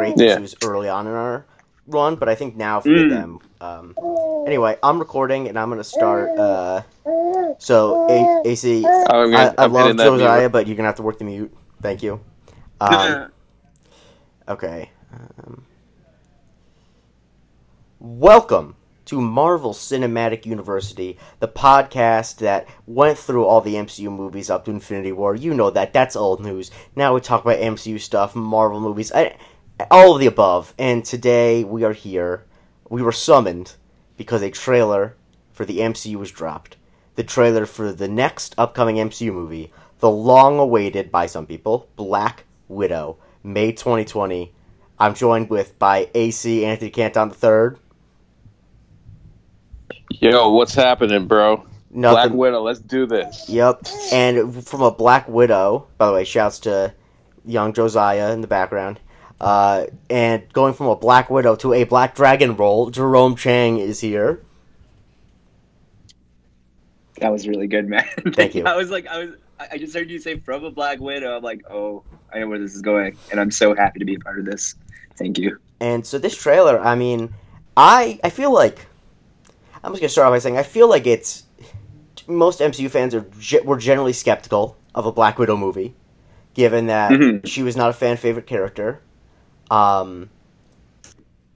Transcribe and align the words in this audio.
great 0.00 0.16
because 0.16 0.30
Yeah. 0.32 0.36
it 0.38 0.40
was 0.40 0.56
early 0.64 0.88
on 0.88 1.06
in 1.06 1.12
our 1.12 1.44
run, 1.86 2.16
but 2.16 2.28
I 2.28 2.34
think 2.34 2.56
now 2.56 2.78
if 2.78 2.84
mm. 2.84 3.10
them. 3.10 3.38
Um, 3.60 3.94
anyway, 4.46 4.78
I'm 4.82 4.98
recording 4.98 5.48
and 5.48 5.58
I'm 5.58 5.68
gonna 5.68 5.84
start. 5.84 6.30
Uh, 6.38 6.82
so 7.58 8.06
A- 8.08 8.48
AC, 8.48 8.84
I'm 8.86 9.30
gonna- 9.30 9.54
I 9.58 9.64
I'm 9.64 9.72
love 9.72 9.82
hitting 9.82 9.96
that 9.98 10.10
mute. 10.10 10.18
Josiah, 10.20 10.48
but 10.48 10.66
you're 10.66 10.76
gonna 10.76 10.88
have 10.88 10.96
to 10.96 11.02
work 11.02 11.18
the 11.18 11.24
mute. 11.24 11.52
Thank 11.82 12.02
you. 12.02 12.20
Um, 12.82 13.30
okay. 14.48 14.90
Um, 15.12 15.66
welcome 17.98 18.74
to 19.04 19.20
Marvel 19.20 19.74
Cinematic 19.74 20.46
University, 20.46 21.18
the 21.40 21.48
podcast 21.48 22.36
that 22.38 22.66
went 22.86 23.18
through 23.18 23.44
all 23.44 23.60
the 23.60 23.74
MCU 23.74 24.08
movies 24.10 24.48
up 24.48 24.64
to 24.64 24.70
Infinity 24.70 25.12
War. 25.12 25.34
You 25.34 25.52
know 25.52 25.68
that. 25.70 25.92
That's 25.92 26.16
old 26.16 26.40
news. 26.40 26.70
Now 26.96 27.12
we 27.12 27.20
talk 27.20 27.44
about 27.44 27.58
MCU 27.58 28.00
stuff, 28.00 28.34
Marvel 28.34 28.80
movies, 28.80 29.12
I, 29.12 29.36
all 29.90 30.14
of 30.14 30.20
the 30.20 30.26
above. 30.26 30.74
And 30.78 31.04
today 31.04 31.64
we 31.64 31.84
are 31.84 31.92
here. 31.92 32.44
We 32.88 33.02
were 33.02 33.12
summoned 33.12 33.74
because 34.16 34.42
a 34.42 34.50
trailer 34.50 35.16
for 35.52 35.64
the 35.64 35.78
MCU 35.78 36.16
was 36.16 36.30
dropped. 36.30 36.76
The 37.14 37.24
trailer 37.24 37.66
for 37.66 37.92
the 37.92 38.08
next 38.08 38.54
upcoming 38.58 38.96
MCU 38.96 39.32
movie, 39.32 39.72
the 39.98 40.10
long 40.10 40.58
awaited 40.58 41.10
by 41.10 41.26
some 41.26 41.46
people, 41.46 41.88
Black 41.96 42.44
Widow, 42.68 43.18
May 43.42 43.72
2020. 43.72 44.52
I'm 44.98 45.14
joined 45.14 45.50
with 45.50 45.78
by 45.78 46.08
AC 46.14 46.64
Anthony 46.64 46.90
Canton 46.90 47.30
III. 47.30 47.78
Yo, 50.10 50.50
what's 50.50 50.74
happening, 50.74 51.26
bro? 51.26 51.64
Nothing. 51.90 52.14
Black 52.14 52.30
Widow, 52.32 52.62
let's 52.62 52.80
do 52.80 53.06
this. 53.06 53.48
Yep. 53.48 53.86
And 54.12 54.66
from 54.66 54.82
a 54.82 54.90
Black 54.90 55.28
Widow, 55.28 55.86
by 55.98 56.06
the 56.06 56.12
way, 56.12 56.24
shouts 56.24 56.58
to 56.60 56.94
young 57.44 57.72
Josiah 57.72 58.32
in 58.32 58.40
the 58.40 58.46
background. 58.46 59.00
Uh, 59.40 59.86
and 60.10 60.42
going 60.52 60.74
from 60.74 60.86
a 60.88 60.96
Black 60.96 61.30
Widow 61.30 61.56
to 61.56 61.72
a 61.72 61.84
Black 61.84 62.14
Dragon 62.14 62.56
role, 62.56 62.90
Jerome 62.90 63.36
Chang 63.36 63.78
is 63.78 64.00
here. 64.00 64.42
That 67.20 67.32
was 67.32 67.46
really 67.46 67.66
good, 67.66 67.88
man. 67.88 68.04
Thank 68.34 68.54
you. 68.54 68.64
I 68.66 68.76
was 68.76 68.90
like, 68.90 69.06
I 69.06 69.18
was, 69.24 69.30
I 69.58 69.78
just 69.78 69.94
heard 69.94 70.10
you 70.10 70.18
say 70.18 70.38
from 70.38 70.64
a 70.64 70.70
Black 70.70 71.00
Widow. 71.00 71.36
I'm 71.36 71.42
like, 71.42 71.62
oh, 71.70 72.02
I 72.32 72.38
know 72.40 72.48
where 72.48 72.58
this 72.58 72.74
is 72.74 72.82
going, 72.82 73.16
and 73.30 73.40
I'm 73.40 73.50
so 73.50 73.74
happy 73.74 73.98
to 73.98 74.04
be 74.04 74.14
a 74.14 74.18
part 74.20 74.38
of 74.38 74.44
this. 74.46 74.74
Thank 75.16 75.38
you. 75.38 75.58
And 75.80 76.06
so 76.06 76.18
this 76.18 76.36
trailer, 76.36 76.80
I 76.80 76.94
mean, 76.94 77.34
I 77.76 78.20
I 78.24 78.30
feel 78.30 78.52
like 78.52 78.86
I'm 79.82 79.92
just 79.92 80.00
gonna 80.00 80.08
start 80.08 80.26
off 80.26 80.32
by 80.34 80.38
saying 80.38 80.56
I 80.58 80.62
feel 80.62 80.88
like 80.88 81.06
it's 81.06 81.44
most 82.26 82.60
MCU 82.60 82.90
fans 82.90 83.14
are 83.14 83.26
were 83.64 83.76
generally 83.76 84.12
skeptical 84.12 84.76
of 84.94 85.04
a 85.06 85.12
Black 85.12 85.38
Widow 85.38 85.56
movie, 85.56 85.94
given 86.54 86.86
that 86.86 87.12
Mhm. 87.12 87.46
she 87.46 87.62
was 87.62 87.76
not 87.76 87.90
a 87.90 87.94
fan 87.94 88.16
favorite 88.16 88.46
character. 88.46 89.00
Um, 89.70 90.30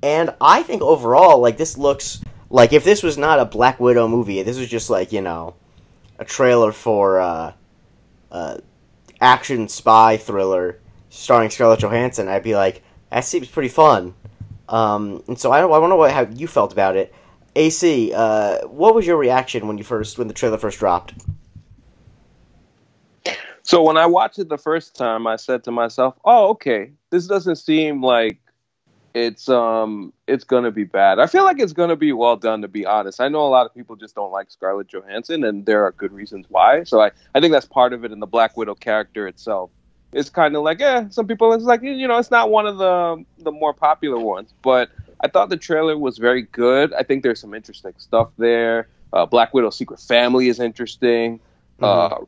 and 0.02 0.34
I 0.40 0.62
think 0.62 0.82
overall, 0.82 1.40
like 1.40 1.56
this 1.56 1.76
looks 1.76 2.22
like 2.50 2.72
if 2.72 2.84
this 2.84 3.02
was 3.02 3.18
not 3.18 3.40
a 3.40 3.44
Black 3.44 3.80
Widow 3.80 4.08
movie, 4.08 4.42
this 4.42 4.58
was 4.58 4.68
just 4.68 4.90
like 4.90 5.12
you 5.12 5.20
know 5.20 5.54
a 6.18 6.24
trailer 6.24 6.72
for 6.72 7.20
uh, 7.20 7.52
uh, 8.30 8.58
action 9.20 9.68
spy 9.68 10.16
thriller 10.16 10.80
starring 11.14 11.50
Scarlett 11.50 11.80
Johansson, 11.80 12.28
I'd 12.28 12.42
be 12.42 12.56
like, 12.56 12.82
that 13.10 13.24
seems 13.24 13.48
pretty 13.48 13.68
fun. 13.68 14.14
Um, 14.68 15.22
and 15.28 15.38
so 15.38 15.52
I, 15.52 15.60
I 15.60 15.64
wonder 15.64 15.96
what 15.96 16.10
how 16.10 16.22
you 16.22 16.46
felt 16.46 16.72
about 16.72 16.96
it. 16.96 17.14
AC, 17.56 18.12
uh, 18.12 18.66
what 18.66 18.94
was 18.94 19.06
your 19.06 19.16
reaction 19.16 19.68
when 19.68 19.78
you 19.78 19.84
first 19.84 20.18
when 20.18 20.26
the 20.26 20.34
trailer 20.34 20.58
first 20.58 20.78
dropped? 20.78 21.14
So 23.64 23.82
when 23.82 23.96
I 23.96 24.04
watched 24.06 24.38
it 24.38 24.50
the 24.50 24.58
first 24.58 24.94
time, 24.94 25.26
I 25.26 25.36
said 25.36 25.64
to 25.64 25.72
myself, 25.72 26.14
"Oh, 26.24 26.50
okay, 26.50 26.92
this 27.10 27.26
doesn't 27.26 27.56
seem 27.56 28.02
like 28.02 28.38
it's 29.14 29.48
um 29.48 30.12
it's 30.26 30.44
gonna 30.44 30.70
be 30.70 30.84
bad. 30.84 31.18
I 31.18 31.26
feel 31.26 31.44
like 31.44 31.58
it's 31.58 31.72
gonna 31.72 31.96
be 31.96 32.12
well 32.12 32.36
done. 32.36 32.60
To 32.60 32.68
be 32.68 32.84
honest, 32.84 33.20
I 33.22 33.28
know 33.28 33.40
a 33.46 33.48
lot 33.48 33.64
of 33.64 33.74
people 33.74 33.96
just 33.96 34.14
don't 34.14 34.32
like 34.32 34.50
Scarlett 34.50 34.88
Johansson, 34.88 35.44
and 35.44 35.64
there 35.64 35.84
are 35.84 35.92
good 35.92 36.12
reasons 36.12 36.46
why. 36.50 36.84
So 36.84 37.00
I 37.00 37.10
I 37.34 37.40
think 37.40 37.52
that's 37.52 37.64
part 37.66 37.94
of 37.94 38.04
it. 38.04 38.12
in 38.12 38.20
the 38.20 38.26
Black 38.26 38.56
Widow 38.56 38.74
character 38.74 39.26
itself, 39.26 39.70
it's 40.12 40.28
kind 40.28 40.54
of 40.56 40.62
like, 40.62 40.82
eh, 40.82 41.06
some 41.08 41.26
people 41.26 41.52
it's 41.54 41.64
like 41.64 41.82
you 41.82 42.06
know 42.06 42.18
it's 42.18 42.30
not 42.30 42.50
one 42.50 42.66
of 42.66 42.76
the 42.76 43.24
the 43.38 43.52
more 43.52 43.72
popular 43.72 44.18
ones, 44.18 44.52
but 44.60 44.90
I 45.20 45.28
thought 45.28 45.48
the 45.48 45.56
trailer 45.56 45.96
was 45.96 46.18
very 46.18 46.42
good. 46.42 46.92
I 46.92 47.02
think 47.02 47.22
there's 47.22 47.40
some 47.40 47.54
interesting 47.54 47.94
stuff 47.96 48.28
there. 48.36 48.88
Uh, 49.12 49.24
Black 49.24 49.54
Widow's 49.54 49.78
secret 49.78 50.00
family 50.00 50.48
is 50.48 50.60
interesting. 50.60 51.40
Uh, 51.80 52.18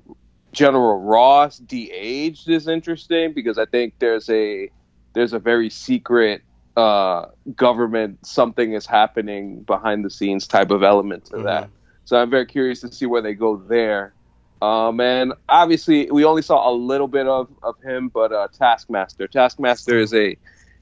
General 0.53 1.01
Ross 1.01 1.59
de-aged 1.59 2.49
is 2.49 2.69
interesting 2.69 3.33
because 3.33 3.59
I 3.59 3.67
think 3.67 3.95
there's 3.99 4.29
a 4.31 4.71
there's 5.13 5.33
a 5.33 5.39
very 5.39 5.71
secret 5.71 6.43
uh, 6.77 7.27
government 7.55 8.25
something 8.27 8.75
is 8.75 8.87
happening 8.87 9.63
behind 9.63 10.05
the 10.05 10.11
scenes 10.11 10.47
type 10.47 10.71
of 10.71 10.83
element 10.83 11.27
to 11.27 11.39
that. 11.39 11.71
So 12.05 12.17
I'm 12.17 12.31
very 12.31 12.47
curious 12.47 12.81
to 12.83 12.93
see 12.93 13.07
where 13.07 13.23
they 13.23 13.35
go 13.35 13.57
there. 13.57 14.15
Um, 14.63 15.01
and 15.01 15.33
obviously, 15.49 16.11
we 16.11 16.25
only 16.25 16.43
saw 16.43 16.71
a 16.71 16.73
little 16.73 17.09
bit 17.09 17.27
of, 17.27 17.49
of 17.63 17.75
him, 17.83 18.09
but 18.09 18.33
uh, 18.33 18.49
Taskmaster. 18.53 19.27
Taskmaster 19.27 19.99
is 19.99 20.15
a 20.15 20.37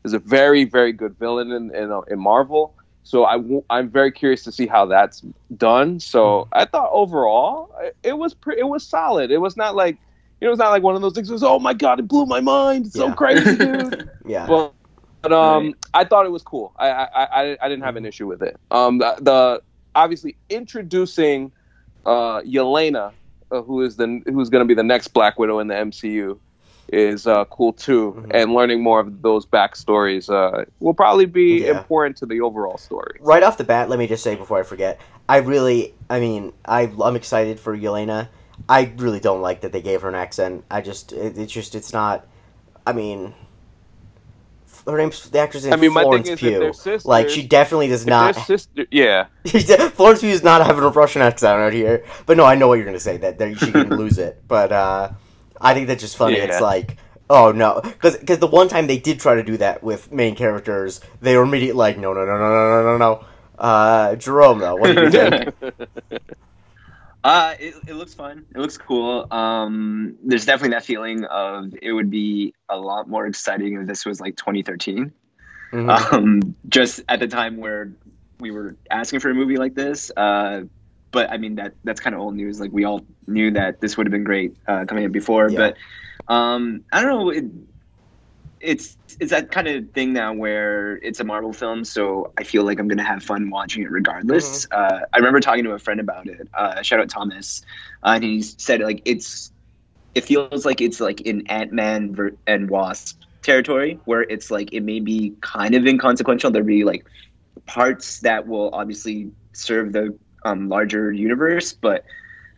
is 0.04 0.12
a 0.12 0.18
very 0.18 0.64
very 0.64 0.92
good 0.92 1.18
villain 1.18 1.50
in 1.50 1.74
in, 1.74 2.02
in 2.08 2.18
Marvel. 2.18 2.74
So 3.04 3.24
I 3.26 3.36
w- 3.36 3.62
I'm 3.70 3.90
very 3.90 4.10
curious 4.10 4.42
to 4.44 4.52
see 4.52 4.66
how 4.66 4.86
that's 4.86 5.22
done. 5.56 6.00
So 6.00 6.48
I 6.52 6.64
thought 6.64 6.90
overall 6.92 7.68
it- 7.80 7.96
it 8.02 8.18
was 8.18 8.34
pre- 8.34 8.58
it 8.58 8.66
was 8.66 8.86
solid. 8.86 9.30
It 9.30 9.38
was 9.38 9.56
not 9.56 9.76
like 9.76 9.98
you 10.40 10.48
know 10.48 10.52
it's 10.52 10.58
not 10.58 10.70
like 10.70 10.82
one 10.82 10.94
of 10.96 11.02
those 11.02 11.12
things. 11.14 11.30
Was, 11.30 11.42
oh 11.42 11.58
my 11.58 11.74
god, 11.74 12.00
it 12.00 12.08
blew 12.08 12.26
my 12.26 12.40
mind. 12.40 12.86
It's 12.86 12.96
so 12.96 13.12
crazy, 13.12 13.56
dude. 13.58 14.08
Yeah. 14.26 14.46
But, 14.46 14.74
but 15.22 15.32
um, 15.32 15.66
Right. 15.66 15.74
I 15.94 16.04
thought 16.04 16.26
it 16.26 16.32
was 16.32 16.42
cool. 16.42 16.72
I 16.78 16.88
I, 16.90 17.24
I, 17.24 17.58
I 17.62 17.68
didn't 17.68 17.84
have 17.84 17.96
an 17.96 18.04
issue 18.04 18.26
with 18.26 18.42
it. 18.42 18.58
Um, 18.70 18.98
the, 18.98 19.14
the 19.20 19.62
obviously 19.94 20.36
introducing 20.50 21.52
uh 22.06 22.40
Yelena, 22.42 23.12
uh, 23.50 23.62
who 23.62 23.82
is 23.82 23.96
the 23.96 24.20
who's 24.26 24.48
going 24.50 24.62
to 24.62 24.68
be 24.68 24.74
the 24.74 24.82
next 24.82 25.08
Black 25.08 25.38
Widow 25.38 25.58
in 25.60 25.68
the 25.68 25.74
MCU, 25.74 26.38
is 26.94 27.26
uh, 27.26 27.44
cool 27.46 27.72
too. 27.72 28.14
Mhm. 28.16 28.30
And 28.34 28.54
learning 28.54 28.82
more 28.82 29.00
of 29.00 29.22
those 29.22 29.44
backstories 29.46 30.30
uh, 30.32 30.64
will 30.80 30.94
probably 30.94 31.26
be 31.26 31.64
Yeah. 31.64 31.76
important 31.78 32.16
to 32.18 32.26
the 32.26 32.40
overall 32.40 32.78
story. 32.78 33.18
right 33.20 33.42
off 33.42 33.58
the 33.58 33.64
bat, 33.64 33.88
let 33.88 33.98
me 33.98 34.06
just 34.06 34.22
say 34.22 34.34
before 34.34 34.58
I 34.60 34.62
forget, 34.62 35.00
I 35.28 35.38
really, 35.38 35.94
I 36.08 36.20
mean, 36.20 36.52
I, 36.64 36.92
I'm 37.02 37.16
excited 37.16 37.58
for 37.60 37.76
Yelena. 37.76 38.28
I 38.68 38.92
really 38.98 39.20
don't 39.20 39.40
like 39.42 39.62
that 39.62 39.72
they 39.72 39.82
gave 39.82 40.02
her 40.02 40.08
an 40.08 40.14
accent. 40.14 40.64
I 40.70 40.80
just, 40.80 41.12
it, 41.12 41.36
it's 41.36 41.52
just, 41.52 41.74
it's 41.74 41.92
not. 41.92 42.26
I 42.86 42.92
mean, 42.92 43.34
her 44.86 44.98
name's 44.98 45.28
the 45.30 45.38
actress 45.38 45.64
in 45.64 45.72
I 45.72 45.76
mean, 45.76 45.92
Florence 45.92 46.28
Pugh. 46.38 46.72
sisters, 46.74 47.06
like 47.06 47.30
she 47.30 47.46
definitely 47.46 47.88
does 47.88 48.04
not. 48.06 48.36
sister, 48.36 48.84
yeah. 48.90 49.26
Florence 49.94 50.20
Pugh 50.20 50.28
is 50.30 50.42
not 50.42 50.64
having 50.64 50.84
a 50.84 50.88
Russian 50.88 51.22
accent 51.22 51.58
out 51.58 51.72
here. 51.72 52.04
But 52.26 52.36
no, 52.36 52.44
I 52.44 52.54
know 52.54 52.68
what 52.68 52.74
you're 52.74 52.84
gonna 52.84 53.00
say. 53.00 53.16
That, 53.16 53.38
that 53.38 53.58
she 53.58 53.72
can 53.72 53.88
lose 53.96 54.18
it. 54.18 54.42
But 54.46 54.72
uh, 54.72 55.10
I 55.64 55.74
think 55.74 55.88
that's 55.88 56.02
just 56.02 56.16
funny. 56.16 56.36
It's 56.36 56.60
like, 56.60 56.98
oh 57.30 57.52
no, 57.52 57.80
because 57.82 58.38
the 58.38 58.46
one 58.46 58.68
time 58.68 58.86
they 58.86 58.98
did 58.98 59.20
try 59.20 59.34
to 59.36 59.42
do 59.42 59.56
that 59.56 59.82
with 59.82 60.12
main 60.12 60.34
characters, 60.34 61.00
they 61.20 61.36
were 61.36 61.44
immediately 61.44 61.78
like, 61.78 61.98
no, 61.98 62.12
no, 62.12 62.24
no, 62.24 62.38
no, 62.38 62.48
no, 62.48 62.82
no, 62.82 62.82
no, 62.82 62.98
no. 62.98 63.24
Uh, 63.58 64.16
Jerome, 64.16 64.58
though, 64.58 64.76
what 64.76 64.94
do 64.94 65.02
you 65.02 65.10
think? 65.10 65.54
Uh, 67.24 67.54
it, 67.58 67.74
it 67.86 67.94
looks 67.94 68.12
fun. 68.12 68.44
It 68.54 68.58
looks 68.58 68.76
cool. 68.76 69.26
Um, 69.30 70.16
there's 70.22 70.44
definitely 70.44 70.74
that 70.74 70.84
feeling 70.84 71.24
of 71.24 71.72
it 71.80 71.90
would 71.90 72.10
be 72.10 72.52
a 72.68 72.76
lot 72.76 73.08
more 73.08 73.26
exciting 73.26 73.80
if 73.80 73.86
this 73.86 74.04
was 74.04 74.20
like 74.20 74.36
2013. 74.36 75.10
Mhm. 75.72 76.12
Um, 76.12 76.54
just 76.68 77.00
at 77.08 77.20
the 77.20 77.26
time 77.26 77.56
where 77.56 77.92
we 78.40 78.50
were 78.50 78.76
asking 78.90 79.20
for 79.20 79.30
a 79.30 79.34
movie 79.34 79.56
like 79.56 79.74
this. 79.74 80.10
Uh, 80.14 80.64
but 81.14 81.30
I 81.30 81.38
mean 81.38 81.54
that 81.54 81.74
that's 81.84 82.00
kind 82.00 82.14
of 82.14 82.20
old 82.20 82.34
news. 82.34 82.60
Like 82.60 82.72
we 82.72 82.84
all 82.84 83.06
knew 83.26 83.52
that 83.52 83.80
this 83.80 83.96
would 83.96 84.06
have 84.06 84.10
been 84.10 84.24
great 84.24 84.54
uh, 84.66 84.84
coming 84.84 85.04
in 85.04 85.12
before. 85.12 85.48
Yeah. 85.48 85.72
But 86.26 86.34
um, 86.34 86.84
I 86.92 87.00
don't 87.00 87.10
know. 87.10 87.30
It, 87.30 87.44
it's 88.60 88.96
it's 89.20 89.30
that 89.30 89.52
kind 89.52 89.68
of 89.68 89.90
thing 89.92 90.12
now 90.12 90.32
where 90.32 90.96
it's 90.96 91.20
a 91.20 91.24
Marvel 91.24 91.52
film, 91.52 91.84
so 91.84 92.32
I 92.36 92.42
feel 92.42 92.64
like 92.64 92.80
I'm 92.80 92.88
gonna 92.88 93.04
have 93.04 93.22
fun 93.22 93.48
watching 93.48 93.84
it 93.84 93.90
regardless. 93.90 94.66
Uh, 94.70 95.00
I 95.12 95.16
remember 95.18 95.38
talking 95.38 95.64
to 95.64 95.72
a 95.72 95.78
friend 95.78 96.00
about 96.00 96.26
it. 96.26 96.48
Uh, 96.52 96.82
shout 96.82 96.98
out 96.98 97.08
Thomas, 97.08 97.62
uh, 98.02 98.12
and 98.16 98.24
he 98.24 98.42
said 98.42 98.80
like 98.80 99.02
it's 99.04 99.52
it 100.16 100.24
feels 100.24 100.66
like 100.66 100.80
it's 100.80 101.00
like 101.00 101.20
in 101.20 101.46
Ant 101.46 101.72
Man 101.72 102.14
ver- 102.14 102.36
and 102.46 102.68
Wasp 102.68 103.20
territory 103.42 104.00
where 104.06 104.22
it's 104.22 104.50
like 104.50 104.72
it 104.72 104.80
may 104.80 104.98
be 104.98 105.34
kind 105.42 105.76
of 105.76 105.86
inconsequential. 105.86 106.50
There'll 106.50 106.66
be 106.66 106.82
like 106.82 107.06
parts 107.66 108.20
that 108.20 108.48
will 108.48 108.70
obviously 108.72 109.30
serve 109.52 109.92
the 109.92 110.18
um, 110.44 110.68
larger 110.68 111.10
universe, 111.12 111.72
but 111.72 112.04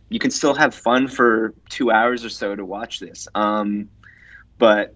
you 0.09 0.19
can 0.19 0.31
still 0.31 0.53
have 0.53 0.73
fun 0.73 1.07
for 1.07 1.53
two 1.69 1.91
hours 1.91 2.23
or 2.25 2.29
so 2.29 2.55
to 2.55 2.65
watch 2.65 2.99
this. 2.99 3.27
Um, 3.35 3.89
but 4.57 4.95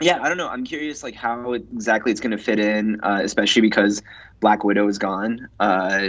yeah, 0.00 0.20
I 0.22 0.28
don't 0.28 0.36
know. 0.38 0.48
I'm 0.48 0.64
curious, 0.64 1.02
like 1.02 1.14
how 1.14 1.52
it- 1.54 1.66
exactly 1.72 2.12
it's 2.12 2.20
going 2.20 2.36
to 2.36 2.38
fit 2.42 2.58
in, 2.58 3.00
uh, 3.02 3.20
especially 3.22 3.62
because 3.62 4.02
Black 4.40 4.64
Widow 4.64 4.86
is 4.88 4.98
gone, 4.98 5.48
uh, 5.58 6.08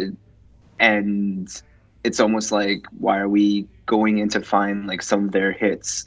and 0.79 1.47
it's 2.03 2.19
almost 2.19 2.51
like 2.51 2.85
why 2.97 3.19
are 3.19 3.27
we 3.29 3.67
going 3.85 4.19
in 4.19 4.29
to 4.29 4.41
find 4.41 4.87
like 4.87 5.01
some 5.01 5.25
of 5.25 5.31
their 5.31 5.51
hits 5.51 6.05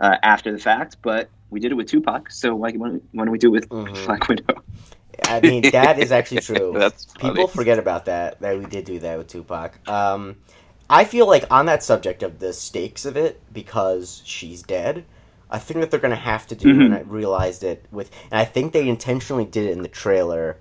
uh, 0.00 0.16
after 0.22 0.52
the 0.52 0.58
fact? 0.58 0.96
But 1.02 1.30
we 1.50 1.60
did 1.60 1.72
it 1.72 1.74
with 1.74 1.88
Tupac, 1.88 2.30
so 2.30 2.54
why, 2.54 2.72
why 2.72 2.88
don't 2.88 3.30
we 3.30 3.38
do 3.38 3.48
it 3.48 3.50
with 3.50 3.68
Mhm. 3.70 4.06
Black 4.06 4.28
Widow? 4.28 4.62
I 5.28 5.40
mean, 5.40 5.62
that 5.70 5.98
is 5.98 6.12
actually 6.12 6.40
true. 6.50 6.72
That's 6.76 7.04
funny. 7.06 7.34
People 7.34 7.48
forget 7.48 7.78
about 7.78 8.06
that 8.06 8.40
that 8.40 8.58
we 8.58 8.64
did 8.66 8.84
do 8.84 8.98
that 9.00 9.18
with 9.18 9.28
Tupac. 9.28 9.86
Um, 9.88 10.36
I 10.88 11.04
feel 11.04 11.26
like 11.26 11.44
on 11.50 11.66
that 11.66 11.82
subject 11.82 12.22
of 12.22 12.38
the 12.38 12.52
stakes 12.52 13.04
of 13.04 13.16
it, 13.16 13.40
because 13.52 14.22
she's 14.24 14.62
dead, 14.62 15.04
I 15.50 15.58
think 15.58 15.80
that 15.80 15.90
they're 15.90 16.00
going 16.00 16.10
to 16.10 16.16
have 16.16 16.46
to 16.48 16.54
do, 16.54 16.68
Mhm. 16.68 16.84
and 16.86 16.94
I 16.94 17.00
realized 17.00 17.64
it 17.64 17.84
with, 17.90 18.10
and 18.30 18.38
I 18.40 18.44
think 18.44 18.72
they 18.72 18.88
intentionally 18.88 19.44
did 19.44 19.66
it 19.66 19.72
in 19.72 19.82
the 19.82 19.88
trailer. 19.88 20.56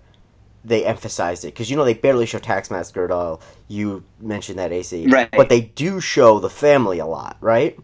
They 0.66 0.86
emphasized 0.86 1.44
it 1.44 1.48
because 1.48 1.70
you 1.70 1.76
know 1.76 1.84
they 1.84 1.94
barely 1.94 2.26
show 2.26 2.40
Taskmaster 2.40 3.04
at 3.04 3.12
all. 3.12 3.42
You 3.68 4.04
mentioned 4.20 4.60
that 4.60 4.72
AC, 4.72 5.08
Right. 5.08 5.30
But 5.32 5.50
they 5.50 5.62
do 5.62 6.00
show 6.00 6.40
the 6.40 6.50
family 6.50 7.00
a 7.00 7.06
lot, 7.06 7.38
right? 7.42 7.78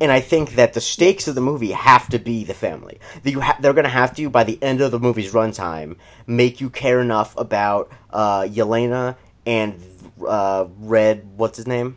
And 0.00 0.10
I 0.10 0.20
think 0.20 0.56
that 0.56 0.72
the 0.72 0.80
stakes 0.80 1.28
of 1.28 1.36
the 1.36 1.40
movie 1.40 1.70
have 1.70 2.08
to 2.08 2.18
be 2.18 2.42
the 2.42 2.54
family. 2.54 2.98
You 3.22 3.40
ha- 3.40 3.56
they're 3.60 3.72
going 3.72 3.84
to 3.84 3.90
have 3.90 4.16
to, 4.16 4.28
by 4.30 4.42
the 4.42 4.60
end 4.62 4.80
of 4.80 4.90
the 4.90 4.98
movie's 4.98 5.32
runtime, 5.32 5.96
make 6.26 6.60
you 6.60 6.70
care 6.70 7.00
enough 7.00 7.36
about 7.38 7.92
uh, 8.10 8.42
Yelena 8.42 9.16
and 9.46 9.80
uh, 10.26 10.66
Red. 10.78 11.28
What's 11.36 11.56
his 11.56 11.68
name? 11.68 11.96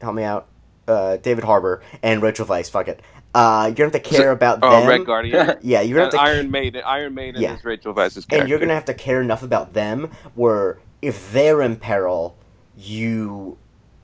Help 0.00 0.16
me 0.16 0.24
out. 0.24 0.48
Uh, 0.88 1.16
David 1.16 1.44
Harbour 1.44 1.82
and 2.02 2.22
Rachel 2.22 2.46
Weisz. 2.46 2.70
Fuck 2.70 2.88
it. 2.88 3.02
Uh, 3.36 3.66
you're 3.66 3.74
gonna 3.74 3.90
have 3.92 4.02
to 4.02 4.16
care 4.16 4.30
about 4.30 4.60
Oh, 4.62 4.70
them. 4.80 4.88
Red 4.88 5.04
Guardian. 5.06 5.56
Yeah, 5.62 5.82
you're 5.82 5.96
gonna 5.98 6.10
And 6.10 6.18
have 6.18 6.26
to 6.26 6.36
Iron 6.36 6.50
Maiden. 6.50 6.82
Iron 6.86 7.14
Maiden 7.14 7.42
Yeah. 7.42 7.56
is 7.56 7.64
Rachel 7.64 7.92
Weisz's 7.94 8.24
character. 8.24 8.36
and 8.40 8.48
you're 8.48 8.58
gonna 8.58 8.74
have 8.74 8.86
to 8.86 8.94
care 8.94 9.20
enough 9.20 9.42
about 9.42 9.74
them 9.74 10.10
where 10.34 10.78
if 11.02 11.32
they're 11.32 11.60
in 11.60 11.76
peril, 11.76 12.36
you 12.76 13.58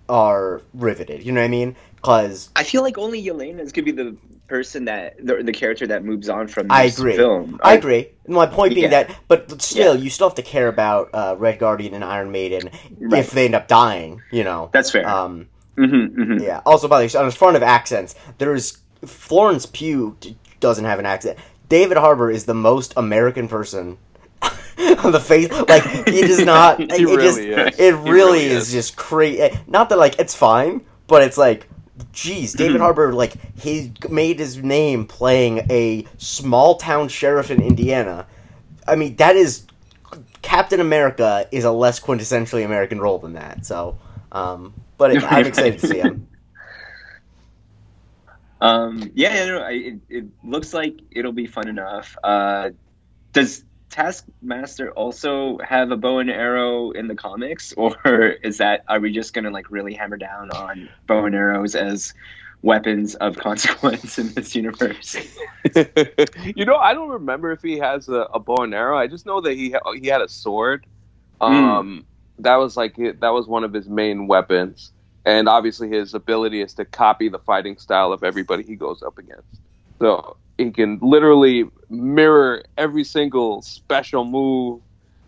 are 0.09 0.61
riveted. 0.75 1.23
You 1.25 1.33
know 1.33 1.41
what 1.41 1.47
I 1.47 1.49
mean? 1.49 1.77
Because 1.97 2.51
I 2.57 2.65
feel 2.65 2.83
like 2.83 2.99
only 2.99 3.23
Yelena 3.25 3.61
is 3.61 3.73
gonna 3.73 3.85
be 3.87 3.93
the 3.93 4.17
person 4.49 4.85
that 4.85 5.15
the, 5.25 5.43
the 5.43 5.53
character 5.53 5.87
that 5.87 6.05
moves 6.05 6.29
on 6.29 6.47
from 6.49 6.67
I 6.71 6.85
agree. 6.85 7.17
film. 7.17 7.59
I 7.63 7.75
agree. 7.75 8.09
My 8.29 8.45
point 8.47 8.75
being 8.75 8.91
Yeah. 8.91 9.05
that, 9.05 9.17
but 9.29 9.63
still, 9.63 9.97
you 9.97 10.11
still 10.11 10.29
have 10.29 10.35
to 10.37 10.43
care 10.43 10.69
about 10.69 11.09
uh, 11.15 11.37
Red 11.39 11.59
Guardian 11.59 11.95
and 11.95 12.05
Iron 12.05 12.33
Maiden 12.33 12.69
Right. 12.99 13.21
if 13.21 13.31
they 13.31 13.47
end 13.47 13.55
up 13.55 13.67
dying. 13.69 14.21
You 14.31 14.45
know. 14.45 14.69
That's 14.73 14.91
fair. 14.91 15.09
Um, 15.09 15.49
mm-hmm, 15.79 16.21
mm-hmm. 16.21 16.43
yeah. 16.43 16.61
Also, 16.67 16.87
by 16.89 17.01
the 17.01 17.07
way, 17.07 17.19
on 17.21 17.27
the 17.27 17.33
front 17.33 17.57
of 17.57 17.63
accents, 17.63 18.15
there's 18.39 18.77
Florence 19.05 19.67
Pugh 19.67 20.17
d- 20.21 20.37
doesn't 20.61 20.85
have 20.85 20.99
an 20.99 21.07
accent. 21.07 21.39
David 21.69 21.97
Harbour 21.97 22.31
is 22.31 22.45
the 22.45 22.55
most 22.55 22.95
American 22.97 23.49
person 23.49 23.99
on 24.43 25.13
the 25.13 25.21
face. 25.21 25.51
Like 25.51 25.85
he 26.09 26.21
does 26.23 26.41
not. 26.45 26.79
He 26.79 26.85
it 26.85 26.91
just, 26.91 27.39
really 27.39 27.51
is. 27.51 27.79
It 27.79 27.95
really, 27.95 28.11
really 28.11 28.45
is, 28.45 28.69
is. 28.69 28.73
just 28.73 28.97
crazy. 28.97 29.59
Not 29.67 29.89
that 29.89 29.99
like 29.99 30.19
it's 30.19 30.35
fine, 30.35 30.85
but 31.07 31.23
it's 31.23 31.39
like, 31.39 31.69
geez, 32.13 32.53
David. 32.53 32.81
Harbour 32.83 33.13
like 33.13 33.35
he 33.59 33.93
made 34.11 34.39
his 34.39 34.59
name 34.59 35.07
playing 35.07 35.67
a 35.71 36.07
small 36.19 36.77
town 36.77 37.09
sheriff 37.09 37.51
in 37.51 37.63
Indiana. 37.63 38.27
I 38.87 38.97
mean, 38.97 39.17
that 39.17 39.37
is 39.37 39.65
Captain 40.43 40.81
America 40.81 41.47
is 41.53 41.65
a 41.65 41.73
less 41.73 42.01
quintessentially 42.01 42.65
American 42.65 43.01
role 43.01 43.19
than 43.19 43.35
that. 43.35 43.65
So, 43.65 43.99
um, 44.33 44.75
but 44.99 45.17
it, 45.17 45.23
I'm 45.25 45.47
excited 45.47 45.81
to 45.81 45.87
see 45.87 45.99
him. 45.99 46.29
Um, 48.63 49.11
yeah, 49.15 49.45
no, 49.47 49.59
I, 49.59 49.71
it, 49.73 49.95
it 50.09 50.25
looks 50.45 50.73
like 50.73 51.01
it'll 51.11 51.33
be 51.33 51.49
fun 51.49 51.67
enough. 51.69 52.17
Uh, 52.23 52.71
does 53.33 53.65
Taskmaster 53.91 54.93
also 54.93 55.59
have 55.59 55.91
a 55.91 55.97
bow 55.97 56.21
and 56.21 56.31
arrow 56.31 56.93
in 56.93 57.09
the 57.09 57.17
comics, 57.17 57.73
or 57.77 57.97
is 58.45 58.59
that 58.59 58.85
are 58.89 59.01
we 59.01 59.13
just 59.13 59.35
gonna 59.35 59.51
like 59.51 59.69
really 59.69 59.95
hammer 59.95 60.17
down 60.17 60.53
on 60.53 60.89
bow 61.09 61.25
and 61.25 61.35
arrows 61.35 61.75
as 61.75 62.15
weapons 62.63 63.17
of 63.17 63.37
consequence 63.49 64.21
in 64.21 64.33
this 64.33 64.55
universe? 64.55 65.17
you 66.55 66.65
know, 66.65 66.77
I 66.77 66.95
don't 66.95 67.11
remember 67.11 67.51
if 67.51 67.63
he 67.63 67.79
has 67.79 68.09
a, 68.09 68.29
a 68.33 68.39
bow 68.39 68.63
and 68.63 68.73
arrow. 68.73 68.97
I 68.97 69.09
just 69.09 69.27
know 69.27 69.41
that 69.41 69.55
he 69.55 69.73
ha- 69.73 69.93
he 70.01 70.07
had 70.07 70.21
a 70.21 70.29
sword. 70.29 70.87
Hmm. 71.41 71.53
Um, 71.53 72.05
that 72.39 72.57
was 72.57 72.77
like 72.77 72.95
that 72.95 73.33
was 73.33 73.49
one 73.49 73.65
of 73.65 73.73
his 73.73 73.89
main 73.89 74.29
weapons, 74.29 74.93
and 75.25 75.49
obviously 75.49 75.89
his 75.89 76.15
ability 76.15 76.61
is 76.61 76.75
to 76.75 76.85
copy 76.85 77.29
the 77.29 77.39
fighting 77.39 77.77
style 77.77 78.13
of 78.13 78.25
everybody 78.25 78.63
he 78.63 78.77
goes 78.77 79.03
up 79.03 79.19
against. 79.19 79.61
So 79.99 80.37
he 80.59 80.71
can 80.71 80.99
literally 81.01 81.69
mirror 81.89 82.65
every 82.77 83.05
single 83.05 83.63
special 83.63 84.25
move 84.25 84.81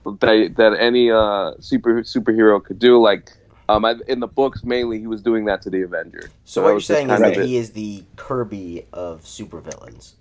that 0.05 0.55
that 0.57 0.77
any 0.79 1.11
uh, 1.11 1.53
super 1.61 2.03
superhero 2.03 2.63
could 2.63 2.79
do. 2.79 3.01
Like 3.01 3.33
um, 3.69 3.85
I, 3.85 3.95
in 4.09 4.21
the 4.21 4.27
books, 4.27 4.65
mainly 4.65 4.99
he 4.99 5.07
was 5.07 5.23
doing 5.23 5.45
that 5.47 5.63
to 5.63 5.71
the 5.71 5.83
Avenger. 5.83 6.31
So 6.45 6.61
that 6.61 6.65
what 6.65 6.71
you're 6.73 6.81
saying 6.81 7.11
is 7.11 7.21
that 7.21 7.37
he 7.37 7.57
is 7.57 7.73
the 7.73 8.05
Kirby 8.17 8.87
of 8.93 9.23
supervillains. 9.23 10.15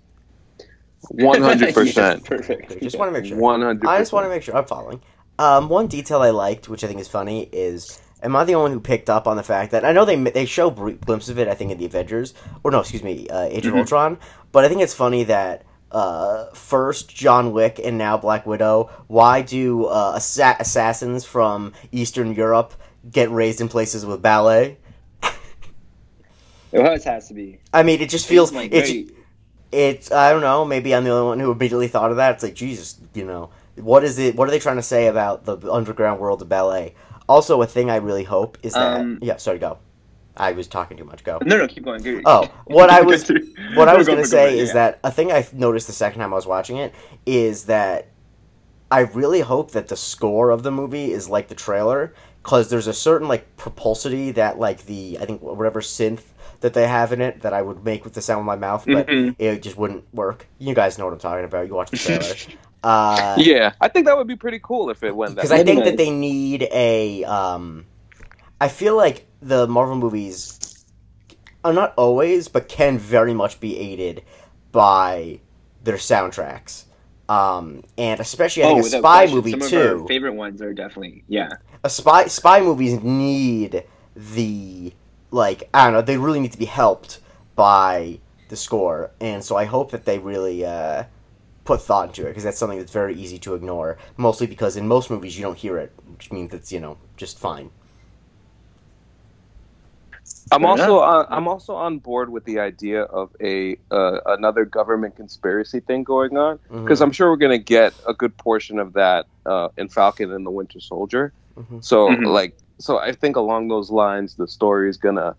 One 1.10 1.42
hundred 1.42 1.74
percent. 1.74 2.24
Perfect. 2.24 2.80
Just 2.82 2.98
want 2.98 3.14
to 3.14 3.20
make 3.20 3.28
sure. 3.28 3.36
One 3.36 3.60
hundred. 3.60 3.86
I 3.86 3.98
just 3.98 4.12
want 4.12 4.24
to 4.24 4.30
make 4.30 4.42
sure 4.42 4.56
I'm 4.56 4.64
following. 4.64 5.02
Um, 5.38 5.68
one 5.68 5.88
detail 5.88 6.22
I 6.22 6.30
liked, 6.30 6.68
which 6.68 6.84
I 6.84 6.86
think 6.86 7.00
is 7.00 7.08
funny, 7.08 7.48
is 7.52 8.00
am 8.24 8.34
I 8.34 8.44
the 8.44 8.54
only 8.54 8.70
one 8.70 8.72
who 8.72 8.80
picked 8.80 9.08
up 9.10 9.26
on 9.28 9.36
the 9.36 9.42
fact 9.42 9.70
that 9.72 9.84
I 9.84 9.92
know 9.92 10.04
they 10.04 10.16
they 10.16 10.46
show 10.46 10.70
brief 10.70 11.00
glimpses 11.02 11.28
of 11.30 11.38
it? 11.38 11.46
I 11.48 11.54
think 11.54 11.70
in 11.70 11.78
the 11.78 11.84
Avengers, 11.86 12.34
or 12.64 12.70
no, 12.70 12.80
excuse 12.80 13.02
me, 13.02 13.28
uh, 13.28 13.42
Age 13.42 13.66
of 13.66 13.74
Mhm. 13.74 13.78
Ultron. 13.80 14.18
But 14.52 14.64
I 14.64 14.68
think 14.68 14.80
it's 14.80 14.94
funny 14.94 15.24
that 15.24 15.64
uh, 15.92 16.46
first 16.54 17.14
John 17.14 17.52
Wick 17.52 17.80
and 17.82 17.96
now 17.96 18.16
Black 18.16 18.46
Widow. 18.46 18.90
Why 19.06 19.42
do 19.42 19.84
uh, 19.86 20.14
assa- 20.16 20.56
assassins 20.58 21.24
from 21.24 21.72
Eastern 21.92 22.34
Europe 22.34 22.74
get 23.08 23.30
raised 23.30 23.60
in 23.60 23.68
places 23.68 24.04
with 24.04 24.20
ballet? 24.20 24.78
It 26.72 26.80
always 26.84 27.04
has 27.04 27.28
to 27.28 27.34
be. 27.34 27.58
I 27.72 27.84
mean, 27.84 28.00
it 28.00 28.08
just 28.10 28.26
feels 28.26 28.52
like 28.52 28.72
it's 28.72 28.90
very- 28.90 29.08
it's 29.70 30.10
I 30.10 30.30
don't 30.32 30.40
know. 30.40 30.64
Maybe 30.64 30.94
I'm 30.94 31.04
the 31.04 31.10
only 31.10 31.26
one 31.28 31.38
who 31.40 31.52
immediately 31.52 31.86
thought 31.88 32.10
of 32.10 32.16
that. 32.16 32.34
It's 32.34 32.42
like 32.42 32.54
Jesus, 32.54 32.96
you 33.14 33.24
know, 33.24 33.50
what 33.76 34.02
is 34.02 34.18
it? 34.18 34.34
What 34.34 34.48
are 34.48 34.50
they 34.50 34.58
trying 34.58 34.76
to 34.76 34.82
say 34.82 35.06
about 35.06 35.44
the 35.44 35.56
underground 35.70 36.18
world 36.20 36.42
of 36.42 36.48
ballet? 36.48 36.94
Also, 37.28 37.60
a 37.62 37.66
thing 37.66 37.90
I 37.90 37.96
really 37.96 38.24
hope 38.24 38.58
is 38.62 38.72
that 38.74 39.00
Um, 39.00 39.18
yeah. 39.22 39.36
Sorry, 39.36 39.58
go. 39.58 39.78
I 40.36 40.52
was 40.52 40.66
talking 40.66 40.96
too 40.96 41.04
much. 41.04 41.22
Go. 41.24 41.38
No, 41.44 41.56
no, 41.58 41.66
keep 41.68 41.84
going. 41.84 42.02
Go- 42.02 42.20
Oh, 42.26 42.48
what 42.66 42.90
I 42.90 43.00
was 43.10 43.24
Go 43.24 43.36
what 43.74 43.88
I 43.88 43.96
was 43.96 44.06
gonna 44.08 44.26
say 44.26 44.56
go, 44.56 44.62
is 44.62 44.68
yeah. 44.68 44.74
that 44.74 44.98
a 45.04 45.10
thing 45.10 45.30
I 45.32 45.46
noticed 45.52 45.86
the 45.86 45.92
second 45.92 46.20
time 46.20 46.32
I 46.32 46.36
was 46.36 46.46
watching 46.46 46.76
it 46.78 46.92
is 47.24 47.64
that 47.66 48.08
I 48.90 49.00
really 49.00 49.40
hope 49.40 49.70
that 49.72 49.88
the 49.88 49.96
score 49.96 50.50
of 50.50 50.62
the 50.62 50.70
movie 50.70 51.12
is 51.12 51.28
like 51.28 51.48
the 51.48 51.54
trailer 51.54 52.12
because 52.42 52.68
there's 52.68 52.88
a 52.88 52.92
certain 52.92 53.28
like 53.28 53.56
propulsity 53.56 54.32
that 54.32 54.58
like 54.58 54.84
the 54.86 55.18
I 55.20 55.24
think 55.24 55.40
whatever 55.40 55.80
synth 55.80 56.22
that 56.60 56.74
they 56.74 56.86
have 56.88 57.12
in 57.12 57.20
it 57.20 57.42
that 57.42 57.52
I 57.52 57.62
would 57.62 57.84
make 57.84 58.04
with 58.04 58.14
the 58.14 58.20
sound 58.22 58.40
of 58.40 58.46
my 58.46 58.56
mouth, 58.56 58.84
but 58.86 59.06
Mhm. 59.06 59.34
it 59.38 59.62
just 59.62 59.76
wouldn't 59.76 60.04
work. 60.14 60.46
You 60.58 60.74
guys 60.74 60.98
know 60.98 61.04
what 61.04 61.12
I'm 61.12 61.18
talking 61.20 61.44
about. 61.44 61.66
You 61.68 61.74
watch 61.74 61.90
the 61.90 61.96
trailer. 61.96 62.24
Uh, 62.84 63.34
Yeah, 63.38 63.72
I 63.80 63.88
think 63.88 64.06
that 64.06 64.16
would 64.16 64.26
be 64.28 64.36
pretty 64.36 64.60
cool 64.62 64.90
if 64.90 65.02
it 65.02 65.16
went 65.16 65.34
that. 65.34 65.42
because 65.42 65.52
I 65.52 65.64
think 65.64 65.84
that 65.84 65.96
they 65.96 66.10
need 66.10 66.68
a. 66.70 67.24
Um, 67.24 67.86
I 68.60 68.68
feel 68.68 68.96
like 68.96 69.26
the 69.42 69.66
Marvel 69.66 69.96
movies 69.96 70.84
are 71.64 71.72
not 71.72 71.94
always, 71.96 72.48
but 72.48 72.68
can 72.68 72.98
very 72.98 73.34
much 73.34 73.58
be 73.58 73.78
aided 73.78 74.22
by 74.70 75.40
their 75.82 75.96
soundtracks. 75.96 76.84
Um, 77.28 77.84
and 77.96 78.20
especially 78.20 78.64
I 78.64 78.74
think 78.74 78.80
a 78.80 78.88
spy 78.90 79.00
question. 79.00 79.34
movie 79.36 79.50
Some 79.52 79.62
of 79.62 79.68
too. 79.70 80.00
our 80.02 80.06
favorite 80.08 80.34
ones 80.34 80.60
are 80.60 80.74
definitely 80.74 81.24
yeah. 81.26 81.48
a 81.82 81.88
spy 81.88 82.26
spy 82.26 82.60
movies 82.60 83.02
need 83.02 83.82
the 84.14 84.92
like 85.30 85.68
I 85.72 85.84
don't 85.84 85.94
know 85.94 86.02
they 86.02 86.18
really 86.18 86.40
need 86.40 86.52
to 86.52 86.58
be 86.58 86.66
helped 86.66 87.20
by 87.56 88.20
the 88.50 88.56
score 88.56 89.10
and 89.22 89.42
so 89.42 89.56
I 89.56 89.64
hope 89.64 89.90
that 89.92 90.04
they 90.04 90.18
really 90.18 90.66
uh, 90.66 91.04
put 91.64 91.82
thought 91.82 92.08
into 92.08 92.22
it 92.22 92.30
because 92.30 92.44
that's 92.44 92.58
something 92.58 92.78
that's 92.78 92.92
very 92.92 93.14
easy 93.14 93.38
to 93.38 93.54
ignore 93.54 93.98
mostly 94.16 94.46
because 94.46 94.76
in 94.76 94.86
most 94.86 95.10
movies 95.10 95.36
you 95.36 95.42
don't 95.42 95.58
hear 95.58 95.78
it 95.78 95.92
which 96.12 96.30
means 96.32 96.52
it's 96.54 96.72
you 96.72 96.80
know 96.80 96.98
just 97.16 97.38
fine 97.38 97.70
I'm 100.52 100.64
also 100.64 101.00
on, 101.00 101.26
I'm 101.30 101.48
also 101.48 101.74
on 101.74 101.98
board 101.98 102.30
with 102.30 102.44
the 102.44 102.60
idea 102.60 103.02
of 103.02 103.30
a 103.42 103.76
uh, 103.90 104.20
another 104.26 104.64
government 104.64 105.16
conspiracy 105.16 105.80
thing 105.80 106.04
going 106.04 106.36
on 106.36 106.58
because 106.84 107.00
I'm 107.00 107.12
sure 107.12 107.30
we're 107.30 107.36
gonna 107.36 107.58
get 107.58 107.94
a 108.06 108.14
good 108.14 108.36
portion 108.36 108.78
of 108.78 108.92
that 108.94 109.26
uh, 109.46 109.68
in 109.76 109.88
Falcon 109.88 110.32
and 110.32 110.46
the 110.46 110.50
Winter 110.50 110.80
Soldier. 110.80 111.34
Mhm. 111.58 111.84
So 111.84 112.08
Mhm. 112.08 112.26
like 112.32 112.54
so 112.80 112.98
I 112.98 113.12
think 113.12 113.36
along 113.36 113.68
those 113.68 113.90
lines 113.90 114.36
the 114.36 114.48
story 114.48 114.88
is 114.88 114.96
gonna 114.96 115.36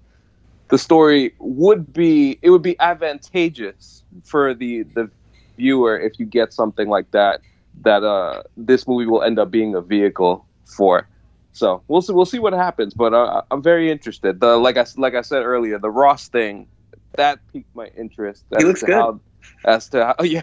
the 0.70 0.78
story 0.78 1.34
would 1.40 1.94
be 1.94 2.40
it 2.42 2.50
would 2.50 2.62
be 2.64 2.80
advantageous 2.80 4.04
for 4.24 4.54
the 4.54 4.84
the 4.96 5.12
viewer 5.56 5.98
if 6.00 6.20
you 6.20 6.26
get 6.26 6.54
something 6.54 6.88
like 6.90 7.10
that 7.12 7.42
that 7.82 8.04
uh 8.04 8.44
this 8.56 8.88
movie 8.88 9.06
will 9.06 9.22
end 9.24 9.38
up 9.40 9.52
being 9.52 9.76
a 9.76 9.82
vehicle 9.82 10.46
for. 10.66 11.08
So 11.54 11.84
we'll 11.88 12.02
see. 12.02 12.14
We'll 12.14 12.26
see 12.26 12.40
what 12.40 12.54
happens. 12.54 12.94
But 12.94 13.14
uh, 13.14 13.42
I'm 13.50 13.62
very 13.64 13.90
interested. 13.90 14.40
The 14.42 14.58
like 14.58 14.76
I 14.78 14.86
like 14.98 15.16
I 15.16 15.22
said 15.22 15.44
earlier, 15.44 15.80
the 15.80 15.90
Ross 15.90 16.28
thing 16.28 16.68
that 17.14 17.40
piqued 17.54 17.74
my 17.76 17.88
interest. 17.98 18.44
He 18.50 18.58
as 18.58 18.64
looks 18.64 18.80
to 18.82 18.86
good. 18.88 18.96
How, 18.96 19.20
as 19.64 19.88
to 19.90 20.06
how, 20.08 20.16
yeah, 20.24 20.42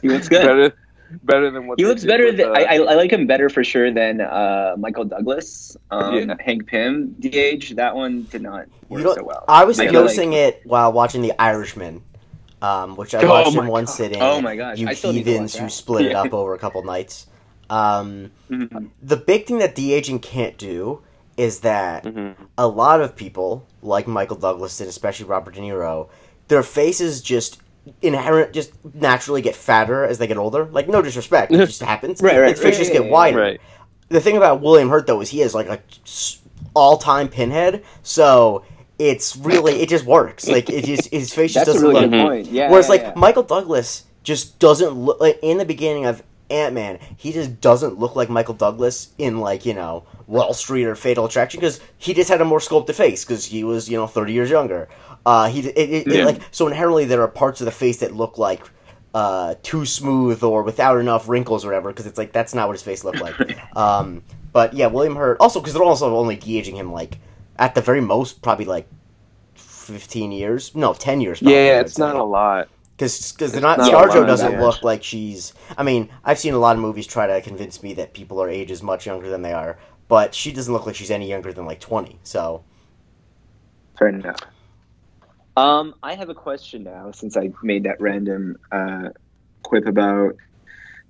He 0.00 0.08
looks 0.08 0.28
good. 0.28 0.42
better, 0.46 0.76
better 1.24 1.50
than 1.50 1.66
what 1.66 1.78
He 1.80 1.86
looks 1.86 2.04
better 2.04 2.26
with, 2.26 2.36
than 2.36 2.50
uh, 2.50 2.52
I, 2.52 2.62
I. 2.62 2.74
I 2.76 2.94
like 2.94 3.10
him 3.12 3.26
better 3.26 3.48
for 3.48 3.64
sure 3.64 3.92
than 3.92 4.20
uh, 4.20 4.76
Michael 4.78 5.04
Douglas. 5.04 5.76
Um, 5.90 6.14
Yeah. 6.28 6.36
Hank 6.38 6.66
Pym, 6.68 7.16
DH. 7.18 7.74
That 7.74 7.96
one 7.96 8.24
did 8.24 8.42
not 8.42 8.66
work 8.88 9.02
don't- 9.02 9.16
so 9.16 9.24
well. 9.24 9.44
I 9.48 9.64
was 9.64 9.80
I 9.80 9.84
feel 9.86 9.94
noticing 9.94 10.34
it 10.34 10.60
while 10.64 10.92
watching 10.92 11.22
The 11.22 11.32
Irishman 11.40 12.02
um, 12.62 12.96
which 12.96 13.14
I 13.14 13.22
Oh 13.22 13.28
watched 13.28 13.56
in 13.56 13.66
one 13.66 13.84
God. 13.84 13.90
sitting. 13.92 14.20
Oh 14.20 14.40
my 14.40 14.56
gosh, 14.56 14.78
You 14.78 14.88
I 14.88 14.94
still 14.94 15.12
need 15.12 15.24
to 15.24 15.30
heathens 15.30 15.54
who 15.56 15.68
split 15.68 16.06
it 16.06 16.12
up 16.14 16.32
over 16.34 16.54
a 16.54 16.58
couple 16.58 16.82
nights. 16.84 17.26
Um, 17.70 18.30
Mhm. 18.50 18.88
the 19.02 19.16
big 19.16 19.46
thing 19.46 19.58
that 19.58 19.74
de 19.74 19.92
aging 19.92 20.20
can't 20.20 20.56
do 20.58 21.00
is 21.36 21.60
that 21.60 22.04
Mhm. 22.04 22.34
a 22.56 22.66
lot 22.66 23.00
of 23.00 23.14
people, 23.14 23.64
like 23.82 24.08
Michael 24.08 24.36
Douglas 24.36 24.80
and 24.80 24.88
especially 24.88 25.26
Robert 25.26 25.54
De 25.54 25.60
Niro, 25.60 26.08
their 26.48 26.62
faces 26.62 27.20
just 27.22 27.58
inherent 28.02 28.52
just 28.52 28.72
naturally 28.94 29.40
get 29.40 29.54
fatter 29.54 30.04
as 30.04 30.18
they 30.18 30.26
get 30.26 30.36
older. 30.36 30.68
Like 30.72 30.88
no 30.88 31.00
disrespect, 31.02 31.52
it 31.52 31.58
just 31.58 31.80
happens. 31.94 32.20
Right, 32.20 32.38
right, 32.38 32.54
Their 32.56 32.64
faces 32.72 32.88
right, 32.88 33.00
get 33.02 33.10
wider. 33.10 33.38
Right. 33.38 33.60
The 34.08 34.20
thing 34.20 34.36
about 34.36 34.60
William 34.62 34.88
Hurt 34.88 35.06
though 35.06 35.20
is 35.20 35.28
he 35.30 35.40
has 35.40 35.54
like 35.54 35.68
a 35.68 35.78
all 36.74 36.96
time 36.96 37.28
pinhead, 37.28 37.82
so 38.02 38.62
it's 38.98 39.36
really 39.36 39.80
it 39.80 39.88
just 39.88 40.04
works. 40.04 40.48
Like 40.48 40.68
it 40.70 40.84
just 40.84 41.08
his 41.10 41.32
face 41.32 41.54
just 41.54 41.66
That's 41.66 41.78
doesn't 41.78 41.88
really 41.88 42.02
look. 42.02 42.10
good 42.10 42.26
point. 42.26 42.46
Yeah. 42.48 42.70
Whereas 42.70 42.86
yeah, 42.86 42.90
like 42.90 43.02
yeah. 43.02 43.12
Michael 43.16 43.42
Douglas 43.42 44.04
just 44.22 44.58
doesn't 44.58 44.92
look 44.92 45.20
like 45.20 45.38
in 45.42 45.58
the 45.58 45.64
beginning 45.64 46.06
of 46.06 46.22
Ant 46.50 46.74
Man, 46.74 46.98
he 47.16 47.32
just 47.32 47.60
doesn't 47.60 47.98
look 47.98 48.16
like 48.16 48.30
Michael 48.30 48.54
Douglas 48.54 49.10
in 49.18 49.40
like 49.40 49.66
you 49.66 49.74
know 49.74 50.04
Wall 50.26 50.54
Street 50.54 50.86
or 50.86 50.94
Fatal 50.94 51.26
Attraction 51.26 51.60
because 51.60 51.80
he 51.98 52.14
just 52.14 52.30
had 52.30 52.40
a 52.40 52.44
more 52.44 52.60
sculpted 52.60 52.96
face 52.96 53.24
because 53.24 53.44
he 53.44 53.64
was 53.64 53.88
you 53.88 53.96
know 53.96 54.06
thirty 54.06 54.32
years 54.32 54.50
younger. 54.50 54.88
Uh, 55.26 55.48
he 55.48 55.60
it, 55.60 55.76
it, 55.76 56.06
it, 56.06 56.24
like 56.24 56.40
so 56.50 56.66
inherently 56.66 57.04
there 57.04 57.22
are 57.22 57.28
parts 57.28 57.60
of 57.60 57.66
the 57.66 57.70
face 57.70 57.98
that 57.98 58.14
look 58.14 58.38
like 58.38 58.62
uh, 59.14 59.54
too 59.62 59.84
smooth 59.84 60.42
or 60.42 60.62
without 60.62 60.98
enough 60.98 61.28
wrinkles 61.28 61.64
or 61.64 61.68
whatever 61.68 61.90
because 61.90 62.06
it's 62.06 62.18
like 62.18 62.32
that's 62.32 62.54
not 62.54 62.66
what 62.68 62.74
his 62.74 62.82
face 62.82 63.04
looked 63.04 63.20
like. 63.20 63.36
um, 63.76 64.22
but 64.52 64.74
yeah, 64.74 64.86
William 64.86 65.16
Hurt 65.16 65.36
also 65.40 65.60
because 65.60 65.74
they're 65.74 65.82
also 65.82 66.16
only 66.16 66.36
de-aging 66.36 66.76
him 66.76 66.92
like 66.92 67.18
at 67.58 67.74
the 67.74 67.80
very 67.80 68.00
most 68.00 68.42
probably 68.42 68.64
like 68.64 68.88
fifteen 69.54 70.32
years, 70.32 70.74
no 70.74 70.94
ten 70.94 71.20
years. 71.20 71.40
Probably, 71.40 71.54
Yeah, 71.54 71.80
it's 71.80 71.98
not 71.98 72.16
a 72.16 72.24
lot. 72.24 72.68
Because 72.96 73.32
because 73.32 73.52
they're 73.52 73.60
not 73.60 73.78
not 73.78 73.92
ScarJo 73.92 74.26
doesn't 74.26 74.52
yeah. 74.52 74.62
look 74.62 74.82
like 74.82 75.04
she's. 75.04 75.52
I 75.76 75.82
mean, 75.82 76.08
I've 76.24 76.38
seen 76.38 76.54
a 76.54 76.58
lot 76.58 76.76
of 76.76 76.82
movies 76.82 77.06
try 77.06 77.26
to 77.26 77.40
convince 77.40 77.82
me 77.82 77.94
that 77.94 78.12
people 78.12 78.42
are 78.42 78.48
ages 78.48 78.82
much 78.82 79.06
younger 79.06 79.30
than 79.30 79.42
they 79.42 79.52
are, 79.52 79.78
but 80.08 80.34
she 80.34 80.52
doesn't 80.52 80.72
look 80.72 80.86
like 80.86 80.96
she's 80.96 81.10
any 81.10 81.28
younger 81.28 81.52
than 81.52 81.64
like 81.64 81.80
twenty. 81.80 82.18
So 82.24 82.64
Fair 83.98 84.08
enough. 84.08 84.40
Um, 85.56 85.94
I 86.04 86.14
have 86.14 86.28
a 86.28 86.34
question 86.34 86.84
now 86.84 87.10
since 87.10 87.36
I 87.36 87.50
made 87.64 87.82
that 87.82 88.00
random 88.00 88.56
uh, 88.70 89.08
quip 89.62 89.86
about 89.86 90.36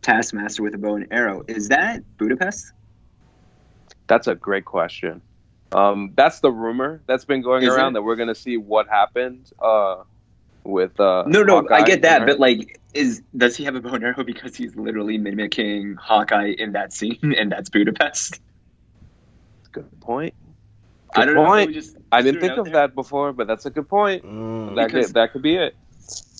Taskmaster 0.00 0.62
with 0.62 0.74
a 0.74 0.78
bow 0.78 0.94
and 0.94 1.06
arrow. 1.10 1.44
Is 1.48 1.68
that 1.68 2.02
Budapest? 2.16 2.72
That's 4.06 4.26
a 4.26 4.34
great 4.34 4.64
question. 4.64 5.20
Um, 5.72 6.12
that's 6.16 6.40
the 6.40 6.50
rumor 6.50 7.02
that's 7.06 7.24
been 7.24 7.42
going 7.42 7.62
Is 7.62 7.74
around 7.74 7.92
it? 7.92 7.94
that 7.94 8.02
we're 8.02 8.16
gonna 8.16 8.34
see 8.34 8.56
what 8.56 8.88
happened 8.88 9.50
uh, 9.60 10.02
with. 10.64 10.98
Uh, 10.98 11.24
No, 11.26 11.42
no, 11.42 11.66
I 11.70 11.82
get 11.82 12.02
that, 12.02 12.26
but 12.26 12.38
like, 12.40 12.80
is 12.94 13.22
does 13.36 13.56
he 13.56 13.64
have 13.64 13.74
a 13.74 13.80
bow 13.80 13.90
and 13.94 14.04
arrow 14.04 14.24
because 14.24 14.56
he's 14.56 14.74
literally 14.76 15.18
mimicking 15.18 15.96
Hawkeye 15.96 16.54
in 16.58 16.72
that 16.72 16.92
scene, 16.92 17.34
and 17.38 17.52
that's 17.52 17.68
Budapest? 17.68 18.40
good 19.72 20.00
point. 20.00 20.32
I 21.14 21.24
don't 21.26 21.36
point. 21.36 21.70
I 21.70 21.72
just 21.72 21.96
I 22.10 22.22
didn't 22.22 22.40
think 22.40 22.56
of 22.56 22.64
there. 22.66 22.74
that 22.74 22.94
before, 22.94 23.32
but 23.34 23.46
that's 23.46 23.66
a 23.66 23.70
good 23.70 23.88
point. 23.88 24.24
mm, 24.24 24.74
That 24.76 24.86
Because- 24.88 25.06
could, 25.08 25.14
that 25.16 25.32
could 25.32 25.42
be 25.42 25.56
it. 25.56 25.76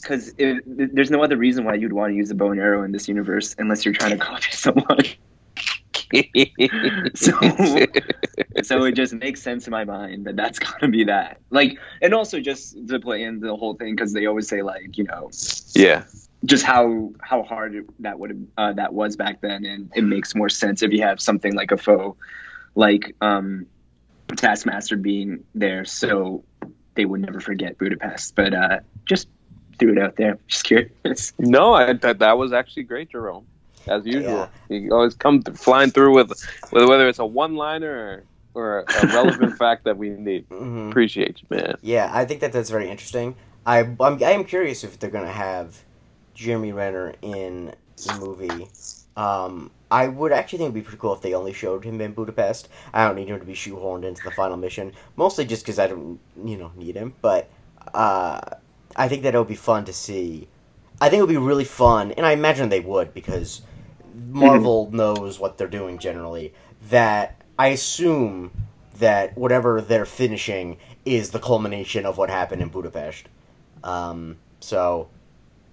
because 0.01 0.33
there's 0.37 1.11
no 1.11 1.23
other 1.23 1.37
reason 1.37 1.65
why 1.65 1.75
you'd 1.75 1.93
want 1.93 2.13
to 2.13 2.17
use 2.17 2.31
a 2.31 2.35
bow 2.35 2.51
and 2.51 2.61
arrow 2.61 2.83
in 2.85 2.93
this 2.93 3.09
universe 3.09 3.55
unless 3.59 3.85
you're 3.85 3.93
trying 3.95 4.13
to 4.13 4.17
copy 4.25 4.51
someone. 4.53 5.05
So- 7.15 7.39
so 8.63 8.85
it 8.85 8.93
just 8.93 9.13
makes 9.15 9.41
sense 9.43 9.67
in 9.67 9.71
my 9.71 9.85
mind 9.85 10.27
that 10.27 10.37
that's 10.37 10.59
got 10.67 10.79
to 10.81 10.89
be 10.89 11.05
that. 11.05 11.41
Like, 11.51 11.79
and 12.03 12.15
also 12.15 12.41
just 12.41 12.77
to 12.89 12.99
play 13.01 13.23
in 13.23 13.41
the 13.41 13.55
whole 13.57 13.75
thing 13.75 13.95
because 13.95 14.13
they 14.13 14.27
always 14.27 14.49
say 14.49 14.63
like, 14.63 14.97
you 14.99 15.05
know, 15.05 15.31
yeah, 15.75 16.05
just 16.45 16.65
how 16.65 17.13
how 17.21 17.43
hard 17.43 17.75
it- 17.75 18.03
that 18.03 18.19
would 18.19 18.49
uh, 18.57 18.73
that 18.75 18.93
was 18.95 19.17
back 19.17 19.41
then, 19.41 19.65
and 19.65 19.91
it 19.95 20.03
makes 20.03 20.35
more 20.35 20.49
sense 20.49 20.83
if 20.83 20.93
you 20.93 21.03
have 21.03 21.21
something 21.21 21.55
like 21.55 21.71
a 21.73 21.77
foe, 21.77 22.17
like 22.75 23.15
um, 23.21 23.67
Taskmaster 24.37 24.97
being 24.97 25.45
there, 25.55 25.85
so 25.85 26.45
they 26.95 27.05
would 27.05 27.21
never 27.21 27.41
forget 27.41 27.79
Budapest. 27.79 28.35
But 28.35 28.55
uh, 28.55 28.81
just 29.05 29.29
threw 29.79 29.93
it 29.93 29.99
out 29.99 30.17
there. 30.17 30.39
Just 30.49 30.65
curious. 30.65 31.33
no, 31.39 31.75
I, 31.75 31.93
that 31.93 32.19
that 32.21 32.39
was 32.39 32.53
actually 32.53 32.85
great, 32.85 33.11
Jerome. 33.11 33.47
As 33.89 34.05
usual, 34.07 34.49
you 34.69 34.93
always 34.93 35.15
come 35.15 35.43
flying 35.43 35.91
through 35.91 36.15
with, 36.15 36.29
with 36.73 36.89
whether 36.89 37.09
it's 37.09 37.19
a 37.19 37.27
one-liner 37.27 37.91
or, 37.91 38.25
or 38.55 38.85
a 39.03 39.07
relevant 39.09 39.57
fact 39.63 39.85
that 39.85 39.97
we 39.97 40.11
need. 40.11 40.49
mhm. 40.49 40.91
Appreciate 40.91 41.41
you, 41.43 41.47
man. 41.57 41.77
yeah, 41.83 42.11
I 42.13 42.25
think 42.25 42.41
that 42.41 42.53
that's 42.53 42.71
very 42.71 42.89
interesting. 42.89 43.35
I 43.67 43.81
I'm, 43.81 44.23
I 44.23 44.33
am 44.33 44.45
curious 44.45 44.85
if 44.85 44.99
they're 44.99 45.11
gonna 45.11 45.31
have 45.33 45.83
Jeremy 46.35 46.73
Renner 46.73 47.15
in 47.23 47.75
the 48.07 48.15
movie. 48.21 48.69
Um, 49.17 49.71
I 49.91 50.07
would 50.07 50.31
actually 50.33 50.59
think 50.59 50.67
it'd 50.69 50.75
be 50.75 50.83
pretty 50.83 50.99
cool 50.99 51.13
if 51.15 51.23
they 51.23 51.35
only 51.35 51.53
showed 51.53 51.85
him 51.85 52.01
in 52.01 52.13
Budapest. 52.13 52.69
I 52.95 53.05
don't 53.07 53.17
need 53.17 53.29
him 53.29 53.41
to 53.41 53.45
be 53.45 53.55
shoehorned 53.55 54.05
into 54.05 54.23
the 54.23 54.31
final 54.31 54.57
mission, 54.57 54.93
mostly 55.17 55.45
just 55.45 55.65
because 55.65 55.79
I 55.79 55.89
don't, 55.89 56.21
you 56.45 56.57
know, 56.57 56.71
need 56.77 56.95
him. 56.95 57.15
But 57.21 57.49
uh, 57.95 58.41
I 58.95 59.09
think 59.09 59.23
that 59.25 59.35
it 59.35 59.39
would 59.39 59.49
be 59.49 59.57
fun 59.57 59.85
to 59.87 59.93
see. 59.93 60.47
I 61.01 61.09
think 61.09 61.19
it 61.19 61.23
would 61.23 61.31
be 61.33 61.37
really 61.37 61.65
fun, 61.65 62.13
and 62.13 62.25
I 62.25 62.33
imagine 62.33 62.69
they 62.69 62.81
would 62.81 63.13
because 63.15 63.63
Marvel 64.19 64.91
knows 64.93 65.39
what 65.39 65.59
they're 65.59 65.69
doing 65.69 65.99
generally. 65.99 66.55
That 66.91 67.43
I 67.59 67.69
assume 67.69 68.51
that 68.99 69.37
whatever 69.37 69.81
they're 69.81 70.07
finishing 70.07 70.79
is 71.05 71.31
the 71.31 71.39
culmination 71.39 72.07
of 72.07 72.19
what 72.19 72.31
happened 72.31 72.63
in 72.63 72.69
Budapest. 72.69 73.29
Um, 73.85 74.37
so, 74.61 75.09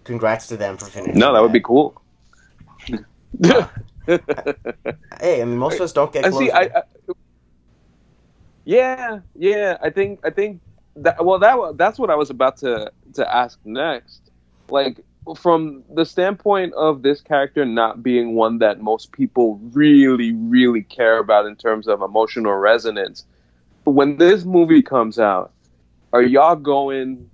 congrats 0.04 0.48
to 0.48 0.58
them 0.58 0.78
for 0.78 0.86
finishing. 0.86 1.20
No, 1.20 1.34
that 1.34 1.42
would 1.42 1.54
be 1.54 1.62
cool. 1.62 2.02
Hey, 4.08 5.42
I 5.42 5.46
mean, 5.46 5.58
most 5.58 5.76
of 5.76 5.82
us 5.82 5.94
don't 5.94 6.14
get 6.14 6.26
I 6.26 6.30
see. 6.30 6.52
I, 6.52 6.62
I 6.62 6.84
yeah, 8.66 9.20
yeah. 9.36 9.78
I 9.82 9.90
think 9.90 10.20
I 10.24 10.30
think 10.30 10.62
that 10.98 11.24
well 11.26 11.40
that 11.40 11.58
wa- 11.58 11.72
that's 11.72 11.98
what 11.98 12.10
I 12.10 12.16
was 12.16 12.30
about 12.30 12.58
to 12.58 12.92
to 13.14 13.36
ask 13.36 13.60
next. 13.66 14.22
Like 14.70 15.04
from 15.34 15.84
the 15.94 16.06
standpoint 16.06 16.74
of 16.76 17.02
this 17.02 17.22
character 17.22 17.66
not 17.66 18.04
being 18.04 18.36
one 18.36 18.60
that 18.60 18.80
most 18.80 19.12
people 19.12 19.60
really 19.74 20.34
really 20.34 20.84
care 20.84 21.18
about 21.18 21.46
in 21.46 21.56
terms 21.56 21.88
of 21.88 22.02
emotional 22.02 22.54
resonance. 22.54 23.26
When 23.86 24.18
this 24.18 24.46
movie 24.46 24.82
comes 24.82 25.20
out, 25.20 25.54
are 26.14 26.22
y'all 26.22 26.56
going 26.56 27.30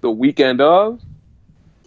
the 0.00 0.10
weekend 0.10 0.60
of? 0.60 1.00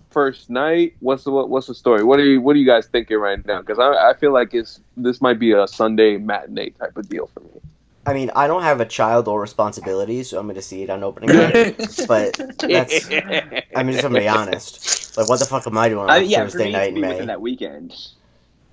First 0.09 0.49
night, 0.49 0.95
what's 0.99 1.23
the 1.23 1.31
what's 1.31 1.67
the 1.67 1.75
story? 1.75 2.03
What 2.03 2.19
are 2.19 2.25
you 2.25 2.41
what 2.41 2.55
are 2.55 2.59
you 2.59 2.65
guys 2.65 2.87
thinking 2.87 3.17
right 3.17 3.43
now? 3.45 3.59
Because 3.61 3.77
I, 3.79 4.09
I 4.09 4.13
feel 4.15 4.33
like 4.33 4.53
it's 4.53 4.81
this 4.97 5.21
might 5.21 5.39
be 5.39 5.51
a 5.51 5.67
Sunday 5.67 6.17
matinee 6.17 6.71
type 6.71 6.97
of 6.97 7.07
deal 7.07 7.27
for 7.27 7.41
me. 7.41 7.58
I 8.05 8.13
mean, 8.13 8.31
I 8.35 8.47
don't 8.47 8.63
have 8.63 8.79
a 8.81 8.85
child 8.85 9.27
or 9.27 9.39
responsibilities, 9.41 10.29
so 10.29 10.39
I'm 10.39 10.45
going 10.45 10.55
to 10.55 10.61
see 10.61 10.83
it 10.83 10.89
on 10.89 11.03
opening 11.03 11.35
night. 11.35 11.77
but 12.07 12.33
that's, 12.59 13.07
I 13.75 13.83
mean, 13.83 13.93
just 13.93 14.01
to 14.01 14.09
be 14.09 14.27
honest, 14.27 15.17
like, 15.17 15.29
what 15.29 15.39
the 15.39 15.45
fuck 15.45 15.67
am 15.67 15.77
I 15.77 15.89
doing 15.89 16.01
on 16.01 16.09
Uh, 16.09 16.13
a 16.15 16.21
yeah, 16.21 16.39
Thursday 16.39 16.65
me, 16.65 16.71
night 16.71 16.89
to 16.89 16.95
in 16.95 17.01
May? 17.01 17.25
that 17.25 17.41
weekend. 17.41 17.95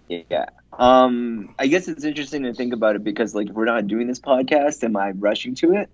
Yeah. 0.09 0.47
Um, 0.79 1.55
I 1.59 1.67
guess 1.67 1.89
it's 1.89 2.05
interesting 2.05 2.45
to 2.45 2.55
think 2.55 2.73
about 2.73 2.97
it 2.97 3.05
because, 3.05 3.35
like, 3.35 3.49
if 3.49 3.55
we're 3.55 3.65
not 3.65 3.87
doing 3.89 4.07
this 4.07 4.21
podcast, 4.21 4.85
am 4.85 4.97
I 4.97 5.11
rushing 5.11 5.55
to 5.57 5.75
it? 5.75 5.91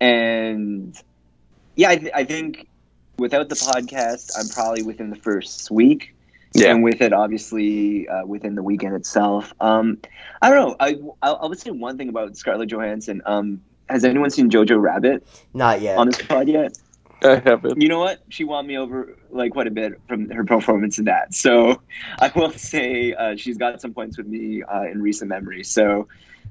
And 0.00 0.96
yeah, 1.74 1.90
I, 1.90 1.96
th- 1.96 2.12
I 2.14 2.24
think 2.24 2.68
without 3.18 3.48
the 3.48 3.56
podcast, 3.56 4.30
I'm 4.38 4.48
probably 4.48 4.82
within 4.82 5.10
the 5.10 5.16
first 5.16 5.70
week. 5.70 6.14
Yeah. 6.54 6.70
And 6.70 6.82
with 6.82 7.00
it, 7.00 7.12
obviously, 7.12 8.08
uh, 8.08 8.24
within 8.24 8.54
the 8.54 8.62
weekend 8.62 8.94
itself. 8.94 9.52
Um, 9.60 9.98
I 10.40 10.50
don't 10.50 10.68
know. 10.68 10.76
I, 10.80 10.98
I, 11.22 11.32
I 11.32 11.46
would 11.46 11.58
say 11.58 11.70
one 11.70 11.98
thing 11.98 12.08
about 12.08 12.36
Scarlett 12.36 12.70
Johansson. 12.70 13.22
Um, 13.26 13.62
has 13.88 14.04
anyone 14.04 14.30
seen 14.30 14.50
Jojo 14.50 14.80
Rabbit 14.80 15.26
Not 15.54 15.80
yet. 15.80 15.98
on 15.98 16.08
this 16.08 16.22
pod 16.22 16.48
yet? 16.48 16.78
I 17.22 17.36
haven't. 17.36 17.80
You 17.80 17.88
know 17.88 17.98
what? 17.98 18.22
She 18.28 18.44
won 18.44 18.66
me 18.66 18.78
over 18.78 19.16
like 19.30 19.52
quite 19.52 19.66
a 19.66 19.70
bit 19.70 20.00
from 20.06 20.30
her 20.30 20.44
performance 20.44 20.98
in 20.98 21.06
that. 21.06 21.34
So 21.34 21.82
I 22.20 22.30
will 22.34 22.52
say 22.52 23.12
uh, 23.12 23.36
she's 23.36 23.58
got 23.58 23.80
some 23.80 23.92
points 23.92 24.16
with 24.16 24.26
me 24.26 24.62
uh, 24.62 24.82
in 24.82 25.02
recent 25.02 25.28
memory. 25.28 25.64
So 25.64 26.08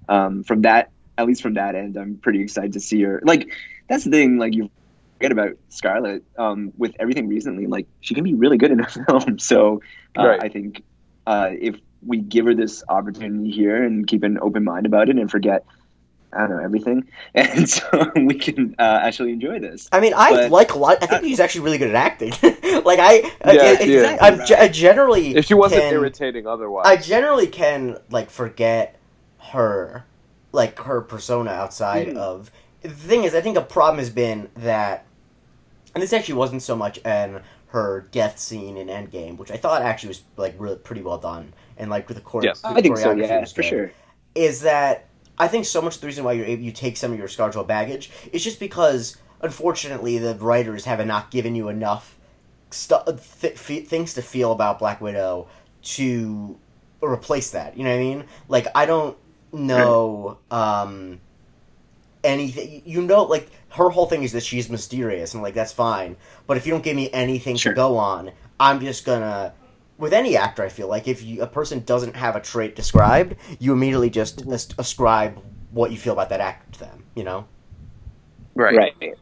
um, 0.09 0.43
from 0.43 0.63
that, 0.63 0.91
at 1.17 1.25
least 1.25 1.41
from 1.41 1.53
that 1.55 1.75
end, 1.75 1.97
I'm 1.97 2.17
pretty 2.17 2.41
excited 2.41 2.73
to 2.73 2.79
see 2.79 3.01
her. 3.03 3.21
Like 3.23 3.51
that's 3.87 4.03
the 4.03 4.11
thing. 4.11 4.37
Like 4.37 4.53
you 4.53 4.69
forget 5.17 5.31
about 5.31 5.51
Scarlett 5.69 6.23
um, 6.37 6.71
with 6.77 6.93
everything 6.99 7.27
recently. 7.27 7.65
Like 7.67 7.87
she 8.01 8.13
can 8.13 8.23
be 8.23 8.33
really 8.33 8.57
good 8.57 8.71
in 8.71 8.79
a 8.79 8.87
film. 9.07 9.39
So 9.39 9.81
uh, 10.17 10.27
Right. 10.27 10.43
I 10.43 10.49
think 10.49 10.83
uh, 11.25 11.49
if 11.59 11.75
we 12.05 12.17
give 12.17 12.45
her 12.45 12.53
this 12.53 12.83
opportunity 12.89 13.49
here 13.51 13.83
and 13.83 14.05
keep 14.07 14.23
an 14.23 14.37
open 14.41 14.63
mind 14.63 14.85
about 14.85 15.09
it 15.09 15.17
and 15.17 15.29
forget. 15.29 15.65
I 16.33 16.39
don't 16.39 16.57
know 16.57 16.59
everything, 16.63 17.07
and 17.35 17.69
so 17.69 18.11
we 18.17 18.33
can 18.33 18.75
uh, 18.77 18.99
actually 19.01 19.31
enjoy 19.31 19.59
this. 19.59 19.87
I 19.93 20.01
mean, 20.01 20.13
I 20.13 20.31
But- 20.31 20.51
like 20.51 20.73
a 20.73 20.77
lot. 20.77 20.97
I 21.01 21.05
think 21.05 21.23
he's 21.23 21.39
actually 21.39 21.61
really 21.61 21.77
good 21.77 21.87
at 21.87 21.95
acting. 21.95 22.31
like 22.83 22.99
I, 22.99 23.31
I- 23.45 23.51
Yeah, 23.53 23.77
I, 23.79 23.83
yeah. 23.83 24.17
I'm 24.19 24.45
ge- 24.45 24.51
I 24.51 24.67
generally. 24.67 25.37
If 25.37 25.45
she 25.45 25.53
wasn't 25.53 25.83
can- 25.83 25.93
irritating 25.93 26.45
otherwise. 26.45 26.85
I 26.85 26.97
generally 26.97 27.47
can 27.47 27.97
like 28.11 28.29
forget 28.29 28.99
her, 29.51 30.03
like 30.51 30.77
her 30.79 30.99
persona 30.99 31.51
outside 31.51 32.07
Mhm. 32.07 32.17
of. 32.17 32.51
The 32.81 32.89
thing 32.89 33.23
is, 33.23 33.33
I 33.33 33.39
think 33.39 33.55
a 33.57 33.61
problem 33.61 33.99
has 33.99 34.09
been 34.09 34.49
that 34.57 35.05
and 35.97 36.03
this 36.03 36.13
actually 36.13 36.35
wasn't 36.35 36.61
so 36.61 36.75
much 36.75 36.99
an 37.05 37.41
her 37.69 38.07
death 38.11 38.37
scene 38.37 38.77
in 38.77 38.85
Endgame, 38.87 39.35
which 39.37 39.49
I 39.49 39.57
thought 39.57 39.81
actually 39.81 40.09
was 40.09 40.21
like 40.35 40.53
really 40.59 40.75
pretty 40.75 41.01
well 41.01 41.17
done, 41.17 41.55
and 41.75 41.89
like 41.89 42.07
with 42.07 42.17
the, 42.17 42.29
chore- 42.29 42.43
yeah, 42.43 42.53
the 42.53 42.67
I 42.67 42.81
think 42.81 42.97
so. 42.99 43.15
choreography 43.15 43.27
Yeah, 43.27 43.39
was 43.39 43.51
for 43.51 43.63
good, 43.63 43.67
sure. 43.67 43.91
Is 44.35 44.61
that 44.61 45.07
I 45.39 45.47
think 45.47 45.65
so 45.65 45.81
much 45.81 45.99
the 45.99 46.05
reason 46.05 46.23
why 46.23 46.33
you're 46.33 46.45
able, 46.45 46.61
you 46.61 46.71
take 46.71 46.97
some 46.97 47.11
of 47.11 47.17
your 47.17 47.27
ScarJo 47.27 47.65
baggage 47.65 48.11
is 48.31 48.43
just 48.43 48.59
because 48.59 49.17
unfortunately 49.41 50.19
the 50.19 50.35
writers 50.35 50.85
have 50.85 51.03
not 51.07 51.31
given 51.31 51.55
you 51.55 51.67
enough 51.67 52.15
stu- 52.69 53.03
th- 53.41 53.53
f- 53.55 53.87
things 53.87 54.13
to 54.13 54.21
feel 54.21 54.51
about 54.51 54.77
Black 54.77 55.01
Widow 55.01 55.47
to 55.81 56.59
replace 57.01 57.49
that. 57.51 57.75
You 57.75 57.85
know 57.85 57.89
what 57.89 57.95
I 57.95 57.99
mean? 57.99 58.23
Like 58.47 58.67
I 58.75 58.85
don't 58.85 59.17
know 59.51 60.37
um, 60.51 61.19
anything. 62.27 62.83
You 62.85 63.01
know, 63.01 63.23
like 63.23 63.49
her 63.69 63.89
whole 63.89 64.05
thing 64.05 64.23
is 64.23 64.31
that 64.33 64.43
she's 64.43 64.69
mysterious, 64.69 65.33
and 65.33 65.41
like 65.41 65.53
that's 65.55 65.73
fine. 65.73 66.15
But 66.45 66.57
if 66.57 66.67
you 66.67 66.71
don't 66.73 66.83
give 66.83 66.95
me 66.95 67.09
anything 67.11 67.55
Sure. 67.55 67.71
to 67.73 67.75
go 67.75 67.97
on, 67.97 68.31
I'm 68.59 68.79
just 68.79 69.05
gonna. 69.05 69.53
With 69.97 70.13
any 70.13 70.37
actor, 70.37 70.61
I 70.63 70.69
feel 70.69 70.87
like 70.87 71.07
if 71.07 71.23
you, 71.23 71.41
a 71.41 71.47
person 71.47 71.79
doesn't 71.79 72.15
have 72.15 72.35
a 72.35 72.39
trait 72.39 72.75
described, 72.75 73.35
you 73.57 73.73
immediately 73.73 74.11
just 74.11 74.45
as- 74.47 74.69
ascribe 74.77 75.39
what 75.71 75.89
you 75.89 75.97
feel 75.97 76.13
about 76.13 76.29
that 76.29 76.39
actor 76.39 76.71
to 76.73 76.79
them. 76.81 77.03
You 77.15 77.23
know? 77.23 77.45
Right. 78.53 78.77
Right. 78.77 79.15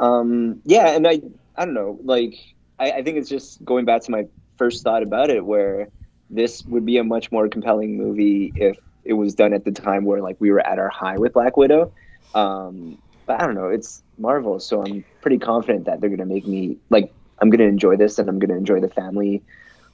Um, 0.00 0.60
yeah, 0.64 0.88
and 0.88 1.06
I 1.06 1.20
I 1.56 1.64
don't 1.64 1.74
know, 1.74 1.98
like 2.02 2.34
I, 2.78 2.90
I 2.92 3.02
think 3.02 3.16
it's 3.16 3.28
just 3.28 3.64
going 3.64 3.84
back 3.84 4.02
to 4.02 4.10
my 4.10 4.26
first 4.58 4.82
thought 4.82 5.02
about 5.02 5.30
it, 5.30 5.44
where 5.44 5.88
this 6.30 6.64
would 6.66 6.84
be 6.84 6.98
a 6.98 7.04
much 7.04 7.30
more 7.30 7.48
compelling 7.48 7.96
movie 7.96 8.52
if 8.56 8.76
it 9.04 9.12
was 9.14 9.34
done 9.34 9.52
at 9.54 9.64
the 9.64 9.70
time 9.70 10.04
where 10.04 10.20
like 10.20 10.36
we 10.40 10.50
were 10.50 10.66
at 10.66 10.78
our 10.78 10.88
high 10.88 11.16
with 11.16 11.32
Black 11.32 11.56
Widow. 11.56 11.92
Um, 12.34 12.98
but 13.26 13.40
I 13.40 13.46
don't 13.46 13.54
know, 13.54 13.68
it's 13.68 14.02
Marvel, 14.18 14.60
so 14.60 14.82
I'm 14.82 15.04
pretty 15.20 15.38
confident 15.38 15.86
that 15.86 16.00
they're 16.00 16.10
gonna 16.10 16.26
make 16.26 16.46
me 16.46 16.76
like 16.90 17.12
I'm 17.40 17.50
gonna 17.50 17.64
enjoy 17.64 17.96
this 17.96 18.18
and 18.18 18.28
I'm 18.28 18.38
gonna 18.38 18.56
enjoy 18.56 18.80
the 18.80 18.88
family 18.88 19.42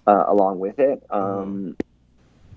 uh, 0.07 0.25
along 0.29 0.59
with 0.59 0.79
it. 0.79 1.03
Um, 1.11 1.77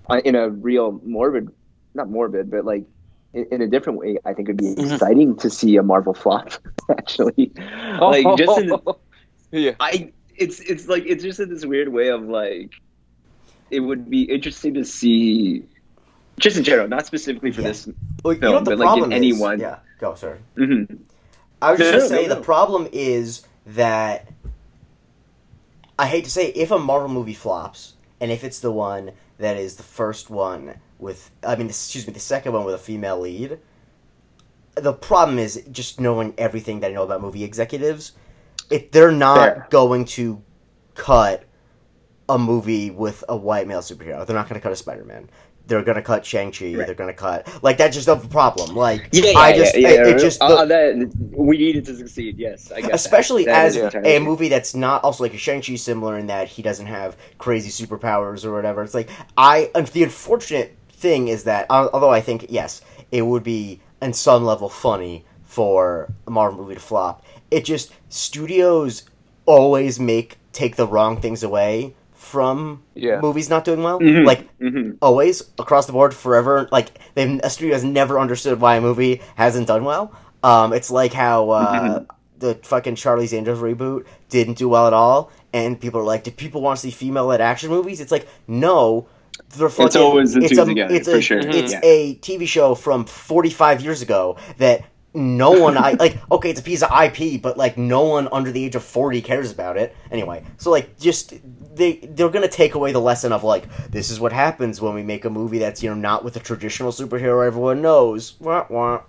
I- 0.08 0.20
in 0.20 0.34
a 0.34 0.48
real 0.50 1.00
morbid, 1.04 1.48
not 1.94 2.08
morbid, 2.10 2.50
but 2.50 2.64
like 2.64 2.84
in, 3.32 3.46
in 3.50 3.62
a 3.62 3.66
different 3.66 3.98
way, 3.98 4.18
I 4.24 4.34
think 4.34 4.48
it'd 4.48 4.58
be 4.58 4.74
Mhm. 4.74 4.92
exciting 4.92 5.36
to 5.38 5.50
see 5.50 5.76
a 5.76 5.82
Marvel 5.82 6.14
flop. 6.14 6.50
Actually, 6.90 7.52
like 8.00 8.24
just 8.36 8.58
in, 8.58 8.72
yeah. 9.52 9.72
I, 9.80 10.12
it's 10.36 10.60
it's 10.60 10.86
like 10.86 11.04
it's 11.06 11.22
just 11.24 11.40
in 11.40 11.48
this 11.48 11.64
weird 11.64 11.88
way 11.88 12.08
of 12.08 12.22
like, 12.22 12.70
it 13.70 13.80
would 13.80 14.08
be 14.10 14.22
interesting 14.22 14.74
to 14.74 14.84
see, 14.84 15.64
just 16.38 16.56
in 16.56 16.64
general, 16.64 16.88
not 16.88 17.06
specifically 17.06 17.50
for 17.50 17.62
Yeah. 17.62 17.68
this. 17.68 17.88
Well, 18.22 18.34
you 18.34 18.40
Film, 18.40 18.52
know 18.54 18.60
but, 18.62 18.78
like, 18.78 19.02
in 19.02 19.12
anyone- 19.12 19.60
Yeah, 19.60 19.78
go, 20.00 20.14
sir. 20.14 20.38
Mhm. 20.56 20.98
I 21.62 21.70
was 21.72 21.80
just 21.80 21.92
No, 21.92 21.98
gonna 21.98 22.08
say 22.08 22.26
no, 22.28 22.34
the 22.34 22.40
problem 22.42 22.88
is 22.92 23.42
that 23.66 24.28
I 25.98 26.06
hate 26.06 26.24
to 26.24 26.30
say 26.30 26.48
if 26.48 26.70
a 26.70 26.78
Marvel 26.78 27.08
movie 27.08 27.32
flops 27.34 27.94
and 28.20 28.30
if 28.30 28.44
it's 28.44 28.60
the 28.60 28.70
one 28.70 29.12
that 29.38 29.56
is 29.56 29.76
the 29.76 29.82
first 29.82 30.28
one 30.30 30.74
with 30.98 31.30
I 31.42 31.56
mean 31.56 31.68
excuse 31.68 32.06
me 32.06 32.12
the 32.12 32.20
second 32.20 32.52
one 32.52 32.64
with 32.64 32.74
a 32.74 32.78
female 32.78 33.18
lead 33.20 33.58
the 34.74 34.92
problem 34.92 35.38
is 35.38 35.62
just 35.72 35.98
knowing 36.00 36.34
everything 36.36 36.80
that 36.80 36.90
I 36.90 36.94
know 36.94 37.02
about 37.04 37.22
movie 37.22 37.44
executives 37.44 38.12
if 38.70 38.90
they're 38.90 39.10
not 39.12 39.36
Fair. 39.38 39.66
going 39.70 40.04
to 40.16 40.42
cut 40.94 41.44
a 42.28 42.38
movie 42.38 42.90
with 42.90 43.24
a 43.28 43.36
white 43.36 43.66
male 43.66 43.80
superhero 43.80 44.26
they're 44.26 44.36
not 44.36 44.48
going 44.48 44.60
to 44.60 44.62
cut 44.62 44.72
a 44.72 44.76
Spider-Man 44.76 45.30
they're 45.66 45.82
going 45.82 45.96
to 45.96 46.02
cut 46.02 46.24
Shang-Chi 46.24 46.74
Right. 46.74 46.86
they're 46.86 46.94
going 46.94 47.08
to 47.10 47.14
cut 47.14 47.48
like 47.62 47.76
that's 47.78 47.94
just 47.96 48.08
a 48.08 48.16
problem 48.16 48.76
like 48.76 49.08
Yeah, 49.12 49.30
yeah, 49.32 49.38
I 49.38 49.56
just 49.56 49.76
yeah, 49.76 49.88
it- 49.88 49.94
yeah. 50.08 50.14
it 50.14 50.18
just 50.18 50.40
Uh, 50.40 50.64
the- 50.64 50.66
that, 50.66 51.12
we 51.36 51.58
needed 51.58 51.84
to 51.86 51.96
succeed. 51.96 52.38
Yes, 52.38 52.70
I 52.72 52.80
guess. 52.82 52.90
especially 53.04 53.44
That 53.46 53.66
as 53.66 53.76
is 53.76 53.94
a 53.94 54.18
movie 54.20 54.48
that's 54.48 54.74
not 54.74 55.02
also 55.04 55.24
like 55.24 55.34
a 55.34 55.38
Shang-Chi 55.38 55.74
similar 55.76 56.16
in 56.18 56.28
that 56.28 56.48
he 56.48 56.62
doesn't 56.62 56.86
have 56.86 57.16
crazy 57.38 57.70
superpowers 57.86 58.44
or 58.44 58.52
whatever. 58.52 58.82
It's 58.82 58.94
like 58.94 59.08
I 59.36 59.70
and 59.74 59.86
the 59.88 60.04
unfortunate 60.04 60.76
thing 60.90 61.28
is 61.28 61.44
that 61.44 61.66
although 61.70 62.10
I 62.10 62.20
think 62.20 62.46
yes, 62.48 62.80
it 63.12 63.22
would 63.22 63.42
be 63.42 63.80
on 64.02 64.12
some 64.12 64.44
level 64.44 64.68
funny 64.68 65.24
for 65.44 66.08
a 66.26 66.30
Marvel 66.30 66.62
movie 66.62 66.74
to 66.74 66.80
flop. 66.80 67.24
It 67.50 67.64
just 67.64 67.92
studios 68.08 69.04
always 69.46 69.98
make 70.00 70.38
take 70.52 70.76
the 70.76 70.86
wrong 70.86 71.20
things 71.20 71.42
away 71.42 71.94
from 72.26 72.82
Yeah. 72.94 73.20
movies 73.20 73.48
not 73.48 73.64
doing 73.64 73.82
well. 73.82 74.00
Mhm. 74.00 74.26
Like 74.26 74.48
Mhm. 74.60 74.96
always 75.00 75.42
across 75.58 75.86
the 75.86 75.92
board 75.92 76.12
forever 76.12 76.68
like 76.72 76.88
they've 77.14 77.40
a 77.44 77.50
studio 77.50 77.74
has 77.74 77.84
never 77.84 78.18
understood 78.18 78.60
why 78.60 78.76
a 78.76 78.80
movie 78.80 79.20
hasn't 79.36 79.66
done 79.68 79.84
well 79.84 80.12
um 80.42 80.72
it's 80.72 80.90
like 80.90 81.12
how 81.12 81.50
uh 81.50 82.00
the 82.38 82.54
fucking 82.62 82.96
charlie's 82.96 83.32
angels 83.32 83.60
reboot 83.60 84.04
didn't 84.28 84.58
do 84.58 84.68
well 84.68 84.86
at 84.86 84.92
all 84.92 85.30
and 85.52 85.80
people 85.80 86.00
are 86.00 86.04
like 86.12 86.24
"Do 86.24 86.30
people 86.30 86.60
want 86.60 86.78
to 86.78 86.82
see 86.86 86.90
female 86.90 87.26
led 87.26 87.40
action 87.40 87.70
movies 87.70 88.00
it's 88.00 88.12
like 88.12 88.26
no 88.48 89.06
they're 89.56 89.68
fucking, 89.68 89.86
it's 89.86 89.96
always 89.96 90.32
the 90.34 90.48
two 90.48 90.60
a, 90.62 90.64
together, 90.66 90.94
it's 90.94 91.08
for 91.08 91.16
a, 91.16 91.20
sure. 91.22 91.38
it's 91.60 91.72
Yeah. 91.72 91.80
a 91.84 92.14
tv 92.16 92.46
show 92.48 92.74
from 92.74 93.04
45 93.04 93.80
years 93.82 94.02
ago 94.02 94.36
that 94.58 94.82
no 95.14 95.50
one 95.52 95.76
I 95.78 95.92
like 96.04 96.18
okay 96.30 96.50
it's 96.50 96.60
a 96.60 96.62
piece 96.70 96.82
of 96.82 96.90
IP 97.04 97.40
but 97.40 97.56
like 97.56 97.78
no 97.78 98.02
one 98.02 98.28
under 98.32 98.50
the 98.52 98.62
age 98.66 98.74
of 98.76 98.82
40 98.84 99.22
cares 99.22 99.50
about 99.50 99.76
it 99.78 99.94
anyway 100.10 100.42
so 100.58 100.70
like 100.70 100.98
just 100.98 101.32
they 101.76 101.94
they're 101.94 102.30
going 102.30 102.48
to 102.48 102.54
take 102.54 102.74
away 102.74 102.92
the 102.92 103.00
lesson 103.00 103.32
of 103.32 103.44
like 103.44 103.68
this 103.90 104.10
is 104.10 104.20
what 104.20 104.32
happens 104.32 104.80
when 104.80 104.94
we 104.94 105.02
make 105.04 105.24
a 105.24 105.30
movie 105.30 105.58
that's 105.58 105.82
you 105.82 105.90
know 105.90 105.96
not 105.96 106.24
with 106.24 106.36
a 106.36 106.40
traditional 106.40 106.92
superhero 106.92 107.46
everyone 107.46 107.82
knows 107.82 108.34
wah, 108.40 108.66
wah. 108.70 109.02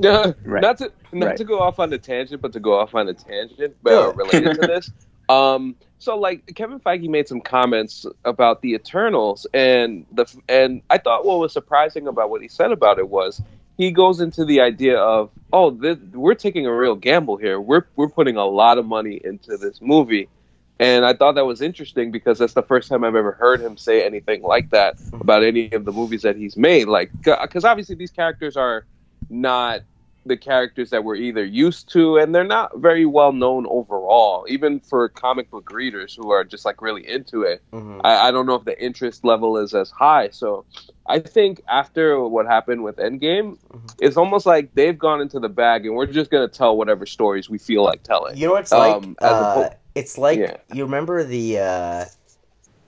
Yeah, 0.00 0.32
Right. 0.44 0.62
not 0.62 0.78
to 0.78 0.92
not 1.12 1.26
Right. 1.26 1.36
to 1.36 1.44
go 1.44 1.60
off 1.62 1.78
on 1.80 1.92
a 1.92 1.98
tangent, 1.98 2.42
but 2.42 2.52
to 2.54 2.60
go 2.60 2.78
off 2.78 2.94
on 2.94 3.08
a 3.08 3.14
tangent, 3.14 3.76
but 3.82 3.94
Yeah. 3.94 4.12
related 4.14 4.54
to 4.54 4.64
this. 4.64 4.92
Um, 5.28 5.76
so 5.98 6.16
like 6.18 6.46
Kevin 6.54 6.80
Feige 6.80 7.08
made 7.08 7.28
some 7.28 7.40
comments 7.40 8.06
about 8.24 8.62
the 8.62 8.74
Eternals, 8.74 9.46
and 9.54 10.06
the 10.12 10.26
and 10.48 10.82
I 10.90 10.98
thought 10.98 11.26
what 11.26 11.40
was 11.40 11.52
surprising 11.52 12.08
about 12.08 12.30
what 12.30 12.42
he 12.42 12.48
said 12.48 12.72
about 12.72 12.98
it 13.00 13.08
was 13.08 13.42
he 13.78 13.90
goes 13.92 14.20
into 14.20 14.44
the 14.44 14.60
idea 14.60 14.98
of 14.98 15.30
oh 15.52 15.70
this, 15.70 15.98
we're 16.12 16.34
taking 16.34 16.66
a 16.66 16.74
real 16.76 16.94
gamble 16.96 17.36
here. 17.38 17.60
We're 17.60 17.86
we're 17.96 18.10
putting 18.10 18.36
a 18.36 18.46
lot 18.46 18.78
of 18.78 18.86
money 18.86 19.20
into 19.24 19.56
this 19.58 19.80
movie. 19.82 20.30
And 20.80 21.04
I 21.04 21.12
thought 21.12 21.34
that 21.34 21.44
was 21.46 21.60
interesting 21.60 22.10
because 22.12 22.38
that's 22.38 22.54
the 22.54 22.62
first 22.62 22.88
time 22.88 23.02
I've 23.04 23.16
ever 23.16 23.32
heard 23.32 23.60
him 23.60 23.76
say 23.76 24.04
anything 24.04 24.42
like 24.42 24.70
that 24.70 24.96
about 25.12 25.42
any 25.42 25.70
of 25.72 25.84
the 25.84 25.92
movies 25.92 26.22
that 26.22 26.36
he's 26.36 26.56
made. 26.56 26.86
Like, 26.86 27.10
because 27.22 27.64
obviously 27.64 27.96
these 27.96 28.12
characters 28.12 28.56
are 28.56 28.84
not 29.28 29.80
the 30.26 30.36
characters 30.36 30.90
that 30.90 31.02
we're 31.04 31.14
either 31.16 31.42
used 31.44 31.88
to, 31.90 32.18
and 32.18 32.34
they're 32.34 32.44
not 32.44 32.76
very 32.78 33.06
well 33.06 33.32
known 33.32 33.66
overall, 33.68 34.44
even 34.48 34.78
for 34.78 35.08
comic 35.08 35.50
book 35.50 35.72
readers 35.72 36.14
who 36.14 36.30
are 36.30 36.44
just 36.44 36.64
like 36.66 36.82
really 36.82 37.08
into 37.08 37.42
it. 37.42 37.62
Mhm. 37.72 38.02
I, 38.04 38.28
I 38.28 38.30
don't 38.30 38.44
know 38.44 38.54
if 38.56 38.64
the 38.64 38.78
interest 38.82 39.24
level 39.24 39.56
is 39.56 39.74
as 39.74 39.90
high. 39.90 40.28
So 40.30 40.66
I 41.06 41.18
think 41.18 41.62
after 41.68 42.20
what 42.20 42.46
happened 42.46 42.84
with 42.84 42.96
Endgame, 42.96 43.56
it's 44.00 44.18
almost 44.18 44.44
like 44.44 44.74
they've 44.74 44.98
gone 44.98 45.22
into 45.22 45.40
the 45.40 45.48
bag, 45.48 45.86
and 45.86 45.94
we're 45.96 46.06
just 46.06 46.30
gonna 46.30 46.46
tell 46.48 46.76
whatever 46.76 47.06
stories 47.06 47.48
we 47.48 47.56
feel 47.58 47.82
like 47.82 48.02
telling. 48.02 48.36
you 48.36 48.46
know 48.46 48.52
what 48.52 48.62
it's 48.62 48.72
like 48.72 48.92
Um, 48.94 49.16
as 49.22 49.32
uh, 49.32 49.54
oppo- 49.70 49.74
it's 49.98 50.16
like 50.18 50.38
Yeah. 50.38 50.56
you 50.72 50.84
remember 50.84 51.24
the 51.24 51.58
uh 51.58 52.04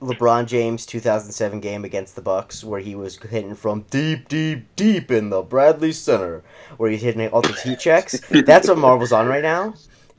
LeBron 0.00 0.46
James 0.46 0.86
2007 0.86 1.60
game 1.60 1.84
against 1.84 2.16
the 2.16 2.22
Bucks 2.22 2.64
where 2.64 2.80
he 2.80 2.94
was 2.94 3.18
hitting 3.18 3.54
from 3.54 3.82
deep, 3.90 4.28
deep, 4.28 4.64
deep 4.74 5.10
in 5.10 5.28
the 5.28 5.42
Bradley 5.42 5.92
Center, 5.92 6.42
where 6.78 6.90
he's 6.90 7.02
hitting 7.02 7.28
all 7.28 7.42
those 7.42 7.60
heat 7.60 7.78
checks. 7.78 8.18
That's 8.30 8.66
what 8.68 8.78
Marvel's 8.78 9.12
on 9.12 9.26
right 9.26 9.42
now, 9.42 9.74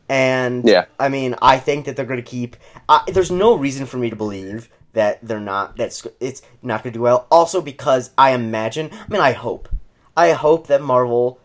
and 0.08 0.64
Yeah. 0.68 0.86
I 1.00 1.10
mean, 1.10 1.34
I 1.42 1.58
think 1.58 1.86
that 1.86 1.96
they're 1.96 2.06
going 2.06 2.24
to 2.24 2.32
keep. 2.38 2.56
I 2.88 3.02
there's 3.12 3.32
no 3.32 3.56
reason 3.56 3.88
for 3.88 3.98
me 3.98 4.12
to 4.12 4.16
believe 4.16 4.70
that 4.94 5.18
they're 5.24 5.40
not. 5.40 5.78
That's 5.78 6.06
it's 6.20 6.44
not 6.62 6.84
going 6.84 6.94
to 6.94 6.98
do 7.00 7.02
well. 7.02 7.26
Also, 7.32 7.60
because 7.60 8.12
I 8.20 8.32
imagine. 8.34 8.92
I 8.94 9.08
mean, 9.10 9.22
I 9.22 9.32
hope. 9.32 9.68
I 10.16 10.34
hope 10.34 10.68
that 10.68 10.82
Marvel 10.84 11.40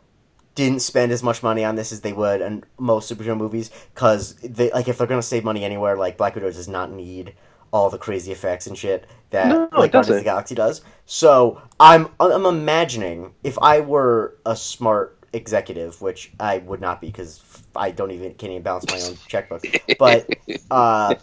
didn't 0.56 0.80
spend 0.80 1.12
as 1.12 1.22
much 1.22 1.44
money 1.44 1.64
on 1.64 1.76
this 1.76 1.92
as 1.92 2.00
they 2.00 2.12
would 2.12 2.42
on 2.42 2.64
most 2.78 3.12
superhero 3.12 3.36
movies 3.36 3.70
because 3.94 4.34
they 4.36 4.70
like 4.72 4.88
if 4.88 4.98
they're 4.98 5.06
to 5.06 5.22
save 5.22 5.44
money 5.44 5.64
anywhere, 5.64 5.96
like 5.96 6.16
Black 6.16 6.34
Widow 6.34 6.50
does 6.50 6.66
not 6.66 6.90
need 6.90 7.34
all 7.70 7.90
the 7.90 7.98
crazy 7.98 8.32
effects 8.32 8.66
and 8.66 8.76
shit 8.76 9.06
that 9.30 9.48
No, 9.48 9.68
like 9.76 9.92
Guardians 9.92 10.08
of 10.08 10.16
the 10.16 10.24
Galaxy 10.24 10.54
does. 10.56 10.80
So 11.04 11.60
I'm 11.78 12.08
I'm 12.18 12.46
imagining 12.46 13.34
if 13.44 13.58
I 13.60 13.80
were 13.80 14.38
a 14.44 14.56
smart 14.56 15.18
executive, 15.32 16.00
which 16.00 16.32
I 16.40 16.58
would 16.58 16.80
not 16.80 17.00
be 17.00 17.08
because 17.08 17.42
I 17.76 17.90
don't 17.90 18.10
even 18.10 18.34
can't 18.34 18.52
even 18.52 18.62
balance 18.62 18.86
my 18.90 19.00
own 19.02 19.16
checkbook, 19.28 19.62
but 19.98 20.26
uh, 20.70 21.14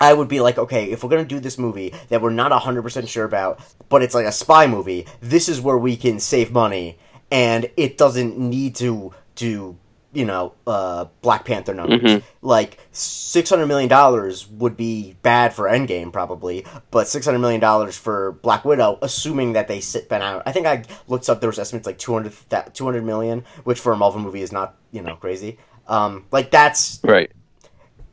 I 0.00 0.12
would 0.12 0.28
be 0.28 0.40
like, 0.40 0.58
okay, 0.58 0.90
if 0.90 1.04
we're 1.04 1.10
gonna 1.10 1.24
do 1.24 1.38
this 1.38 1.58
movie 1.58 1.94
that 2.08 2.20
we're 2.20 2.30
not 2.30 2.50
hundred 2.50 2.82
percent 2.82 3.08
sure 3.08 3.24
about, 3.24 3.60
but 3.88 4.02
it's 4.02 4.14
like 4.14 4.26
a 4.26 4.32
spy 4.32 4.66
movie, 4.66 5.06
this 5.20 5.48
is 5.48 5.60
where 5.60 5.78
we 5.78 5.96
can 5.96 6.18
save 6.18 6.50
money, 6.50 6.98
and 7.32 7.68
it 7.78 7.96
doesn't 7.98 8.38
need 8.38 8.76
to 8.76 9.12
do 9.34 9.76
you 10.12 10.26
know 10.26 10.52
uh, 10.66 11.06
Black 11.22 11.46
Panther 11.46 11.72
numbers. 11.72 12.02
Mhm. 12.02 12.22
Like 12.42 12.78
six 12.92 13.48
hundred 13.48 13.66
million 13.66 13.88
dollars 13.88 14.46
would 14.46 14.76
be 14.76 15.16
bad 15.22 15.54
for 15.54 15.64
Endgame 15.64 16.12
probably, 16.12 16.66
but 16.90 17.08
six 17.08 17.24
hundred 17.24 17.38
million 17.38 17.60
dollars 17.60 17.96
for 17.96 18.32
Black 18.42 18.64
Widow, 18.66 18.98
assuming 19.00 19.54
that 19.54 19.68
they 19.68 19.80
sit 19.80 20.10
been 20.10 20.20
out. 20.20 20.42
I 20.44 20.52
think 20.52 20.66
I 20.66 20.84
looked 21.08 21.28
up 21.30 21.40
there 21.40 21.48
was 21.48 21.58
estimates 21.58 21.86
like 21.86 21.96
200, 21.98 22.34
200 22.74 23.02
million, 23.04 23.44
which 23.64 23.80
for 23.80 23.92
a 23.92 23.96
Marvel 23.96 24.20
movie 24.20 24.42
is 24.42 24.52
not 24.52 24.76
you 24.92 25.00
know 25.00 25.16
crazy. 25.16 25.58
Um, 25.88 26.26
like 26.30 26.50
that's 26.50 27.00
Right. 27.02 27.32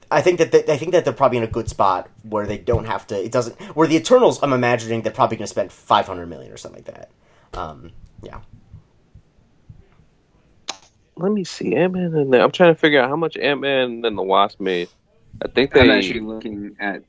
I 0.09 0.21
think 0.21 0.39
that 0.39 0.51
they, 0.51 0.63
I 0.73 0.77
think 0.77 0.93
that 0.93 1.03
they're 1.03 1.13
probably 1.13 1.37
in 1.37 1.43
a 1.43 1.47
good 1.47 1.69
spot 1.69 2.09
where 2.23 2.47
they 2.47 2.57
don't 2.57 2.85
have 2.85 3.05
to. 3.07 3.23
It 3.23 3.31
doesn't. 3.31 3.59
Where 3.75 3.87
the 3.87 3.97
Eternals, 3.97 4.41
I'm 4.41 4.53
imagining 4.53 5.01
they're 5.03 5.11
probably 5.11 5.37
going 5.37 5.43
to 5.45 5.49
spend 5.51 5.71
500 5.71 6.25
million 6.27 6.51
or 6.51 6.57
something 6.57 6.83
like 6.83 6.95
that. 6.95 7.11
Um, 7.53 7.91
yeah. 8.23 8.39
Let 11.19 11.31
me 11.31 11.43
see. 11.43 11.75
Ant 11.75 11.93
Man 11.93 12.13
and 12.15 12.33
the, 12.33 12.41
I'm 12.43 12.51
trying 12.51 12.73
to 12.73 12.79
figure 12.79 13.01
out 13.01 13.09
how 13.09 13.15
much 13.15 13.37
Ant 13.37 13.61
Man 13.61 14.03
and 14.05 14.17
the 14.17 14.23
Wasp 14.23 14.59
made. 14.59 14.89
I 15.43 15.47
think 15.47 15.73
they. 15.73 15.81
I'm 15.81 15.91
actually 15.91 16.21
looking 16.21 16.75
at. 16.79 17.03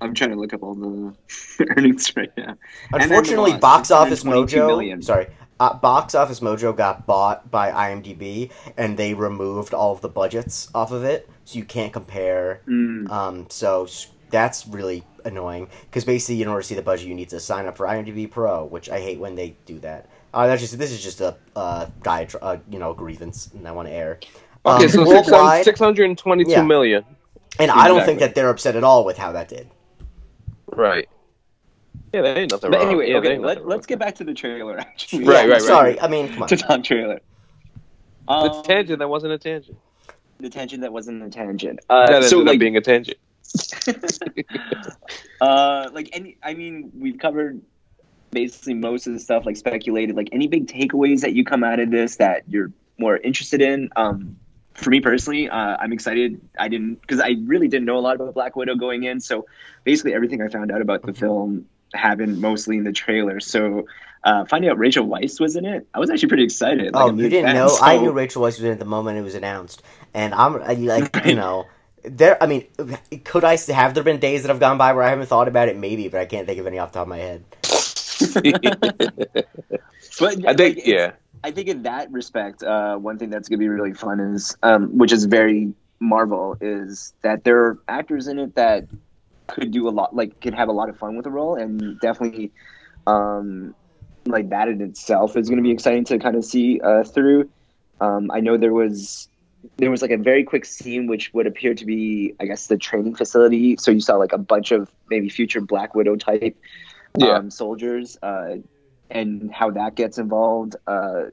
I'm 0.00 0.14
trying 0.14 0.30
to 0.30 0.36
look 0.36 0.52
up 0.52 0.62
all 0.62 0.74
the 0.74 1.14
earnings 1.76 2.14
right 2.16 2.30
now. 2.36 2.44
And 2.44 2.56
then 2.92 2.98
the 2.98 3.02
Unfortunately, 3.04 3.50
Wasp, 3.52 3.60
Box 3.60 3.90
Office 3.90 4.22
Mojo. 4.22 4.66
million. 4.66 5.02
Sorry, 5.02 5.26
uh, 5.60 5.74
Box 5.74 6.14
Office 6.14 6.40
Mojo 6.40 6.76
got 6.76 7.06
bought 7.06 7.50
by 7.50 7.70
IMDb, 7.72 8.52
and 8.76 8.96
they 8.96 9.14
removed 9.14 9.74
all 9.74 9.92
of 9.92 10.00
the 10.00 10.08
budgets 10.08 10.68
off 10.74 10.92
of 10.92 11.04
it, 11.04 11.28
so 11.44 11.58
you 11.58 11.64
can't 11.64 11.92
compare. 11.92 12.60
Mm, 12.68 13.10
Um, 13.10 13.46
so 13.50 13.88
that's 14.30 14.66
really 14.68 15.02
annoying 15.24 15.68
because 15.90 16.04
basically, 16.04 16.42
in 16.42 16.48
order 16.48 16.62
to 16.62 16.68
see 16.68 16.74
the 16.76 16.82
budget, 16.82 17.08
you 17.08 17.14
need 17.14 17.30
to 17.30 17.40
sign 17.40 17.66
up 17.66 17.76
for 17.76 17.86
IMDb 17.86 18.30
Pro, 18.30 18.66
which 18.66 18.88
I 18.90 19.00
hate 19.00 19.18
when 19.18 19.34
they 19.34 19.56
do 19.66 19.78
that. 19.80 20.08
Uh, 20.34 20.46
that's 20.46 20.60
just 20.60 20.78
this 20.78 20.90
is 20.92 21.02
just 21.02 21.20
a 21.20 21.36
uh, 21.56 21.86
diet, 22.02 22.34
uh, 22.42 22.58
you 22.70 22.78
know, 22.78 22.92
grievance, 22.94 23.50
and 23.54 23.66
I 23.66 23.72
want 23.72 23.88
to 23.88 23.94
air. 23.94 24.18
Okay, 24.66 24.84
Um, 24.84 24.88
so 24.90 25.04
worldwide, 25.06 25.64
622 25.64 26.50
Yeah. 26.50 26.62
million. 26.62 27.04
and 27.58 27.70
I 27.70 27.88
don't 27.88 28.04
think 28.04 28.20
that 28.20 28.34
they're 28.34 28.50
upset 28.50 28.76
at 28.76 28.84
all 28.84 29.04
with 29.04 29.16
how 29.16 29.32
that 29.32 29.48
did. 29.48 29.68
Right. 30.66 31.08
Yeah, 32.12 32.22
there 32.22 32.38
ain't 32.38 32.50
nothing 32.52 32.70
but 32.70 32.78
wrong. 32.80 32.88
anyway, 32.88 33.10
yeah, 33.10 33.18
okay, 33.18 33.38
let, 33.38 33.66
let's 33.66 33.86
get 33.86 33.98
back 33.98 34.14
to 34.16 34.24
the 34.24 34.34
trailer. 34.34 34.78
Actually, 34.78 35.24
Right, 35.24 35.34
Yeah, 35.34 35.40
right, 35.40 35.50
right. 35.50 35.62
Sorry, 35.62 36.00
I 36.00 36.08
mean, 36.08 36.28
come 36.28 36.42
on. 36.42 36.48
to 36.48 36.56
talk 36.56 36.84
trailer. 36.84 37.20
Um, 38.28 38.48
The 38.48 38.62
tangent 38.62 38.98
that 38.98 39.08
wasn't 39.08 39.32
a 39.32 39.38
tangent. 39.38 39.78
The 40.40 40.50
tangent 40.50 40.82
that 40.82 40.92
wasn't 40.92 41.22
a 41.22 41.30
tangent. 41.30 41.80
Uh, 41.88 42.06
that 42.06 42.14
ended 42.16 42.30
so 42.30 42.40
up 42.40 42.46
like, 42.46 42.58
being 42.58 42.76
a 42.76 42.80
tangent. 42.80 43.18
uh, 45.40 45.88
like 45.92 46.10
any, 46.12 46.36
I 46.42 46.54
mean, 46.54 46.92
we've 46.94 47.18
covered 47.18 47.60
basically 48.30 48.74
most 48.74 49.06
of 49.06 49.12
the 49.12 49.20
stuff, 49.20 49.46
like 49.46 49.56
speculated. 49.56 50.16
Like 50.16 50.28
any 50.32 50.48
big 50.48 50.66
takeaways 50.66 51.20
that 51.22 51.34
you 51.34 51.44
come 51.44 51.64
out 51.64 51.80
of 51.80 51.90
this 51.90 52.16
that 52.16 52.42
you're 52.48 52.72
more 52.98 53.16
interested 53.16 53.60
in. 53.60 53.90
Um, 53.96 54.36
for 54.74 54.90
me 54.90 55.00
personally, 55.00 55.48
uh, 55.48 55.76
I'm 55.80 55.92
excited. 55.92 56.40
I 56.58 56.68
didn't 56.68 57.00
because 57.00 57.20
I 57.20 57.34
really 57.44 57.68
didn't 57.68 57.86
know 57.86 57.98
a 57.98 58.00
lot 58.00 58.14
about 58.14 58.34
Black 58.34 58.54
Widow 58.54 58.76
going 58.76 59.04
in. 59.04 59.20
So 59.20 59.46
basically, 59.84 60.14
everything 60.14 60.40
I 60.40 60.48
found 60.48 60.70
out 60.70 60.80
about 60.80 61.02
the 61.02 61.12
film 61.12 61.66
happened 61.94 62.40
mostly 62.40 62.76
in 62.76 62.84
the 62.84 62.92
trailer. 62.92 63.40
So 63.40 63.86
uh, 64.24 64.44
finding 64.44 64.70
out 64.70 64.78
Rachel 64.78 65.06
Weisz 65.06 65.40
was 65.40 65.56
in 65.56 65.64
it, 65.64 65.86
I 65.94 65.98
was 65.98 66.10
actually 66.10 66.28
pretty 66.28 66.44
excited. 66.44 66.94
Like, 66.94 67.04
Oh, 67.04 67.14
you 67.14 67.28
didn't 67.28 67.46
fan, 67.46 67.54
know? 67.56 67.76
I 67.80 67.98
knew 67.98 68.12
Rachel 68.12 68.42
Weisz 68.42 68.58
was 68.58 68.60
in 68.62 68.72
it 68.72 68.78
the 68.78 68.84
moment 68.84 69.18
it 69.18 69.22
was 69.22 69.34
announced, 69.34 69.82
and 70.14 70.34
I'm 70.34 70.62
I, 70.62 70.74
like, 70.74 71.14
you 71.26 71.34
know, 71.34 71.66
there. 72.02 72.40
I 72.42 72.46
mean, 72.46 72.66
could 73.24 73.44
I 73.44 73.56
have 73.56 73.94
there 73.94 74.04
been 74.04 74.18
days 74.18 74.42
that 74.42 74.48
have 74.48 74.60
gone 74.60 74.78
by 74.78 74.92
where 74.92 75.04
I 75.04 75.10
haven't 75.10 75.26
thought 75.26 75.48
about 75.48 75.68
it? 75.68 75.76
Maybe, 75.76 76.08
but 76.08 76.20
I 76.20 76.26
can't 76.26 76.46
think 76.46 76.60
of 76.60 76.66
any 76.66 76.78
off 76.78 76.92
the 76.92 76.98
top 76.98 77.06
of 77.06 77.08
my 77.08 77.18
head. 77.18 77.44
But 80.18 80.46
I 80.46 80.54
think 80.54 80.76
like, 80.76 80.86
yeah. 80.86 81.12
I 81.44 81.50
think 81.50 81.68
in 81.68 81.82
that 81.82 82.10
respect, 82.10 82.62
uh, 82.62 82.96
one 82.96 83.18
thing 83.18 83.30
that's 83.30 83.48
gonna 83.48 83.58
be 83.58 83.68
really 83.68 83.92
fun 83.92 84.20
is, 84.20 84.56
um, 84.62 84.96
which 84.98 85.12
is 85.12 85.24
very 85.24 85.72
Marvel, 86.00 86.56
is 86.60 87.12
that 87.22 87.44
there 87.44 87.58
are 87.58 87.78
actors 87.88 88.26
in 88.26 88.38
it 88.38 88.54
that 88.56 88.86
could 89.46 89.70
do 89.70 89.88
a 89.88 89.90
lot, 89.90 90.14
like 90.14 90.40
could 90.40 90.54
have 90.54 90.68
a 90.68 90.72
lot 90.72 90.88
of 90.88 90.98
fun 90.98 91.16
with 91.16 91.24
the 91.24 91.30
role, 91.30 91.54
and 91.54 92.00
definitely, 92.00 92.50
um, 93.06 93.74
like 94.26 94.48
that 94.50 94.68
in 94.68 94.80
itself 94.80 95.36
is 95.36 95.48
gonna 95.48 95.62
be 95.62 95.70
exciting 95.70 96.04
to 96.04 96.18
kind 96.18 96.36
of 96.36 96.44
see 96.44 96.80
uh, 96.80 97.04
through. 97.04 97.48
Um, 98.00 98.30
I 98.32 98.40
know 98.40 98.56
there 98.56 98.72
was 98.72 99.28
there 99.76 99.90
was 99.90 100.02
like 100.02 100.10
a 100.10 100.16
very 100.16 100.44
quick 100.44 100.64
scene 100.64 101.06
which 101.06 101.32
would 101.34 101.46
appear 101.46 101.74
to 101.74 101.84
be, 101.84 102.34
I 102.40 102.46
guess, 102.46 102.68
the 102.68 102.76
training 102.76 103.14
facility. 103.14 103.76
So 103.76 103.90
you 103.90 104.00
saw 104.00 104.16
like 104.16 104.32
a 104.32 104.38
bunch 104.38 104.70
of 104.72 104.90
maybe 105.10 105.28
future 105.28 105.60
Black 105.60 105.94
Widow 105.94 106.16
type 106.16 106.56
Yeah. 107.16 107.38
um, 107.38 107.50
soldiers 107.50 108.18
uh, 108.22 108.56
and 109.10 109.52
how 109.52 109.70
that 109.70 109.94
gets 109.94 110.18
involved. 110.18 110.76
Uh, 110.86 111.26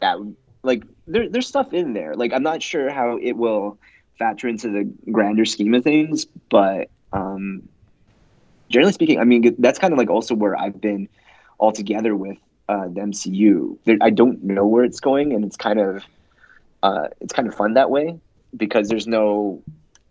that 0.00 0.18
like 0.62 0.84
there, 1.06 1.28
there's 1.28 1.46
stuff 1.46 1.72
in 1.72 1.92
there. 1.92 2.14
Like 2.14 2.32
I'm 2.32 2.42
not 2.42 2.62
sure 2.62 2.90
how 2.90 3.18
it 3.20 3.32
will 3.32 3.78
factor 4.18 4.48
into 4.48 4.68
the 4.68 4.92
grander 5.10 5.44
scheme 5.44 5.74
of 5.74 5.84
things, 5.84 6.26
but 6.50 6.90
um, 7.12 7.68
generally 8.68 8.92
speaking, 8.92 9.18
I 9.20 9.24
mean 9.24 9.54
that's 9.58 9.78
kind 9.78 9.92
of 9.92 9.98
like 9.98 10.10
also 10.10 10.34
where 10.34 10.58
I've 10.58 10.80
been 10.80 11.08
altogether 11.58 12.14
with 12.14 12.38
uh, 12.68 12.88
the 12.88 13.00
MCU. 13.00 13.78
There, 13.84 13.98
I 14.00 14.10
don't 14.10 14.42
know 14.42 14.66
where 14.66 14.84
it's 14.84 15.00
going, 15.00 15.32
and 15.32 15.44
it's 15.44 15.56
kind 15.56 15.80
of 15.80 16.04
uh, 16.82 17.08
it's 17.20 17.32
kind 17.32 17.48
of 17.48 17.54
fun 17.54 17.74
that 17.74 17.90
way 17.90 18.18
because 18.56 18.88
there's 18.88 19.06
no 19.06 19.62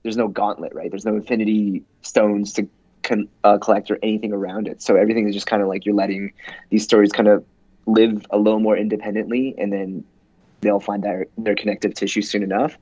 there's 0.03 0.17
no 0.17 0.27
gauntlet, 0.27 0.73
right? 0.73 0.89
There's 0.89 1.05
no 1.05 1.15
Infinity 1.15 1.83
Stones 2.01 2.53
to 2.53 2.67
con- 3.11 3.29
uh, 3.43 3.57
collect 3.57 3.91
or 3.91 3.97
anything 4.01 4.33
around 4.33 4.67
it. 4.67 4.81
So 4.81 4.95
everything 4.95 5.27
is 5.27 5.33
just 5.35 5.47
kind 5.47 5.61
of 5.61 5.67
like 5.67 5.85
you're 5.85 5.95
letting 6.03 6.31
these 6.69 6.83
stories 6.83 7.11
kind 7.11 7.27
of 7.27 7.43
live 7.85 8.25
a 8.29 8.37
little 8.37 8.59
more 8.59 8.77
independently, 8.77 9.55
and 9.57 9.71
then 9.71 10.03
they'll 10.61 10.79
find 10.79 11.03
their 11.03 11.27
their 11.37 11.55
connective 11.55 11.93
tissue 11.93 12.21
soon 12.21 12.43
enough. 12.43 12.77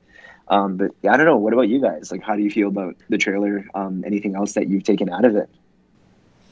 Um, 0.48 0.76
but 0.76 0.90
yeah, 1.02 1.12
I 1.12 1.16
don't 1.16 1.26
know. 1.26 1.36
What 1.36 1.52
about 1.52 1.68
you 1.68 1.80
guys? 1.80 2.10
Like, 2.12 2.22
how 2.22 2.36
do 2.36 2.42
you 2.42 2.50
feel 2.50 2.68
about 2.68 2.96
the 3.08 3.18
trailer? 3.18 3.64
Um, 3.74 4.02
anything 4.06 4.34
else 4.34 4.52
that 4.54 4.68
you've 4.68 4.84
taken 4.84 5.08
out 5.08 5.24
of 5.24 5.36
it? 5.36 5.48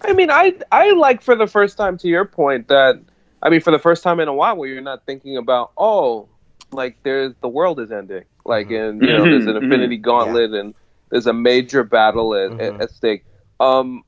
I 0.03 0.13
mean, 0.13 0.31
I 0.31 0.55
I 0.71 0.93
like 0.93 1.23
for 1.23 1.35
the 1.37 1.47
first 1.47 1.77
time 1.77 1.99
to 1.99 2.09
your 2.09 2.25
point 2.25 2.69
that 2.69 3.01
I 3.43 3.51
mean 3.51 3.61
for 3.61 3.71
the 3.71 3.79
first 3.79 4.03
time 4.03 4.21
in 4.21 4.29
a 4.29 4.35
while 4.35 4.57
where 4.57 4.69
you're 4.69 4.81
not 4.81 5.05
thinking 5.07 5.37
about 5.37 5.73
oh 5.77 6.29
like 6.73 6.97
there's 7.03 7.35
the 7.41 7.49
world 7.49 7.81
is 7.81 7.91
ending 7.91 8.25
like 8.45 8.69
Mhm. 8.69 8.89
and 8.91 9.03
you 9.03 9.09
know 9.13 9.25
there's 9.25 9.47
an 9.47 9.55
Mhm, 9.55 9.63
Infinity 9.65 9.97
Gauntlet 9.97 10.53
and 10.53 10.75
there's 11.11 11.27
a 11.27 11.33
major 11.33 11.83
battle 11.83 12.35
at, 12.35 12.51
Mhm. 12.53 12.61
at, 12.61 12.81
at 12.83 12.91
stake. 12.91 13.25
Um, 13.61 14.05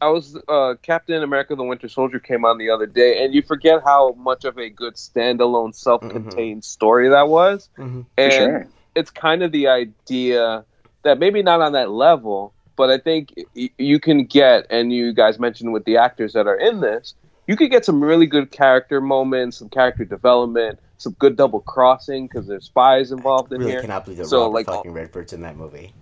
I 0.00 0.08
was 0.08 0.36
uh, 0.48 0.74
Captain 0.82 1.22
America: 1.22 1.54
The 1.54 1.62
Winter 1.62 1.88
Soldier 1.88 2.18
came 2.18 2.44
on 2.44 2.58
the 2.58 2.70
other 2.70 2.86
day, 2.86 3.24
and 3.24 3.34
you 3.34 3.42
forget 3.42 3.82
how 3.84 4.12
much 4.12 4.44
of 4.44 4.58
a 4.58 4.68
good 4.68 4.94
standalone, 4.94 5.74
self-contained 5.74 6.64
story 6.64 7.08
that 7.10 7.28
was. 7.28 7.68
Mm-hmm. 7.78 8.02
And 8.18 8.32
sure. 8.32 8.66
it's 8.94 9.10
kind 9.10 9.42
of 9.42 9.52
the 9.52 9.68
idea 9.68 10.64
that 11.02 11.18
maybe 11.18 11.42
not 11.42 11.60
on 11.60 11.72
that 11.72 11.90
level, 11.90 12.52
but 12.76 12.90
I 12.90 12.98
think 12.98 13.34
y- 13.54 13.70
you 13.78 14.00
can 14.00 14.24
get, 14.24 14.66
and 14.70 14.92
you 14.92 15.12
guys 15.12 15.38
mentioned 15.38 15.72
with 15.72 15.84
the 15.84 15.98
actors 15.98 16.32
that 16.32 16.46
are 16.46 16.56
in 16.56 16.80
this, 16.80 17.14
you 17.46 17.56
could 17.56 17.70
get 17.70 17.84
some 17.84 18.02
really 18.02 18.26
good 18.26 18.50
character 18.50 19.00
moments, 19.00 19.58
some 19.58 19.68
character 19.68 20.04
development, 20.04 20.78
some 20.98 21.12
good 21.18 21.36
double 21.36 21.60
crossing 21.60 22.26
because 22.26 22.46
there's 22.46 22.64
spies 22.64 23.12
involved 23.12 23.52
in 23.52 23.60
really 23.60 23.72
here. 23.72 23.80
cannot 23.80 24.04
believe 24.04 24.18
that 24.18 24.26
So, 24.26 24.40
Robert 24.40 24.54
like, 24.54 24.66
fucking 24.66 24.92
Redford's 24.92 25.32
in 25.32 25.42
that 25.42 25.56
movie. 25.56 25.92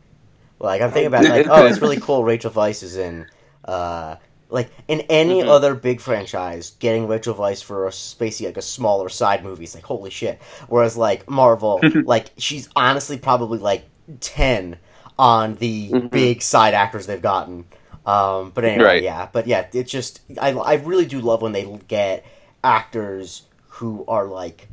Like 0.62 0.80
I'm 0.80 0.90
thinking 0.92 1.08
about 1.08 1.28
like, 1.28 1.46
oh, 1.50 1.66
it's 1.66 1.80
really 1.82 1.98
cool. 1.98 2.24
Rachel 2.24 2.50
Weisz 2.50 2.82
is 2.82 2.96
in. 2.96 3.26
Uh, 3.64 4.16
like 4.48 4.70
in 4.86 5.00
any 5.08 5.42
Mhm. 5.42 5.48
other 5.48 5.74
big 5.74 6.00
franchise, 6.00 6.72
getting 6.78 7.08
Rachel 7.08 7.34
Weisz 7.34 7.64
for 7.64 7.86
a 7.86 7.92
basically 8.18 8.46
like 8.46 8.58
a 8.58 8.62
smaller 8.62 9.08
side 9.08 9.42
movie 9.42 9.64
is 9.64 9.74
like 9.74 9.84
holy 9.84 10.10
shit. 10.10 10.40
Whereas 10.68 10.96
like 10.96 11.28
Marvel, 11.28 11.80
like 12.04 12.32
she's 12.36 12.68
honestly 12.76 13.18
probably 13.18 13.58
like 13.58 13.84
ten 14.20 14.78
on 15.18 15.54
the 15.56 15.94
Mhm. 15.94 16.10
big 16.10 16.42
side 16.42 16.74
actors 16.74 17.06
they've 17.06 17.22
gotten. 17.22 17.64
Um, 18.04 18.50
but 18.54 18.64
anyway, 18.64 18.84
Right. 18.84 19.02
yeah, 19.02 19.28
but 19.32 19.46
yeah, 19.46 19.66
it's 19.72 19.90
just 19.90 20.20
I 20.40 20.50
I 20.52 20.74
really 20.74 21.06
do 21.06 21.20
love 21.20 21.40
when 21.42 21.52
they 21.52 21.64
get 21.88 22.24
actors 22.62 23.42
who 23.68 24.04
are 24.06 24.26
like 24.26 24.68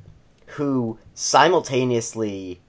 who 0.58 0.98
simultaneously 1.14 2.62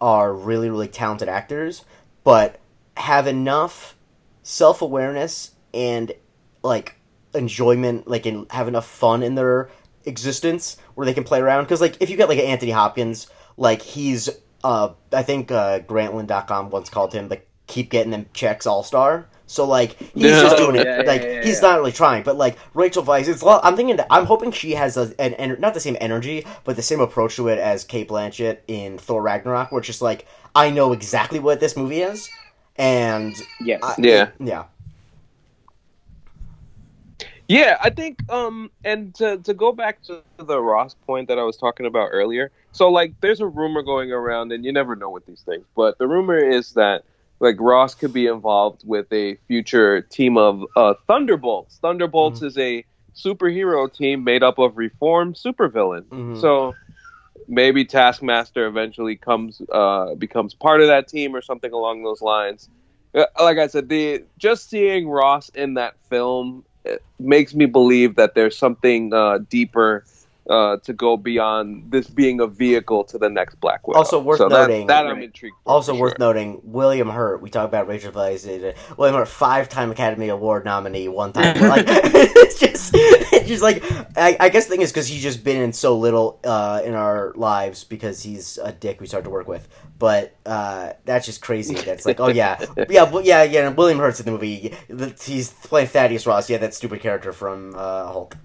are 0.00 0.32
really 0.32 0.70
really 0.70 0.88
talented 0.88 1.28
actors 1.28 1.84
but 2.26 2.58
have 2.96 3.28
enough 3.28 3.96
self-awareness 4.42 5.52
and 5.72 6.10
like 6.64 6.96
enjoyment 7.34 8.08
like 8.08 8.26
and 8.26 8.50
have 8.50 8.66
enough 8.66 8.84
fun 8.84 9.22
in 9.22 9.36
their 9.36 9.70
existence 10.06 10.76
where 10.96 11.04
they 11.04 11.14
can 11.14 11.22
play 11.22 11.38
around. 11.38 11.62
Because 11.62 11.80
like 11.80 11.96
if 12.00 12.10
you 12.10 12.16
get 12.16 12.28
like 12.28 12.40
anthony 12.40 12.72
hopkins 12.72 13.28
like 13.56 13.80
he's 13.80 14.28
uh 14.64 14.88
i 15.12 15.22
think 15.22 15.52
uh 15.52 15.78
grantland.com 15.80 16.70
once 16.70 16.90
called 16.90 17.12
him 17.12 17.28
like 17.28 17.48
keep 17.66 17.90
getting 17.90 18.10
them 18.10 18.26
checks 18.32 18.66
all-star 18.66 19.26
so 19.46 19.64
like 19.66 19.96
he's 20.14 20.40
just 20.40 20.56
doing 20.56 20.76
it 20.76 20.84
Yeah, 20.84 20.96
yeah, 21.02 21.06
like 21.06 21.22
yeah, 21.22 21.42
he's 21.44 21.62
not 21.62 21.78
really 21.78 21.92
trying 21.92 22.22
but 22.22 22.36
like 22.36 22.56
rachel 22.74 23.02
weisz 23.02 23.28
it's 23.28 23.42
a 23.42 23.44
lot, 23.44 23.60
i'm 23.64 23.76
thinking 23.76 23.96
that 23.96 24.06
i'm 24.10 24.26
hoping 24.26 24.50
she 24.50 24.72
has 24.72 24.96
a, 24.96 25.12
an, 25.20 25.34
an 25.34 25.60
not 25.60 25.74
the 25.74 25.80
same 25.80 25.96
energy 26.00 26.44
but 26.64 26.76
the 26.76 26.82
same 26.82 27.00
approach 27.00 27.36
to 27.36 27.48
it 27.48 27.58
as 27.58 27.84
cate 27.84 28.08
blanchett 28.08 28.58
in 28.66 28.98
thor 28.98 29.22
ragnarok 29.22 29.70
where 29.70 29.78
it's 29.78 29.86
just 29.86 30.02
like 30.02 30.26
i 30.54 30.70
know 30.70 30.92
exactly 30.92 31.38
what 31.38 31.60
this 31.60 31.76
movie 31.76 32.00
is 32.02 32.28
and 32.76 33.34
Yes. 33.60 33.80
I, 33.82 33.94
Yeah. 33.98 34.30
yeah 34.40 34.64
Yeah, 37.48 37.78
I 37.80 37.90
think 37.90 38.24
um 38.30 38.70
and 38.84 39.14
to 39.16 39.38
to 39.38 39.54
go 39.54 39.72
back 39.72 40.02
to 40.04 40.22
the 40.38 40.60
Ross 40.60 40.94
point 41.06 41.28
that 41.28 41.38
I 41.38 41.44
was 41.44 41.56
talking 41.56 41.86
about 41.86 42.08
earlier. 42.12 42.50
So 42.72 42.88
like 42.90 43.14
there's 43.20 43.40
a 43.40 43.46
rumor 43.46 43.82
going 43.82 44.10
around 44.12 44.50
and 44.52 44.64
you 44.64 44.72
never 44.72 44.96
know 44.96 45.10
with 45.10 45.26
these 45.26 45.42
things, 45.42 45.64
but 45.76 45.96
the 45.98 46.08
rumor 46.08 46.36
is 46.36 46.72
that 46.72 47.04
like 47.40 47.56
Ross 47.60 47.94
could 47.94 48.12
be 48.12 48.26
involved 48.26 48.82
with 48.84 49.06
a 49.12 49.36
future 49.46 50.02
team 50.02 50.36
of 50.36 50.62
uh 50.76 50.94
Thunderbolts. 51.06 51.78
Thunderbolts 51.80 52.42
is 52.42 52.56
a 52.58 52.84
superhero 53.14 53.92
team 53.92 54.24
made 54.24 54.42
up 54.42 54.58
of 54.58 54.76
reformed 54.76 55.36
supervillains. 55.36 56.12
Mhm. 56.12 56.36
So 56.36 56.76
maybe 57.48 57.84
Taskmaster 57.84 58.66
eventually 58.66 59.16
comes 59.16 59.60
uh, 59.72 60.14
becomes 60.16 60.54
part 60.54 60.80
of 60.80 60.88
that 60.88 61.08
team 61.08 61.34
or 61.34 61.42
something 61.42 61.72
along 61.72 62.02
those 62.02 62.22
lines. 62.22 62.68
Uh, 63.14 63.24
Like 63.40 63.58
I 63.58 63.66
said, 63.66 63.88
the 63.88 64.24
just 64.38 64.68
seeing 64.68 65.08
Ross 65.08 65.48
in 65.50 65.74
that 65.74 65.94
film 66.08 66.64
makes 67.18 67.54
me 67.54 67.66
believe 67.66 68.16
that 68.16 68.34
there's 68.34 68.56
something 68.58 69.12
uh, 69.12 69.38
deeper 69.48 70.06
uh, 70.48 70.76
to 70.84 70.92
go 70.92 71.16
beyond 71.16 71.90
this 71.90 72.06
being 72.08 72.40
a 72.40 72.46
vehicle 72.46 73.02
to 73.04 73.18
the 73.18 73.28
next 73.28 73.56
Black 73.56 73.86
Widow. 73.86 73.98
Also 73.98 74.20
worth 74.20 74.38
so 74.38 74.48
that- 74.48 74.68
noting- 74.68 74.86
that, 74.86 75.06
I'm 75.06 75.20
intrigued. 75.22 75.56
For, 75.64 75.70
Also 75.72 75.94
for 75.94 76.00
worth 76.02 76.10
sure. 76.12 76.16
noting, 76.20 76.60
William 76.62 77.08
Hurt. 77.08 77.42
We 77.42 77.50
talk 77.50 77.66
about 77.68 77.88
Rachel 77.88 78.12
Weisz. 78.12 78.46
William 78.96 79.16
Hurt, 79.16 79.28
five-time 79.28 79.90
Academy 79.90 80.28
Award 80.28 80.64
nominee, 80.64 81.08
one 81.08 81.32
time. 81.32 81.58
like 81.68 81.84
it's 81.88 82.58
just, 82.60 82.92
it's 82.94 83.48
just 83.48 83.62
like 83.62 83.82
I, 84.16 84.36
I 84.38 84.48
guess 84.48 84.66
the 84.66 84.70
thing 84.70 84.82
is 84.82 84.92
because 84.92 85.08
he's 85.08 85.22
just 85.22 85.42
been 85.42 85.60
in 85.60 85.72
so 85.72 85.98
little 85.98 86.38
uh, 86.44 86.80
in 86.84 86.94
our 86.94 87.32
lives 87.36 87.84
because 87.84 88.22
he's 88.22 88.58
a 88.58 88.72
dick 88.72 89.00
we 89.00 89.06
start 89.06 89.24
to 89.24 89.30
work 89.30 89.48
with. 89.48 89.66
But 89.98 90.36
uh, 90.44 90.92
that's 91.04 91.26
just 91.26 91.40
crazy. 91.40 91.74
That's 91.74 92.04
like, 92.06 92.20
oh 92.20 92.28
yeah, 92.28 92.64
yeah, 92.88 93.10
well, 93.10 93.24
yeah, 93.24 93.42
yeah. 93.42 93.68
William 93.70 93.98
Hurt's 93.98 94.20
in 94.20 94.26
the 94.26 94.32
movie. 94.32 94.74
He's 95.24 95.50
playing 95.52 95.88
Thaddeus 95.88 96.26
Ross. 96.26 96.48
Yeah, 96.50 96.58
that 96.58 96.74
stupid 96.74 97.00
character 97.00 97.32
from 97.32 97.74
uh, 97.74 98.06
Hulk. 98.12 98.36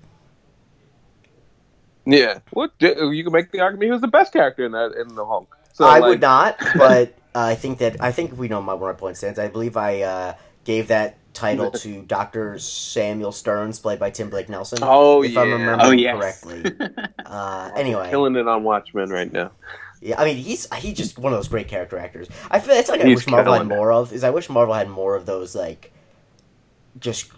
Yeah, 2.05 2.39
what 2.51 2.71
you 2.79 3.23
can 3.23 3.31
make 3.31 3.51
the 3.51 3.59
argument 3.59 3.85
he 3.85 3.91
was 3.91 4.01
the 4.01 4.07
best 4.07 4.33
character 4.33 4.65
in 4.65 4.71
that 4.71 4.93
in 4.99 5.15
the 5.15 5.25
Hulk. 5.25 5.55
So 5.73 5.85
I 5.85 5.99
like, 5.99 6.09
would 6.09 6.21
not, 6.21 6.57
but 6.75 7.09
uh, 7.35 7.39
I 7.39 7.55
think 7.55 7.77
that 7.79 7.97
I 8.01 8.11
think 8.11 8.37
we 8.37 8.47
know 8.47 8.61
my 8.61 8.73
where 8.73 8.91
my 8.91 8.97
point 8.97 9.17
stands. 9.17 9.37
I 9.39 9.47
believe 9.49 9.77
I 9.77 10.01
uh, 10.01 10.33
gave 10.63 10.87
that 10.87 11.17
title 11.33 11.71
to 11.71 12.01
Doctor 12.07 12.57
Samuel 12.59 13.31
Stearns, 13.31 13.79
played 13.79 13.99
by 13.99 14.09
Tim 14.09 14.29
Blake 14.29 14.49
Nelson. 14.49 14.79
Oh 14.81 15.21
if 15.23 15.31
yeah, 15.33 15.41
I'm 15.41 15.51
remembering 15.51 15.79
Oh 15.81 15.91
yes. 15.91 16.17
correctly. 16.17 16.65
Uh, 17.25 17.71
anyway, 17.77 18.09
killing 18.09 18.35
it 18.35 18.45
on 18.47 18.63
Watchmen 18.63 19.09
right 19.09 19.31
now. 19.31 19.51
yeah, 20.01 20.19
I 20.19 20.25
mean 20.25 20.35
he's 20.35 20.67
he's 20.75 20.97
just 20.97 21.17
one 21.17 21.31
of 21.31 21.37
those 21.39 21.47
great 21.47 21.69
character 21.69 21.97
actors. 21.97 22.27
I 22.49 22.59
feel 22.59 22.75
that's 22.75 22.89
like 22.89 22.99
I 23.01 23.07
wish 23.07 23.25
Marvel 23.27 23.53
had 23.53 23.59
killing 23.59 23.71
it. 23.71 23.75
more 23.75 23.93
of. 23.93 24.11
Is 24.11 24.23
I 24.25 24.31
wish 24.31 24.49
Marvel 24.49 24.73
had 24.73 24.89
more 24.89 25.15
of 25.15 25.25
those 25.25 25.55
like 25.55 25.93
just 26.99 27.31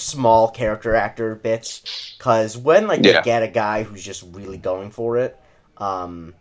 small 0.00 0.50
character 0.50 0.94
actor 0.94 1.34
bits. 1.34 1.82
Because 2.18 2.56
when 2.56 2.86
like 2.86 3.02
Yeah. 3.02 3.04
they 3.04 3.16
get 3.16 3.42
a 3.42 3.48
guy 3.48 3.82
who's 3.84 4.02
just 4.04 4.24
really 4.32 4.58
going 4.58 4.90
for 4.90 5.18
it, 5.18 5.38
um, 5.78 6.34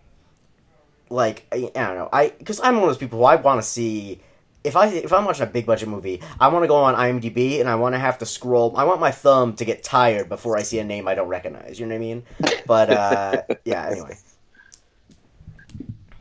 like 1.09 1.45
I, 1.51 1.71
I 1.75 1.87
don't 1.87 1.95
know, 1.97 2.09
I 2.11 2.33
because 2.37 2.59
I'm 2.61 2.75
one 2.75 2.83
of 2.83 2.89
those 2.89 2.97
people 2.97 3.19
who 3.19 3.25
I 3.25 3.35
want 3.35 3.61
to 3.61 3.67
see. 3.67 4.21
If 4.63 4.75
I 4.75 4.87
if 4.87 5.13
I'm 5.13 5.23
watching 5.23 5.43
a 5.43 5.49
big 5.49 5.65
budget 5.65 5.87
movie, 5.87 6.21
I 6.39 6.49
want 6.49 6.63
to 6.63 6.67
go 6.67 6.75
on 6.75 6.95
IMDb 6.95 7.61
and 7.61 7.69
I 7.69 7.75
want 7.75 7.95
to 7.95 7.99
have 7.99 8.17
to 8.19 8.25
scroll. 8.25 8.75
I 8.75 8.83
want 8.83 8.99
my 8.99 9.11
thumb 9.11 9.53
to 9.55 9.65
get 9.65 9.83
tired 9.83 10.27
before 10.27 10.57
I 10.57 10.63
see 10.63 10.79
a 10.79 10.83
name 10.83 11.07
I 11.07 11.15
don't 11.15 11.29
recognize. 11.29 11.79
You 11.79 11.85
know 11.85 11.95
what 11.95 11.97
I 11.97 11.99
mean? 11.99 12.23
But 12.65 12.89
uh, 12.89 13.43
yeah. 13.65 13.87
Anyway, 13.89 14.17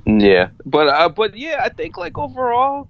Yeah, 0.07 0.51
but 0.64 0.88
uh, 0.88 1.09
but 1.09 1.37
yeah, 1.37 1.61
I 1.62 1.68
think 1.70 1.96
like 1.96 2.18
overall, 2.18 2.88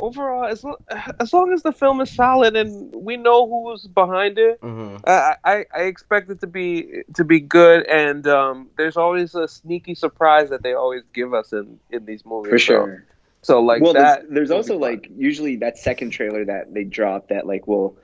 overall, 0.00 0.44
as 0.44 0.62
lo- 0.64 0.78
as 1.20 1.32
long 1.32 1.52
as 1.52 1.62
the 1.62 1.72
film 1.72 2.00
is 2.00 2.10
solid 2.14 2.56
and 2.56 2.94
we 2.94 3.16
know 3.16 3.48
who's 3.48 3.86
behind 3.86 4.38
it, 4.38 4.58
hmm 4.62 4.96
I, 5.06 5.34
I 5.44 5.64
I 5.74 5.80
expect 5.82 6.30
it 6.30 6.40
to 6.40 6.46
be 6.46 7.02
to 7.14 7.24
be 7.24 7.40
good. 7.40 7.86
And 7.86 8.26
um, 8.26 8.68
there's 8.76 8.96
always 8.96 9.34
a 9.34 9.46
sneaky 9.48 9.94
surprise 9.94 10.50
that 10.50 10.62
they 10.62 10.74
always 10.74 11.02
give 11.14 11.34
us 11.34 11.52
in 11.52 11.78
in 11.90 12.04
these 12.04 12.24
movies. 12.24 12.50
For 12.50 12.58
sure. 12.58 13.04
So, 13.42 13.60
like 13.60 13.82
well, 13.82 13.94
that. 13.94 14.22
there's, 14.22 14.34
there's 14.34 14.50
also 14.50 14.78
like 14.78 15.08
usually 15.16 15.56
that 15.56 15.78
second 15.78 16.10
trailer 16.10 16.44
that 16.44 16.72
they 16.74 16.84
drop 16.84 17.28
that 17.28 17.46
like 17.46 17.66
will 17.66 17.96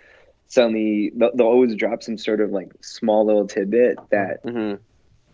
suddenly 0.47 1.13
they'll, 1.15 1.31
they'll 1.35 1.47
always 1.47 1.75
drop 1.75 2.03
some 2.03 2.17
sort 2.19 2.41
of 2.41 2.51
like 2.51 2.73
small 2.83 3.27
little 3.27 3.47
tidbit 3.47 3.99
that 4.11 4.45
Mhm. 4.45 4.79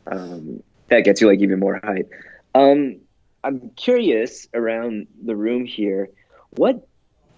um, 0.06 0.62
that 0.88 1.00
gets 1.04 1.20
you 1.20 1.26
like 1.28 1.40
even 1.40 1.58
more 1.60 1.80
hype. 1.82 2.10
Um, 2.54 3.00
I'm 3.44 3.70
curious 3.76 4.48
around 4.52 5.06
the 5.22 5.36
room 5.36 5.64
here, 5.64 6.08
what 6.50 6.86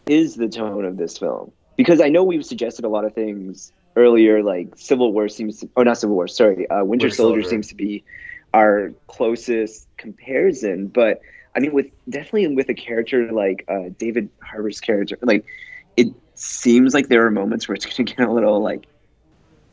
is 0.09 0.35
the 0.37 0.49
tone 0.49 0.85
of 0.85 0.97
this 0.97 1.19
film? 1.19 1.53
Because 1.77 2.01
I 2.01 2.09
know 2.09 2.25
we've 2.25 2.45
suggested 2.45 2.85
a 2.85 2.89
lot 2.89 3.05
of 3.05 3.15
things 3.15 3.73
earlier, 3.97 4.43
like 4.43 4.75
Civil 4.77 5.13
War 5.13 5.29
seems, 5.29 5.61
to, 5.61 5.71
oh 5.77 5.83
not 5.83 5.99
Civil 5.99 6.17
War, 6.17 6.29
sorry, 6.29 6.69
uh, 6.69 6.85
Winter 6.85 7.09
Winter 7.09 7.11
Soldier 7.11 7.43
Soldier. 7.43 7.43
seems 7.43 7.69
to 7.69 7.75
be 7.75 8.05
our 8.55 8.93
closest 9.07 9.89
comparison, 9.97 10.89
but 10.89 11.21
I 11.55 11.61
mean, 11.61 11.73
with 11.73 11.87
definitely 12.09 12.49
with 12.55 12.69
a 12.69 12.75
character 12.75 13.33
like 13.33 13.65
uh, 13.69 13.91
David 13.99 14.31
Harbour's 14.43 14.81
character, 14.81 15.19
like 15.23 15.45
it 15.97 16.09
seems 16.35 16.95
like 16.95 17.09
there 17.09 17.27
are 17.27 17.31
moments 17.31 17.69
where 17.69 17.75
it's 17.75 17.85
going 17.97 18.07
to 18.07 18.15
get 18.15 18.27
a 18.29 18.33
little 18.33 18.63
like 18.63 18.87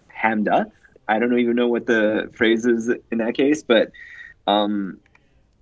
hammed 0.07 0.47
up. 0.47 0.71
I 1.07 1.19
don't 1.19 1.37
even 1.39 1.55
know 1.55 1.67
what 1.67 1.85
the 1.85 2.29
phrase 2.33 2.65
is 2.65 2.89
in 3.11 3.17
that 3.19 3.35
case, 3.35 3.63
but 3.63 3.91
um, 4.47 4.99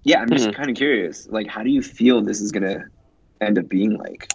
yeah, 0.03 0.19
I'm 0.21 0.31
just 0.31 0.51
Hmm. 0.51 0.51
kind 0.51 0.69
of 0.69 0.75
curious. 0.75 1.27
Like, 1.29 1.47
how 1.47 1.63
do 1.63 1.69
you 1.69 1.81
feel 1.81 2.21
this 2.21 2.41
is 2.41 2.51
going 2.51 2.63
to 2.63 2.85
end 3.41 3.57
up 3.57 3.67
being 3.69 3.97
like? 3.97 4.29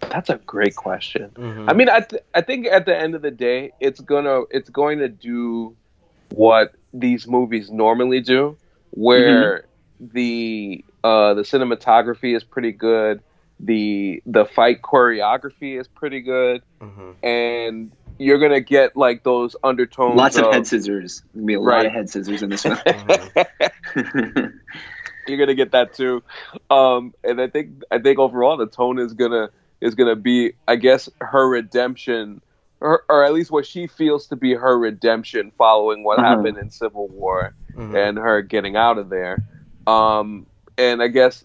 That's 0.00 0.30
a 0.30 0.36
great 0.46 0.74
question. 0.76 1.30
hmm 1.36 1.68
I 1.68 1.72
mean, 1.74 1.88
I 1.88 2.00
th- 2.00 2.22
I 2.34 2.40
think 2.40 2.66
at 2.66 2.86
the 2.86 2.96
end 2.96 3.14
of 3.14 3.22
the 3.22 3.30
day, 3.30 3.72
it's 3.80 4.00
gonna 4.00 4.42
it's 4.50 4.68
going 4.70 4.98
to 4.98 5.08
do 5.08 5.76
what 6.30 6.72
these 6.92 7.26
movies 7.26 7.70
normally 7.70 8.20
do, 8.20 8.56
where 8.90 9.64
the 10.00 10.84
uh, 11.04 11.34
the 11.34 11.42
cinematography 11.42 12.34
is 12.36 12.42
pretty 12.44 12.72
good, 12.72 13.20
the 13.60 14.22
the 14.26 14.44
fight 14.44 14.82
choreography 14.82 15.78
is 15.78 15.86
pretty 15.88 16.20
good, 16.20 16.62
hmm 16.80 17.12
and 17.22 17.92
you're 18.18 18.38
gonna 18.38 18.60
get 18.60 18.96
like 18.96 19.22
those 19.22 19.56
undertones. 19.62 20.16
Lots 20.16 20.36
of 20.36 20.44
of 20.44 20.52
head 20.52 20.66
scissors. 20.66 21.22
There'll 21.34 21.46
be 21.46 21.54
a 21.54 21.60
lot 21.60 21.86
of 21.86 21.92
head 21.92 22.10
scissors 22.10 22.42
in 22.42 22.50
this 22.50 22.64
one. 22.64 22.78
You're 25.30 25.38
gonna 25.38 25.54
get 25.54 25.72
that 25.72 25.94
too 25.94 26.22
um 26.70 27.12
and 27.24 27.40
i 27.40 27.48
think 27.48 27.82
i 27.90 27.98
think 27.98 28.18
overall 28.18 28.56
the 28.56 28.66
tone 28.66 28.98
is 28.98 29.14
gonna 29.14 29.50
is 29.80 29.94
gonna 29.94 30.16
be 30.16 30.52
i 30.68 30.76
guess 30.76 31.08
her 31.20 31.48
redemption 31.48 32.40
or, 32.80 33.02
or 33.08 33.24
at 33.24 33.32
least 33.32 33.50
what 33.50 33.66
she 33.66 33.86
feels 33.86 34.28
to 34.28 34.36
be 34.36 34.54
her 34.54 34.78
redemption 34.78 35.52
following 35.58 36.04
what 36.04 36.18
Uh-huh. 36.18 36.26
happened 36.26 36.58
in 36.58 36.70
civil 36.70 37.08
war 37.08 37.54
Mhm. 37.76 37.96
and 37.96 38.18
her 38.18 38.42
getting 38.42 38.76
out 38.76 38.98
of 38.98 39.10
there 39.10 39.42
um 39.86 40.46
and 40.78 41.02
i 41.02 41.08
guess 41.08 41.44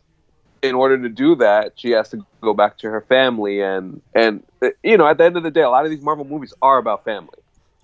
in 0.64 0.76
order 0.76 1.02
to 1.02 1.10
do 1.10 1.36
that 1.36 1.74
she 1.78 1.92
has 1.92 2.10
to 2.10 2.26
go 2.42 2.54
back 2.54 2.78
to 2.78 2.90
her 2.90 3.02
family 3.02 3.62
and 3.62 4.02
and 4.16 4.44
you 4.84 4.98
know 4.98 5.08
at 5.08 5.18
the 5.18 5.24
end 5.26 5.38
of 5.38 5.44
the 5.44 5.52
day 5.52 5.62
a 5.62 5.70
lot 5.70 5.86
of 5.86 5.92
these 5.92 6.02
marvel 6.02 6.26
movies 6.26 6.54
are 6.62 6.78
about 6.78 7.04
family 7.06 7.40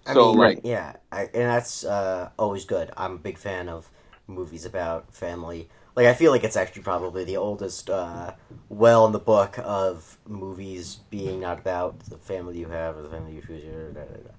I 0.06 0.14
so 0.14 0.32
mean, 0.32 0.38
like 0.38 0.62
yeah, 0.64 0.96
I, 1.12 1.24
and 1.24 1.50
that's 1.50 1.84
uh, 1.84 2.30
always 2.40 2.66
good. 2.66 2.92
I'm 2.98 3.14
a 3.14 3.18
big 3.20 3.38
fan 3.38 3.70
of 3.70 3.90
movies 4.28 4.66
about 4.66 5.14
family. 5.14 5.70
Like, 5.96 6.08
I 6.08 6.14
feel 6.14 6.32
like 6.32 6.44
it's 6.44 6.56
actually 6.56 6.84
probably 6.84 7.24
the 7.26 7.38
oldest 7.38 7.90
uh, 7.90 8.34
well 8.70 9.06
in 9.06 9.12
the 9.12 9.20
book 9.20 9.60
of 9.64 10.18
movies 10.28 10.96
being 11.10 11.42
not 11.42 11.60
about 11.60 12.00
the 12.02 12.18
family 12.18 12.58
you 12.60 12.68
have 12.70 12.98
or 12.98 13.02
the 13.02 13.10
family 13.10 13.34
you 13.34 13.42
choose. 13.42 13.64
da, 13.94 14.02
da, 14.02 14.06
da. 14.06 14.32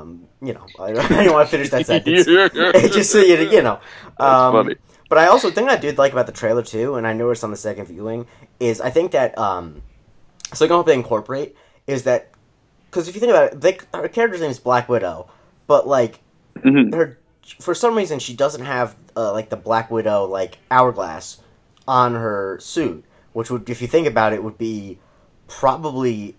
Um, 0.00 0.26
you 0.42 0.52
know, 0.52 0.66
I 0.78 0.92
don't, 0.92 1.10
I 1.12 1.24
don't 1.24 1.32
want 1.32 1.48
to 1.48 1.56
finish 1.56 1.70
that 1.70 1.86
sentence. 1.86 2.24
Just 2.94 3.10
so 3.10 3.20
you, 3.20 3.36
you 3.50 3.62
know. 3.62 3.80
Um. 4.18 4.74
But 5.08 5.16
I 5.16 5.28
also 5.28 5.50
think 5.50 5.70
I 5.70 5.76
did 5.76 5.96
like 5.96 6.12
about 6.12 6.26
the 6.26 6.32
trailer 6.32 6.62
too, 6.62 6.96
and 6.96 7.06
I 7.06 7.14
noticed 7.14 7.42
on 7.42 7.50
the 7.50 7.56
second 7.56 7.86
viewing 7.86 8.26
is 8.60 8.78
I 8.78 8.90
think 8.90 9.12
that 9.12 9.38
um, 9.38 9.80
something 10.52 10.70
I 10.70 10.76
hope 10.76 10.86
they 10.86 10.92
incorporate 10.92 11.56
is 11.86 12.02
that 12.02 12.28
because 12.90 13.08
if 13.08 13.14
you 13.14 13.20
think 13.20 13.30
about 13.30 13.52
it, 13.54 13.60
they, 13.62 13.78
her 13.94 14.08
character's 14.08 14.42
name 14.42 14.50
is 14.50 14.58
Black 14.58 14.86
Widow, 14.86 15.30
but 15.66 15.88
like 15.88 16.20
Mhm. 16.56 16.94
her 16.94 17.18
for 17.60 17.74
some 17.74 17.96
reason 17.96 18.18
she 18.18 18.34
doesn't 18.34 18.64
have 18.64 18.96
uh, 19.16 19.32
like 19.32 19.48
the 19.50 19.56
Black 19.56 19.90
Widow 19.90 20.24
like 20.26 20.58
hourglass 20.70 21.38
on 21.86 22.14
her 22.14 22.58
suit, 22.60 23.04
which 23.32 23.50
would 23.50 23.68
if 23.70 23.80
you 23.82 23.88
think 23.88 24.06
about 24.06 24.32
it 24.32 24.42
would 24.42 24.58
be 24.58 24.98
probably 25.46 26.36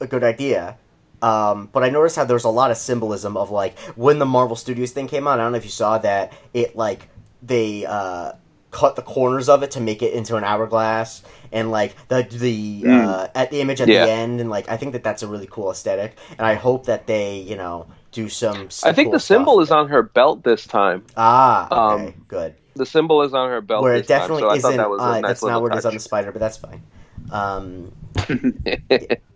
a 0.00 0.06
good 0.06 0.24
idea. 0.24 0.76
Um, 1.20 1.68
but 1.72 1.82
I 1.82 1.90
noticed 1.90 2.14
how 2.16 2.24
there's 2.24 2.44
a 2.44 2.48
lot 2.50 2.70
of 2.70 2.76
symbolism 2.76 3.36
of 3.36 3.50
like 3.50 3.76
when 3.96 4.18
the 4.20 4.26
Marvel 4.26 4.54
Studios 4.54 4.92
thing 4.92 5.08
came 5.08 5.26
out. 5.26 5.40
I 5.40 5.42
don't 5.42 5.52
know 5.52 5.58
if 5.58 5.64
you 5.64 5.70
saw 5.70 5.98
that 5.98 6.32
it 6.54 6.76
like 6.76 7.08
they 7.42 7.84
uh, 7.86 8.32
cut 8.70 8.94
the 8.94 9.02
corners 9.02 9.48
of 9.48 9.62
it 9.64 9.72
to 9.72 9.80
make 9.80 10.00
it 10.02 10.12
into 10.12 10.36
an 10.36 10.44
hourglass, 10.44 11.22
and 11.50 11.72
like 11.72 11.96
the 12.08 12.22
the 12.30 12.82
Mm. 12.84 13.04
uh, 13.08 13.28
at 13.34 13.50
the 13.50 13.60
image 13.60 13.80
at 13.80 13.88
Yeah. 13.88 14.04
the 14.06 14.10
end, 14.12 14.40
and 14.40 14.48
like 14.48 14.68
I 14.68 14.76
think 14.76 14.92
that 14.92 15.02
that's 15.02 15.24
a 15.24 15.26
really 15.26 15.48
cool 15.50 15.72
aesthetic, 15.72 16.16
and 16.38 16.46
I 16.46 16.54
hope 16.54 16.86
that 16.86 17.08
they 17.08 17.38
you 17.38 17.56
know 17.56 17.86
do 18.22 18.28
some. 18.28 18.68
i 18.84 18.92
think 18.92 19.06
cool 19.06 19.12
the 19.12 19.20
symbol 19.20 19.60
is 19.60 19.70
on 19.70 19.88
her 19.88 20.02
belt 20.02 20.42
this 20.44 20.66
time 20.66 21.04
ah 21.16 21.94
okay 21.94 22.06
um, 22.06 22.24
good 22.28 22.54
the 22.78 22.86
symbol 22.86 23.22
is 23.22 23.34
on 23.34 23.50
her 23.50 23.60
belt 23.60 23.82
where 23.82 23.94
this 23.94 24.06
it 24.06 24.08
definitely 24.08 24.42
time, 24.42 24.60
so 24.60 24.68
isn't. 24.68 24.76
that 24.78 24.88
was 24.88 25.00
uh, 25.02 25.20
nice 25.20 25.22
that's 25.22 25.44
not 25.44 25.60
where 25.60 25.72
it 25.72 25.78
is 25.78 25.84
on 25.84 25.94
the 25.94 26.00
spider, 26.00 26.32
but 26.32 26.38
that's 26.38 26.56
fine. 26.56 26.82
Um, 27.30 27.92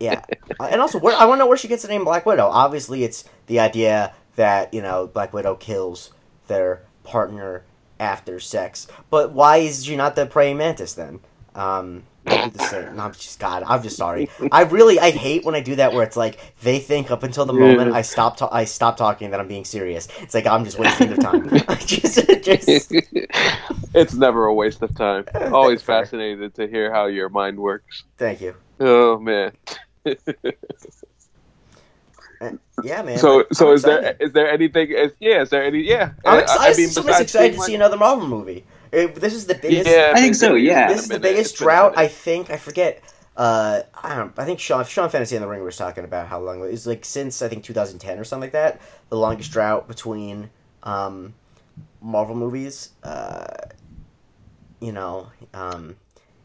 yeah, 0.00 0.24
and 0.58 0.80
also, 0.80 0.98
where 0.98 1.14
I 1.14 1.26
want 1.26 1.38
to 1.38 1.44
know 1.44 1.48
where 1.48 1.58
she 1.58 1.68
gets 1.68 1.82
the 1.82 1.88
name 1.88 2.04
Black 2.04 2.24
Widow. 2.24 2.46
Obviously, 2.46 3.04
it's 3.04 3.24
the 3.48 3.60
idea 3.60 4.14
that 4.36 4.72
you 4.72 4.80
know 4.80 5.08
Black 5.08 5.34
Widow 5.34 5.56
kills 5.56 6.12
their 6.46 6.82
partner 7.04 7.64
after 8.00 8.40
sex. 8.40 8.86
But 9.10 9.32
why 9.32 9.58
is 9.58 9.84
she 9.84 9.96
not 9.96 10.16
the 10.16 10.24
praying 10.24 10.56
mantis 10.56 10.94
then? 10.94 11.20
Um, 11.54 12.04
I'll 12.26 12.48
do 12.48 12.56
the 12.56 12.64
same. 12.64 12.96
No, 12.96 13.04
I'm 13.04 13.12
just 13.12 13.38
God. 13.38 13.62
I'm 13.66 13.82
just 13.82 13.96
sorry. 13.96 14.30
I 14.50 14.62
really 14.62 14.98
I 15.00 15.10
hate 15.10 15.44
when 15.44 15.54
I 15.54 15.60
do 15.60 15.76
that 15.76 15.92
where 15.92 16.04
it's 16.04 16.16
like 16.16 16.38
they 16.62 16.78
think 16.78 17.10
up 17.10 17.22
until 17.22 17.44
the 17.44 17.52
moment. 17.52 17.92
I 17.92 18.02
stop 18.02 18.36
ta- 18.36 18.48
I 18.52 18.64
stop 18.64 18.96
talking 18.96 19.30
that 19.30 19.40
I'm 19.40 19.48
being 19.48 19.64
serious. 19.64 20.08
It's 20.20 20.34
like 20.34 20.46
I'm 20.46 20.64
just 20.64 20.78
wasting 20.78 21.08
their 21.08 21.16
time. 21.16 21.48
just, 21.78 22.26
just 22.42 22.92
it's 23.94 24.14
never 24.14 24.46
a 24.46 24.54
waste 24.54 24.82
of 24.82 24.94
time. 24.96 25.24
Always 25.52 25.82
fascinated 25.82 26.54
to 26.54 26.68
hear 26.68 26.92
how 26.92 27.06
your 27.06 27.28
mind 27.28 27.58
works. 27.58 28.04
thank 28.18 28.40
you. 28.40 28.54
Oh 28.80 29.18
man. 29.18 29.52
Uh, 32.40 32.50
yeah, 32.82 33.02
man. 33.02 33.18
so 33.18 33.40
I'm 33.40 33.46
so 33.52 33.72
is 33.72 33.82
there 33.82 34.16
is 34.18 34.32
there 34.32 34.50
anything? 34.50 34.90
Is, 34.90 35.12
yeah, 35.20 35.42
is 35.42 35.50
there 35.50 35.64
any? 35.64 35.80
Yeah, 35.80 36.12
I'm 36.24 36.40
excited. 36.40 36.74
I 36.74 36.76
mean, 36.76 36.88
excited 36.88 37.28
to 37.28 37.52
see 37.52 37.58
like- 37.58 37.74
another 37.74 37.96
Marvel 37.96 38.26
movie. 38.26 38.64
It- 38.92 39.14
this 39.16 39.34
is 39.34 39.46
the 39.46 39.54
biggest. 39.54 39.88
Yeah, 39.88 40.12
I 40.14 40.20
think 40.20 40.34
so, 40.34 40.54
yeah. 40.54 40.88
This 40.88 41.02
is 41.02 41.08
the 41.08 41.18
biggest 41.18 41.56
drought. 41.56 41.94
I 41.96 42.08
think. 42.08 42.50
I 42.50 42.56
forget. 42.58 43.02
Uh, 43.36 43.80
I 43.94 44.14
don't. 44.14 44.38
I 44.38 44.44
think 44.44 44.60
Sean 44.60 44.84
Sean 44.84 45.08
Fennessey 45.08 45.36
and 45.36 45.42
the 45.42 45.48
Ring 45.48 45.64
was 45.64 45.76
talking 45.76 46.04
about 46.04 46.28
how 46.28 46.38
long 46.38 46.60
it 46.62 46.70
was 46.70 46.86
like 46.86 47.04
since 47.04 47.40
I 47.40 47.48
think 47.48 47.64
2010 47.64 48.18
or 48.18 48.24
something 48.24 48.46
like 48.46 48.52
that. 48.52 48.80
The 49.08 49.16
longest 49.16 49.50
drought 49.50 49.88
between 49.88 50.50
um, 50.82 51.32
Marvel 52.02 52.34
movies. 52.34 52.90
Uh, 53.02 53.46
you 54.80 54.92
know. 54.92 55.28
Um, 55.54 55.96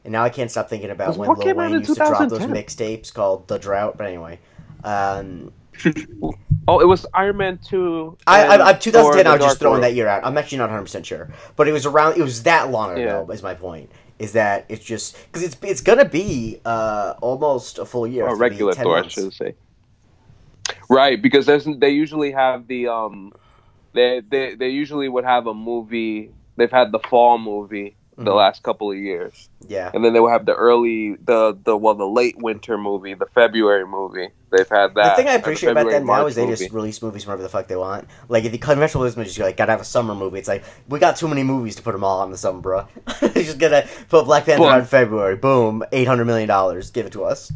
and 0.06 0.14
now 0.14 0.24
I 0.24 0.30
can't 0.30 0.50
stop 0.50 0.70
thinking 0.70 0.90
about 0.90 1.18
when 1.18 1.28
What 1.28 1.40
Lil 1.40 1.56
Wayne 1.56 1.72
used 1.72 1.88
to 1.88 1.96
drop 1.96 2.30
those 2.30 2.40
2010? 2.40 2.64
mixtapes 2.64 3.14
called 3.14 3.48
The 3.50 3.60
Drought. 3.60 3.98
But 3.98 4.08
anyway, 4.08 4.40
um, 4.86 5.52
Oh, 6.70 6.82
it 6.82 6.86
was 6.86 7.06
Iron 7.14 7.38
Man 7.38 7.60
two. 7.60 8.18
I, 8.28 8.58
I, 8.58 8.70
I 8.70 8.74
2010. 8.74 9.26
I 9.26 9.38
The 9.38 9.44
was 9.44 9.46
just 9.46 9.60
throwing 9.60 9.76
World. 9.76 9.84
that 9.86 9.94
year 9.96 10.08
out. 10.10 10.26
I'm 10.26 10.38
actually 10.38 10.58
not 10.58 10.66
100 10.66 10.82
percent 10.84 11.06
sure, 11.06 11.32
but 11.56 11.68
it 11.68 11.72
was 11.72 11.86
around. 11.86 12.18
It 12.18 12.24
was 12.24 12.44
that 12.44 12.72
long 12.72 12.92
ago. 12.92 13.26
Yeah. 13.28 13.34
Is 13.34 13.42
my 13.42 13.54
point. 13.54 13.90
Is 14.20 14.34
that 14.34 14.66
it's 14.68 14.84
just 14.84 15.16
because 15.28 15.44
it's 15.44 15.56
it's 15.62 15.82
gonna 15.82 16.04
be 16.06 16.60
uh 16.66 17.14
almost 17.22 17.80
a 17.80 17.86
full 17.86 18.08
year. 18.08 18.28
A 18.28 18.36
regular 18.36 18.74
10 18.74 18.84
Thor, 18.84 18.98
I 18.98 19.08
should 19.08 19.34
say. 19.34 19.56
Right, 20.90 21.22
because 21.22 21.46
there's 21.46 21.66
they 21.66 21.90
usually 21.92 22.32
have 22.32 22.68
the 22.68 22.88
um, 22.88 23.34
they 23.94 24.22
they 24.28 24.56
they 24.56 24.70
usually 24.70 25.10
would 25.10 25.26
have 25.26 25.48
a 25.48 25.54
movie. 25.54 26.32
They've 26.58 26.72
had 26.72 26.92
the 26.92 27.00
fall 27.00 27.38
movie 27.38 27.97
the 28.18 28.32
Mhm. 28.32 28.36
last 28.36 28.64
couple 28.64 28.90
of 28.92 28.98
years, 28.98 29.48
Yeah, 29.68 29.92
and 29.94 30.04
then 30.04 30.14
they 30.14 30.20
will 30.20 30.30
have 30.30 30.46
the 30.48 30.54
early 30.56 31.16
the 31.24 31.56
the 31.64 31.78
well 31.78 31.94
the 31.94 32.08
late 32.08 32.36
winter 32.38 32.78
movie, 32.78 33.14
the 33.14 33.28
February 33.28 33.86
movie. 33.86 34.30
They've 34.50 34.68
had 34.68 34.88
that. 34.88 34.94
the 34.96 35.02
that. 35.02 35.16
thing 35.18 35.28
I 35.28 35.34
the 35.38 35.40
appreciate 35.44 35.70
about 35.72 35.82
February, 35.82 36.00
them 36.00 36.08
now 36.08 36.26
is 36.26 36.36
they 36.36 36.46
movie. 36.48 36.56
just 36.58 36.74
release 36.74 37.02
movies 37.04 37.28
whenever 37.28 37.44
the 37.44 37.50
fuck 37.50 37.68
they 37.68 37.76
want. 37.76 38.08
Like 38.28 38.44
if 38.46 38.52
the 38.52 38.58
conventional 38.58 39.04
wisdom 39.04 39.22
is 39.24 39.30
just 39.36 39.40
like 39.40 39.56
gotta 39.58 39.72
have 39.72 39.82
a 39.82 39.86
summer 39.86 40.16
movie. 40.16 40.40
It's 40.40 40.48
like 40.48 40.64
we 40.90 40.98
got 41.00 41.16
too 41.18 41.28
many 41.28 41.44
movies 41.44 41.76
to 41.76 41.84
put 41.84 41.92
them 41.92 42.04
all 42.04 42.22
on 42.22 42.32
the 42.32 42.38
summer, 42.38 42.60
bro. 42.60 42.88
just 43.36 43.60
gonna 43.60 43.86
put 44.10 44.26
Black 44.26 44.46
Panther 44.46 44.80
in 44.80 44.86
February. 44.86 45.36
Boom, 45.36 45.84
eight 45.92 46.08
hundred 46.08 46.26
million 46.26 46.48
dollars. 46.48 46.90
Give 46.90 47.06
it 47.06 47.12
to 47.14 47.24
us. 47.24 47.52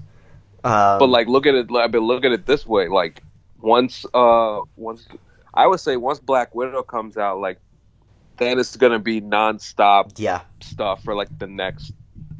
Um, 0.64 1.00
But 1.00 1.10
like, 1.10 1.28
look 1.28 1.48
at 1.48 1.56
it. 1.56 1.70
I 1.74 1.88
mean, 1.88 2.04
looking 2.04 2.32
at 2.34 2.40
it 2.42 2.46
this 2.46 2.68
way. 2.68 2.88
Like, 2.88 3.24
once, 3.62 4.06
uh, 4.14 4.60
once, 4.76 5.08
I 5.56 5.66
would 5.66 5.80
say 5.80 5.98
once 5.98 6.20
Black 6.20 6.54
Widow 6.54 6.84
comes 6.84 7.18
out, 7.18 7.40
like, 7.40 7.58
then 8.42 8.60
it's 8.60 8.76
gonna 8.76 9.00
be 9.00 9.22
nonstop 9.22 10.12
yeah, 10.18 10.42
stuff 10.62 11.04
for 11.04 11.14
like 11.16 11.30
the 11.40 11.48
next, 11.48 11.94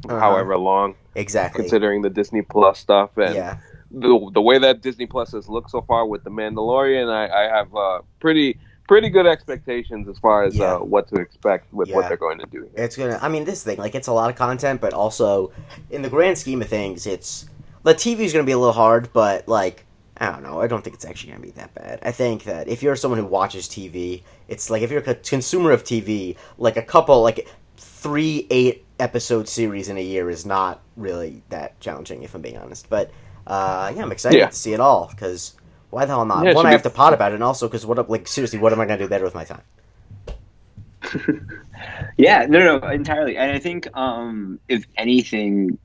Uh-huh. 0.08 0.18
however 0.18 0.58
long, 0.58 0.96
exactly. 1.14 1.62
considering 1.62 2.02
the 2.02 2.10
Disney 2.10 2.42
Plus 2.42 2.78
stuff 2.78 3.16
and 3.16 3.34
yeah. 3.34 3.58
the 3.90 4.30
the 4.34 4.42
way 4.42 4.58
that 4.58 4.82
Disney 4.82 5.06
Plus 5.06 5.32
has 5.32 5.48
looked 5.48 5.70
so 5.70 5.80
far 5.82 6.04
with 6.06 6.24
the 6.24 6.30
Mandalorian. 6.30 7.08
I, 7.08 7.24
I 7.28 7.56
have 7.56 7.74
uh, 7.74 8.00
pretty 8.20 8.58
pretty 8.88 9.08
good 9.08 9.26
expectations 9.26 10.08
as 10.08 10.18
far 10.18 10.42
as 10.44 10.56
Yeah. 10.56 10.74
uh, 10.74 10.78
what 10.80 11.08
to 11.10 11.16
expect 11.16 11.72
with 11.72 11.88
Yeah. 11.88 11.96
what 11.96 12.08
they're 12.08 12.16
going 12.26 12.38
to 12.40 12.46
do. 12.46 12.68
It's 12.74 12.96
gonna. 12.96 13.18
I 13.22 13.28
mean, 13.28 13.44
this 13.44 13.62
thing 13.62 13.78
like 13.78 13.94
it's 13.94 14.08
a 14.08 14.12
lot 14.12 14.28
of 14.28 14.36
content, 14.36 14.80
but 14.80 14.92
also 14.92 15.52
in 15.90 16.02
the 16.02 16.10
grand 16.10 16.36
scheme 16.36 16.60
of 16.62 16.68
things, 16.68 17.06
it's 17.06 17.46
the 17.84 17.94
TV 17.94 18.20
is 18.20 18.32
gonna 18.32 18.44
be 18.44 18.52
a 18.52 18.58
little 18.58 18.72
hard, 18.84 19.12
but 19.12 19.46
like 19.46 19.86
I 20.22 20.30
don't 20.30 20.42
know. 20.44 20.60
I 20.60 20.68
don't 20.68 20.82
think 20.84 20.94
it's 20.94 21.04
actually 21.04 21.32
gonna 21.32 21.42
be 21.42 21.50
that 21.52 21.74
bad. 21.74 21.98
I 22.02 22.12
think 22.12 22.44
that 22.44 22.68
if 22.68 22.82
you're 22.82 22.94
someone 22.96 23.18
who 23.18 23.26
watches 23.26 23.66
TV, 23.68 24.22
it's 24.48 24.70
like 24.70 24.82
if 24.82 24.90
you're 24.90 25.02
a 25.02 25.14
consumer 25.16 25.72
of 25.72 25.82
TV, 25.84 26.36
like 26.58 26.76
a 26.76 26.82
couple 26.82 27.22
like 27.22 27.48
three 27.76 28.46
eight 28.50 28.84
episode 29.00 29.48
series 29.48 29.88
in 29.88 29.96
a 29.98 30.02
year 30.02 30.30
is 30.30 30.46
not 30.46 30.80
really 30.96 31.42
that 31.48 31.78
challenging, 31.80 32.22
if 32.22 32.34
I'm 32.34 32.40
being 32.42 32.56
honest. 32.56 32.88
But 32.88 33.10
uh, 33.48 33.92
yeah, 33.96 34.02
I'm 34.02 34.12
excited 34.12 34.38
Yeah. 34.38 34.46
to 34.48 34.54
see 34.54 34.72
it 34.72 34.80
all 34.80 35.08
because 35.10 35.56
why 35.90 36.04
the 36.04 36.12
hell 36.12 36.24
not? 36.24 36.44
Yeah, 36.44 36.54
One, 36.54 36.66
I 36.66 36.70
be- 36.70 36.74
have 36.74 36.82
to 36.84 36.90
pot 36.90 37.12
about 37.14 37.32
it, 37.32 37.34
and 37.34 37.44
also 37.44 37.66
because 37.66 37.84
what 37.84 38.08
like 38.08 38.28
seriously, 38.28 38.60
what 38.60 38.72
am 38.72 38.80
I 38.80 38.86
gonna 38.86 38.98
do 38.98 39.08
better 39.08 39.24
with 39.24 39.34
my 39.34 39.44
time? 39.44 39.62
Yeah, 42.16 42.46
no, 42.48 42.78
no, 42.78 42.88
entirely. 42.90 43.36
And 43.36 43.50
I 43.50 43.58
think, 43.58 43.88
um, 43.96 44.60
if 44.68 44.84
anything, 44.96 45.78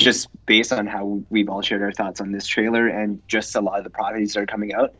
just 0.00 0.28
based 0.46 0.72
on 0.72 0.86
how 0.86 1.22
we've 1.30 1.48
all 1.48 1.62
shared 1.62 1.82
our 1.82 1.92
thoughts 1.92 2.20
on 2.20 2.32
this 2.32 2.46
trailer 2.46 2.88
and 2.88 3.22
just 3.28 3.54
a 3.54 3.60
lot 3.60 3.78
of 3.78 3.84
the 3.84 3.90
properties 3.90 4.34
that 4.34 4.40
are 4.40 4.46
coming 4.46 4.72
out, 4.72 4.94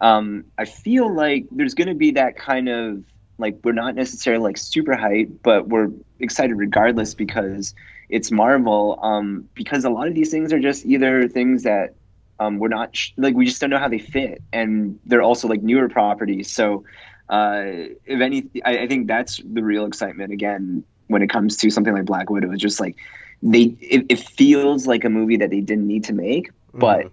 um, 0.00 0.44
I 0.56 0.64
feel 0.64 1.12
like 1.12 1.46
there's 1.50 1.74
going 1.74 1.88
to 1.88 1.94
be 1.94 2.12
that 2.12 2.36
kind 2.36 2.68
of 2.68 3.02
like 3.38 3.58
we're 3.64 3.72
not 3.72 3.94
necessarily 3.94 4.42
like 4.42 4.56
super 4.56 4.92
hyped, 4.92 5.38
but 5.42 5.68
we're 5.68 5.90
excited 6.20 6.54
regardless 6.54 7.14
because 7.14 7.74
it's 8.08 8.30
Marvel. 8.30 8.98
Um, 9.02 9.48
because 9.54 9.84
a 9.84 9.90
lot 9.90 10.08
of 10.08 10.14
these 10.14 10.30
things 10.30 10.52
are 10.52 10.60
just 10.60 10.86
either 10.86 11.28
things 11.28 11.64
that 11.64 11.94
um, 12.38 12.58
we're 12.58 12.68
not 12.68 12.94
sh- 12.96 13.12
like 13.16 13.34
we 13.34 13.44
just 13.44 13.60
don't 13.60 13.70
know 13.70 13.78
how 13.78 13.88
they 13.88 13.98
fit, 13.98 14.42
and 14.52 14.98
they're 15.06 15.22
also 15.22 15.48
like 15.48 15.62
newer 15.62 15.88
properties. 15.88 16.50
So 16.50 16.84
uh, 17.28 17.64
if 18.04 18.20
any, 18.20 18.48
I, 18.64 18.78
I 18.80 18.86
think 18.86 19.06
that's 19.06 19.40
the 19.44 19.62
real 19.62 19.86
excitement 19.86 20.32
again 20.32 20.84
when 21.08 21.22
it 21.22 21.28
comes 21.28 21.56
to 21.58 21.70
something 21.70 21.92
like 21.92 22.04
Black 22.04 22.30
Widow. 22.30 22.52
It's 22.52 22.62
just 22.62 22.80
like 22.80 22.96
they, 23.42 23.76
it, 23.80 24.06
it 24.08 24.18
feels 24.20 24.86
like 24.86 25.04
a 25.04 25.10
movie 25.10 25.36
that 25.38 25.50
they 25.50 25.60
didn't 25.60 25.86
need 25.86 26.04
to 26.04 26.12
make, 26.12 26.50
but 26.72 27.06
Mhm. 27.06 27.10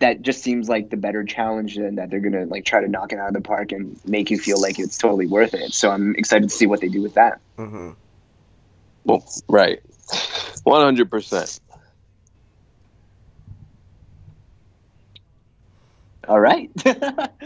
that 0.00 0.22
just 0.22 0.42
seems 0.42 0.68
like 0.68 0.90
the 0.90 0.96
better 0.96 1.24
challenge 1.24 1.76
and 1.76 1.98
that 1.98 2.10
they're 2.10 2.20
gonna 2.20 2.44
like 2.46 2.64
try 2.64 2.80
to 2.80 2.88
knock 2.88 3.12
it 3.12 3.18
out 3.18 3.28
of 3.28 3.34
the 3.34 3.40
park 3.40 3.72
and 3.72 3.98
make 4.04 4.30
you 4.30 4.38
feel 4.38 4.60
like 4.60 4.78
it's 4.78 4.98
totally 4.98 5.26
worth 5.26 5.54
it. 5.54 5.72
So 5.72 5.90
I'm 5.90 6.14
excited 6.16 6.48
to 6.50 6.54
see 6.54 6.66
what 6.66 6.80
they 6.80 6.88
do 6.88 7.02
with 7.02 7.14
that. 7.14 7.40
Mhm. 7.58 7.94
Well, 9.04 9.24
right, 9.48 9.80
one 10.64 10.82
hundred 10.84 11.10
percent. 11.10 11.58
All 16.28 16.38
right. 16.38 16.70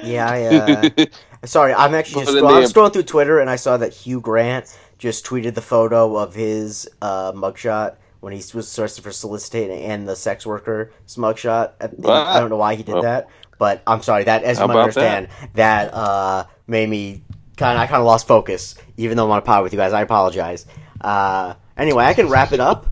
yeah, 0.02 0.28
I, 0.28 0.42
uh, 0.44 1.06
Sorry, 1.46 1.72
I'm 1.72 1.94
actually 1.94 2.24
just 2.24 2.32
Put 2.32 2.38
scroll- 2.40 2.54
I'm 2.54 2.62
scrolling 2.64 2.92
through 2.92 3.02
Twitter 3.04 3.38
and 3.40 3.48
I 3.48 3.56
saw 3.56 3.76
that 3.78 3.92
Hugh 3.94 4.20
Grant 4.20 4.66
just 4.98 5.24
tweeted 5.26 5.54
the 5.54 5.62
photo 5.62 6.16
of 6.16 6.34
his 6.34 6.88
uh, 7.02 7.32
mugshot 7.32 7.96
when 8.20 8.32
he 8.32 8.42
was 8.54 8.78
arrested 8.78 9.04
for 9.04 9.12
soliciting 9.12 9.70
and 9.70 10.08
the 10.08 10.16
sex 10.16 10.46
worker 10.46 10.92
mugshot. 11.06 11.72
The, 11.78 12.10
I 12.10 12.40
don't 12.40 12.50
know 12.50 12.56
why 12.56 12.74
he 12.74 12.82
did 12.82 12.94
Well. 12.94 13.02
that, 13.02 13.28
but 13.58 13.82
I'm 13.86 14.02
sorry. 14.02 14.24
That, 14.24 14.42
as 14.42 14.58
you 14.58 14.66
might 14.66 14.76
understand, 14.76 15.28
that, 15.54 15.92
uh, 15.92 16.44
made 16.66 16.88
me 16.88 17.22
kind 17.56 17.76
of 17.76 17.82
I 17.82 17.86
kind 17.86 18.00
of 18.00 18.06
lost 18.06 18.26
focus. 18.26 18.74
Even 18.96 19.16
though 19.16 19.24
I'm 19.26 19.30
on 19.30 19.38
a 19.38 19.42
pod 19.42 19.62
with 19.62 19.72
you 19.72 19.78
guys, 19.78 19.92
I 19.92 20.02
apologize. 20.02 20.66
Uh, 21.00 21.54
anyway, 21.76 22.04
I 22.04 22.14
can 22.14 22.28
wrap 22.28 22.52
it 22.52 22.60
up. 22.60 22.86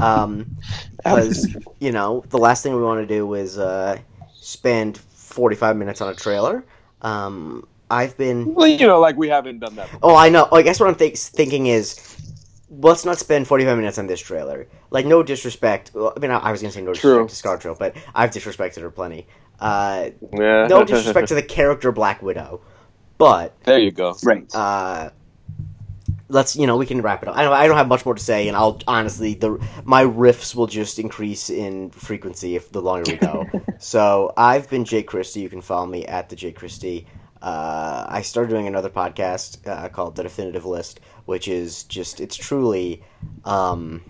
Um, 0.00 0.56
because 0.96 1.54
you 1.78 1.92
know 1.92 2.24
the 2.28 2.38
last 2.38 2.62
thing 2.62 2.74
we 2.74 2.82
want 2.82 3.00
to 3.00 3.14
do 3.14 3.34
is 3.34 3.58
uh, 3.58 3.98
spend 4.34 4.98
45 4.98 5.76
minutes 5.76 6.00
on 6.00 6.08
a 6.08 6.14
trailer. 6.14 6.64
Um, 7.02 7.66
I've 7.90 8.16
been 8.16 8.54
Well, 8.54 8.66
you 8.66 8.86
know, 8.86 9.00
like 9.00 9.16
we 9.16 9.28
haven't 9.28 9.60
done 9.60 9.74
that. 9.76 9.90
Before. 9.90 10.12
Oh, 10.12 10.16
I 10.16 10.28
know. 10.28 10.48
I 10.52 10.62
guess 10.62 10.78
what 10.80 10.88
I'm 10.88 10.94
think- 10.94 11.16
thinking 11.16 11.66
is, 11.68 12.16
let's 12.70 13.04
not 13.04 13.18
spend 13.18 13.46
45 13.48 13.76
minutes 13.78 13.98
on 13.98 14.06
this 14.06 14.20
trailer. 14.20 14.66
Like, 14.90 15.06
no 15.06 15.22
disrespect. 15.22 15.92
Well, 15.94 16.12
I 16.16 16.20
mean, 16.20 16.30
I, 16.30 16.38
I 16.38 16.52
was 16.52 16.60
gonna 16.60 16.72
say 16.72 16.82
no 16.82 16.92
True. 16.94 17.24
disrespect 17.24 17.62
to 17.62 17.68
ScarJo, 17.70 17.78
but 17.78 17.96
I've 18.14 18.30
disrespected 18.30 18.82
her 18.82 18.90
plenty. 18.90 19.26
Uh, 19.58 20.10
Yeah. 20.34 20.66
no 20.68 20.84
disrespect 20.84 21.28
to 21.28 21.34
the 21.34 21.42
character 21.42 21.90
Black 21.92 22.22
Widow, 22.22 22.60
but 23.16 23.54
there 23.64 23.78
you 23.78 23.90
go. 23.90 24.14
right. 24.22 24.46
uh, 24.54 25.10
let's 26.28 26.54
you 26.56 26.66
know 26.66 26.76
we 26.76 26.86
can 26.86 27.00
wrap 27.02 27.22
it 27.22 27.28
up. 27.28 27.36
I 27.36 27.42
don't, 27.42 27.52
I 27.52 27.66
don't 27.66 27.76
have 27.76 27.88
much 27.88 28.04
more 28.04 28.14
to 28.14 28.22
say, 28.22 28.48
and 28.48 28.56
I'll 28.56 28.80
honestly 28.86 29.34
the 29.34 29.58
my 29.84 30.04
riffs 30.04 30.54
will 30.54 30.66
just 30.66 30.98
increase 30.98 31.50
in 31.50 31.90
frequency 31.90 32.54
if 32.54 32.70
the 32.70 32.82
longer 32.82 33.10
we 33.12 33.16
go. 33.16 33.46
so 33.78 34.32
I've 34.36 34.68
been 34.70 34.84
Jake 34.84 35.06
Christie. 35.06 35.40
You 35.40 35.48
can 35.48 35.60
follow 35.62 35.86
me 35.86 36.06
at 36.06 36.28
the 36.28 36.36
Jake 36.36 36.56
Christie. 36.56 37.06
Uh, 37.40 38.06
I 38.08 38.22
started 38.22 38.50
doing 38.50 38.66
another 38.66 38.90
podcast 38.90 39.66
uh, 39.68 39.88
called 39.88 40.16
The 40.16 40.22
Definitive 40.22 40.64
List, 40.64 41.00
which 41.26 41.48
is 41.48 41.84
just 41.84 42.20
it's 42.20 42.36
truly, 42.36 43.02
um, 43.44 44.02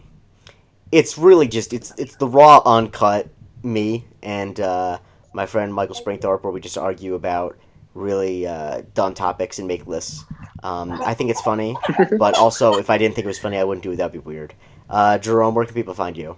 it's 0.93 1.19
really 1.19 1.49
just 1.49 1.73
it's 1.73 1.93
it's 1.99 2.17
the 2.17 2.27
raw 2.27 2.63
uncut 2.65 3.29
me 3.63 4.05
and 4.23 4.59
uh, 4.61 4.99
my 5.35 5.47
friend 5.47 5.73
Michael 5.73 5.95
Springthorpe, 5.95 6.43
where 6.43 6.53
we 6.53 6.61
just 6.61 6.79
argue 6.79 7.15
about 7.15 7.59
really 7.95 8.47
uh, 8.47 8.83
dumb 8.95 9.15
topics 9.15 9.59
and 9.59 9.69
make 9.69 9.87
lists. 9.87 10.25
Um, 10.63 10.93
I 10.93 11.15
think 11.15 11.31
it's 11.31 11.41
funny, 11.41 11.77
but 12.19 12.37
also 12.37 12.75
if 12.79 12.91
I 12.91 12.99
didn't 12.99 13.15
think 13.15 13.27
it 13.27 13.29
was 13.29 13.39
funny, 13.39 13.59
I 13.59 13.65
wouldn't 13.65 13.85
do 13.85 13.93
it. 13.93 13.97
That'd 13.97 14.13
be 14.13 14.19
weird. 14.19 14.55
Uh, 14.89 15.19
Jerome, 15.19 15.55
where 15.55 15.65
can 15.65 15.75
people 15.75 15.95
find 15.95 16.17
you? 16.17 16.37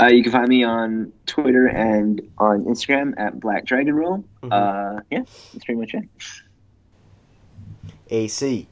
Uh, 0.00 0.06
you 0.06 0.22
can 0.22 0.32
find 0.32 0.48
me 0.48 0.64
on 0.64 1.12
Twitter 1.26 1.66
and 1.66 2.20
on 2.38 2.64
Instagram 2.64 3.14
at 3.18 3.38
Black 3.38 3.64
Dragon 3.64 3.94
Roll. 3.94 4.24
Mhm. 4.42 4.52
Uh, 4.52 5.00
yeah, 5.10 5.18
that's 5.52 5.64
pretty 5.64 5.80
much 5.80 5.94
it. 5.94 6.08
AC. 8.08 8.66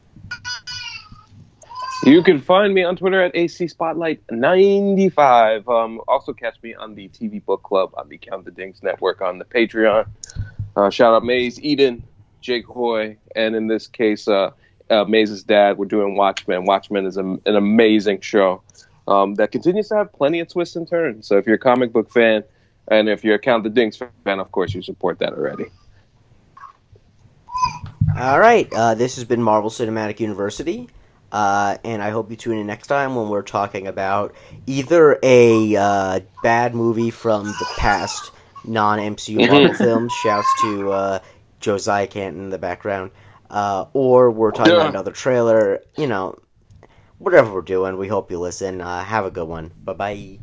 You 2.04 2.22
can 2.22 2.40
find 2.40 2.72
me 2.72 2.82
on 2.82 2.96
Twitter 2.96 3.20
at 3.22 3.32
AC 3.34 3.68
Spotlight 3.68 4.22
95. 4.30 5.68
Um, 5.68 6.00
also 6.08 6.32
catch 6.32 6.56
me 6.62 6.74
on 6.74 6.94
the 6.94 7.08
TV 7.08 7.44
Book 7.44 7.62
Club 7.62 7.92
on 7.94 8.08
the 8.08 8.16
Count 8.16 8.46
the 8.46 8.50
Dings 8.50 8.82
Network 8.82 9.20
on 9.20 9.38
the 9.38 9.44
Patreon. 9.44 10.06
Uh, 10.76 10.88
shout 10.88 11.12
out 11.12 11.24
Maze, 11.24 11.60
Eden, 11.60 12.02
Jake 12.40 12.64
Hoy, 12.66 13.18
and 13.36 13.54
in 13.54 13.66
this 13.66 13.86
case, 13.86 14.26
uh, 14.28 14.50
uh, 14.88 15.04
Maze's 15.04 15.42
dad. 15.42 15.76
We're 15.76 15.84
doing 15.86 16.16
Watchmen. 16.16 16.64
Watchmen 16.64 17.04
is 17.04 17.18
a, 17.18 17.22
an 17.24 17.40
amazing 17.56 18.20
show 18.22 18.62
um, 19.06 19.34
that 19.36 19.52
continues 19.52 19.88
to 19.88 19.96
have 19.96 20.12
plenty 20.12 20.40
of 20.40 20.48
twists 20.48 20.76
and 20.76 20.88
turns. 20.88 21.26
So 21.26 21.38
if 21.38 21.46
you're 21.46 21.56
a 21.56 21.58
comic 21.58 21.92
book 21.92 22.10
fan, 22.10 22.44
and 22.88 23.08
if 23.08 23.24
you're 23.24 23.36
a 23.36 23.38
Count 23.38 23.64
the 23.64 23.70
Dings 23.70 23.96
fan, 23.96 24.40
of 24.40 24.50
course, 24.50 24.74
you 24.74 24.82
support 24.82 25.20
that 25.20 25.32
already. 25.32 25.66
All 28.18 28.40
right, 28.40 28.68
uh, 28.72 28.94
this 28.94 29.16
has 29.16 29.24
been 29.24 29.42
Marvel 29.42 29.70
Cinematic 29.70 30.20
University. 30.20 30.88
Uh, 31.32 31.76
and 31.84 32.02
I 32.02 32.10
hope 32.10 32.30
you 32.30 32.36
tune 32.36 32.58
in 32.58 32.66
next 32.66 32.88
time 32.88 33.14
when 33.14 33.28
we're 33.28 33.42
talking 33.42 33.86
about 33.86 34.34
either 34.66 35.18
a 35.22 35.76
uh, 35.76 36.20
bad 36.42 36.74
movie 36.74 37.10
from 37.10 37.44
the 37.44 37.66
past 37.76 38.32
non 38.64 38.98
MCU 38.98 39.48
Marvel 39.48 39.74
films. 39.74 40.12
Shouts 40.12 40.48
to 40.62 40.90
uh, 40.90 41.18
Josiah 41.60 42.08
Canton 42.08 42.44
in 42.44 42.50
the 42.50 42.58
background. 42.58 43.12
Uh, 43.48 43.86
or 43.92 44.30
we're 44.30 44.52
talking 44.52 44.72
about 44.72 44.90
another 44.90 45.12
trailer. 45.12 45.82
You 45.96 46.08
know, 46.08 46.38
whatever 47.20 47.52
we're 47.54 47.62
doing, 47.62 47.96
we 47.96 48.08
hope 48.08 48.30
you 48.32 48.40
listen. 48.40 48.80
Uh, 48.80 49.04
have 49.04 49.24
a 49.24 49.30
good 49.30 49.46
one. 49.48 49.72
Bye 49.84 49.92
bye. 49.94 50.38